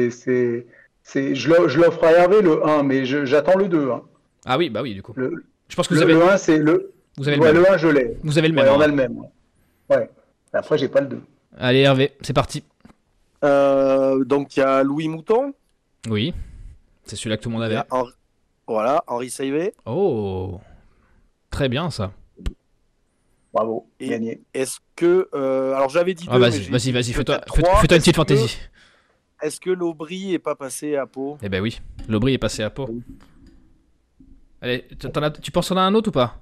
c'est 0.10 0.66
je 1.14 1.80
l'offre 1.80 2.04
à 2.04 2.12
Hervé 2.12 2.42
le 2.42 2.66
1, 2.66 2.84
mais 2.84 3.06
j'attends 3.06 3.58
le 3.58 3.68
2. 3.68 3.92
Hein. 3.92 4.02
Ah 4.46 4.58
oui, 4.58 4.70
bah 4.70 4.82
oui, 4.82 4.94
du 4.94 5.02
coup. 5.02 5.14
je 5.16 5.76
pense 5.76 5.88
que 5.88 5.94
vous 5.94 6.02
avez... 6.02 6.14
le 6.14 6.24
1, 6.24 6.38
c'est 6.38 6.58
le. 6.58 6.92
Vous 7.18 7.28
avez 7.28 7.38
le, 7.38 7.44
même. 7.44 7.56
le 7.56 7.72
1, 7.72 7.78
je 7.78 7.88
l'ai. 7.88 8.18
Vous 8.24 8.38
avez 8.38 8.48
le 8.50 8.54
même. 8.54 8.68
on 8.70 8.80
a 8.82 8.88
le 8.88 8.94
même. 8.94 9.18
Ouais. 9.90 10.10
Après, 10.54 10.78
j'ai 10.78 10.90
pas 10.90 11.02
le 11.02 11.08
2. 11.08 11.22
Allez, 11.58 11.80
Hervé, 11.80 12.12
c'est 12.22 12.34
parti. 12.34 12.64
Euh, 13.44 14.24
donc, 14.26 14.56
il 14.58 14.60
y 14.60 14.64
a 14.64 14.84
Louis 14.84 15.08
Mouton. 15.08 15.54
Oui. 16.10 16.34
C'est 17.06 17.16
celui-là 17.16 17.38
que 17.38 17.44
tout 17.44 17.50
le 17.50 17.54
monde 17.56 17.64
avait. 17.64 17.78
Voilà, 18.68 19.04
Henri 19.08 19.30
Saivet. 19.30 19.74
Oh, 19.86 20.60
très 21.52 21.70
bien 21.70 21.92
ça. 21.92 22.12
Bravo, 23.54 23.88
Et- 24.00 24.10
gagné. 24.10 24.42
Est-ce 24.54 24.80
que. 24.96 25.30
euh, 25.34 25.74
alors 25.76 25.90
j'avais 25.90 26.14
dit. 26.14 26.26
Ah, 26.28 26.34
deux, 26.34 26.40
mais 26.40 26.50
vas-y, 26.50 26.70
vas-y, 26.70 26.92
vas-y, 26.92 27.14
fais-toi 27.14 27.40
fais- 27.54 27.62
une 27.62 27.68
petite 27.82 27.92
Est-ce 27.92 28.10
que- 28.10 28.16
fantaisie. 28.16 28.58
Est-ce 29.46 29.60
que 29.60 29.70
l'Aubry 29.70 30.34
est 30.34 30.40
pas 30.40 30.56
passé 30.56 30.96
à 30.96 31.06
Pau? 31.06 31.38
Eh 31.44 31.50
ben 31.50 31.62
oui, 31.62 31.80
l'Aubry 32.10 32.34
est 32.34 32.38
passé 32.40 32.64
à 32.64 32.70
Pau. 32.72 32.90
Allez, 34.62 34.86
as- 35.04 35.32
tu 35.32 35.52
penses 35.52 35.70
en 35.72 35.78
a 35.78 35.82
un 35.82 35.94
autre 35.94 36.10
ou 36.10 36.12
pas? 36.12 36.40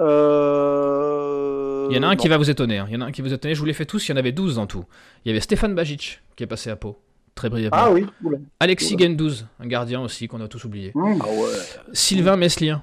Euh... 0.00 1.86
Il 1.90 1.96
y 1.96 1.98
en 1.98 2.02
a 2.02 2.06
un 2.06 2.10
non. 2.10 2.16
qui 2.16 2.28
va 2.28 2.36
vous 2.38 2.50
étonner. 2.50 2.78
hein. 2.78 2.86
Il 2.88 2.94
y 2.94 2.96
en 2.96 3.02
a 3.02 3.04
un 3.06 3.12
qui 3.12 3.22
vous 3.22 3.32
étonner. 3.32 3.54
Je 3.54 3.60
vous 3.60 3.66
les 3.66 3.72
fais 3.74 3.84
tous. 3.86 4.08
Il 4.08 4.12
y 4.12 4.14
en 4.14 4.16
avait 4.16 4.32
12 4.32 4.56
dans 4.56 4.66
tout. 4.66 4.84
Il 5.24 5.28
y 5.28 5.30
avait 5.30 5.40
Stéphane 5.40 5.74
Bajic 5.74 6.20
qui 6.36 6.42
est 6.44 6.46
passé 6.46 6.70
à 6.70 6.76
Pau. 6.76 6.98
Très 7.34 7.50
brièvement. 7.50 7.76
Ah 7.78 7.92
oui, 7.92 8.06
oula. 8.24 8.38
Alexis 8.60 8.94
Oula. 8.94 9.06
Gendouzi, 9.08 9.44
un 9.60 9.66
gardien 9.66 10.00
aussi 10.00 10.26
qu'on 10.26 10.40
a 10.40 10.48
tous 10.48 10.64
oublié. 10.64 10.92
Mmh. 10.94 11.18
Ah 11.22 11.26
ouais. 11.28 11.92
Sylvain 11.92 12.36
Meslien. 12.36 12.82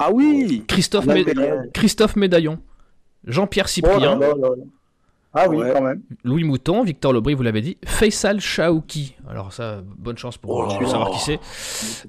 Ah 0.00 0.10
oui 0.12 0.64
Christophe, 0.66 2.16
Médaillon. 2.16 2.60
Jean-Pierre 3.24 3.66
Oh 3.66 3.70
Cyprien. 3.70 4.18
là 4.18 4.28
là 4.28 4.34
là. 4.34 4.48
Ah 5.40 5.48
oui, 5.48 5.58
Ouais. 5.58 5.72
quand 5.72 5.82
même. 5.82 6.02
Louis 6.24 6.42
Mouton. 6.44 6.82
Victor 6.82 7.12
Lobry, 7.12 7.34
vous 7.34 7.42
l'avez 7.42 7.60
dit. 7.60 7.78
Faisal 7.84 8.40
Chaouki. 8.40 9.14
Alors 9.28 9.52
ça, 9.52 9.82
bonne 9.96 10.18
chance 10.18 10.36
pour 10.36 10.50
Oh 10.50 10.86
savoir 10.86 11.10
qui 11.10 11.18
c'est. 11.20 11.38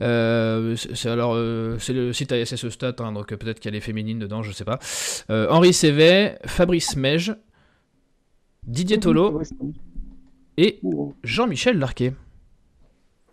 Euh, 0.02 0.76
c'est 0.76 1.10
alors 1.10 1.34
euh, 1.36 1.78
c'est 1.80 1.94
le 1.94 2.12
site 2.14 2.32
ASSE 2.32 2.70
Stat, 2.70 2.96
hein, 3.00 3.12
donc 3.12 3.28
peut-être 3.28 3.60
qu'il 3.60 3.72
y 3.72 3.74
a 3.74 3.78
les 3.78 3.82
féminines 3.82 4.20
dedans, 4.20 4.42
je 4.42 4.52
sais 4.52 4.66
pas. 4.66 4.80
Euh, 5.30 5.48
Henri 5.50 5.74
Sévet, 5.74 6.40
Fabrice 6.46 6.96
Mège, 6.96 7.36
Didier 8.66 9.00
Tolo 9.00 9.42
et 10.58 10.80
Jean-Michel 11.24 11.78
Larquet. 11.78 12.14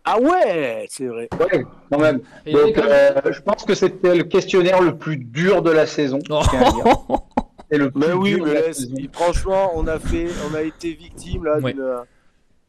Ah 0.05 0.21
ouais 0.21 0.87
C'est 0.89 1.07
vrai. 1.07 1.29
Ouais, 1.41 1.65
quand 1.91 1.99
même. 1.99 2.21
Donc, 2.47 2.79
euh, 2.79 3.13
je 3.33 3.41
pense 3.41 3.65
que 3.65 3.75
c'était 3.75 4.15
le 4.15 4.23
questionnaire 4.23 4.81
le 4.81 4.97
plus 4.97 5.17
dur 5.17 5.63
de 5.63 5.71
la 5.73 5.85
saison. 5.87 6.21
Oh. 6.31 6.41
le 7.71 7.91
Mais 7.95 8.13
oui, 8.13 8.41
mais 8.41 8.55
la 8.55 8.61
là, 8.67 8.73
saison. 8.73 8.95
c'est- 8.97 9.13
franchement, 9.13 9.73
on 9.75 9.87
a 9.87 9.99
fait, 9.99 10.27
on 10.51 10.55
a 10.55 10.63
été 10.63 10.93
victime 10.93 11.45
là 11.45 11.59
Ouais. 11.59 11.73
d'une 11.73 11.85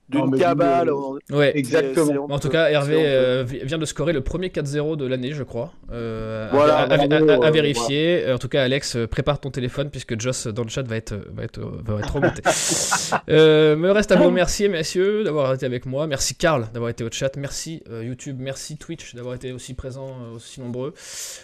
d'une 0.10 0.38
cabale. 0.38 0.90
Ouais. 1.32 1.52
Exactement. 1.58 2.28
En 2.30 2.40
tout 2.40 2.50
cas, 2.50 2.70
Hervé 2.70 2.96
euh, 3.06 3.44
vi- 3.46 3.60
vient 3.64 3.78
de 3.78 3.86
scorer 3.86 4.14
le 4.14 4.22
premier 4.22 4.48
4-0 4.50 4.96
de 4.96 5.06
l'année, 5.06 5.34
je 5.34 5.44
crois. 5.44 5.74
Euh, 5.92 6.48
à- 6.50 6.56
Voilà, 6.56 6.78
à, 6.78 6.82
à- 6.82 6.94
à- 6.94 7.08
bravo, 7.08 7.30
à- 7.30 7.46
à 7.46 7.48
euh, 7.48 7.52
vérifier. 7.52 8.32
En 8.32 8.38
tout 8.38 8.48
cas, 8.48 8.64
Alex, 8.64 8.98
prépare 9.12 9.40
ton 9.40 9.52
téléphone 9.52 9.90
puisque 9.90 10.20
Joss 10.20 10.48
dans 10.48 10.64
le 10.64 10.70
chat 10.70 10.84
va 10.84 10.96
être, 10.96 11.16
va 11.34 11.44
être, 11.44 11.60
va 11.60 12.00
être 12.00 12.14
remonté. 12.14 12.42
euh, 13.30 13.76
me 13.76 13.92
reste 13.92 14.12
à 14.12 14.16
vous 14.16 14.26
remercier, 14.26 14.70
messieurs, 14.70 15.24
d'avoir 15.24 15.54
été 15.54 15.66
avec 15.66 15.86
moi. 15.86 16.08
Merci, 16.08 16.36
Karl, 16.36 16.68
d'avoir 16.74 16.90
été 16.90 17.04
au 17.04 17.10
chat. 17.12 17.36
Merci, 17.38 17.84
euh, 17.90 18.04
YouTube. 18.04 18.38
Merci, 18.40 18.78
Twitch, 18.78 19.16
d'avoir 19.16 19.36
été 19.36 19.52
aussi 19.52 19.74
présent, 19.74 20.08
euh, 20.10 20.36
aussi 20.36 20.62
nombreux. 20.62 20.94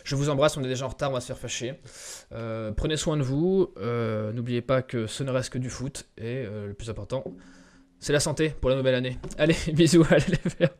Je 0.04 0.16
vous 0.16 0.30
embrasse. 0.30 0.58
On 0.58 0.64
est 0.64 0.68
déjà 0.68 0.86
en 0.86 0.90
retard, 0.90 1.12
on 1.12 1.14
va 1.14 1.20
se 1.22 1.28
faire 1.28 1.38
fâcher. 1.38 1.74
Euh, 2.34 2.72
prenez 2.72 2.98
soin 2.98 3.18
de 3.18 3.24
vous. 3.24 3.72
Euh, 3.82 4.32
N'oubliez 4.34 4.62
pas 4.62 4.82
que 4.82 5.06
ce 5.08 5.24
ne 5.24 5.32
reste 5.32 5.52
que 5.52 5.58
du 5.58 5.70
foot. 5.70 6.06
Et 6.18 6.46
euh, 6.46 6.68
le 6.68 6.74
plus 6.74 6.90
important, 6.90 7.24
c'est 8.04 8.12
la 8.12 8.20
santé 8.20 8.54
pour 8.60 8.70
la 8.70 8.76
nouvelle 8.76 8.96
année. 8.96 9.18
Allez, 9.38 9.56
bisous, 9.72 10.06
allez 10.10 10.26
les 10.28 10.50
verts. 10.60 10.76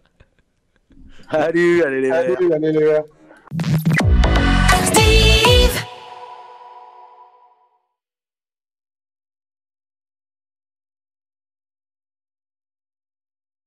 Salut, 1.32 1.82
allez 1.84 2.02
les 2.02 2.10
verts. 2.10 2.38
Allez 2.54 2.72
les 2.74 2.80
verts. 2.80 3.04
Steve 4.84 5.86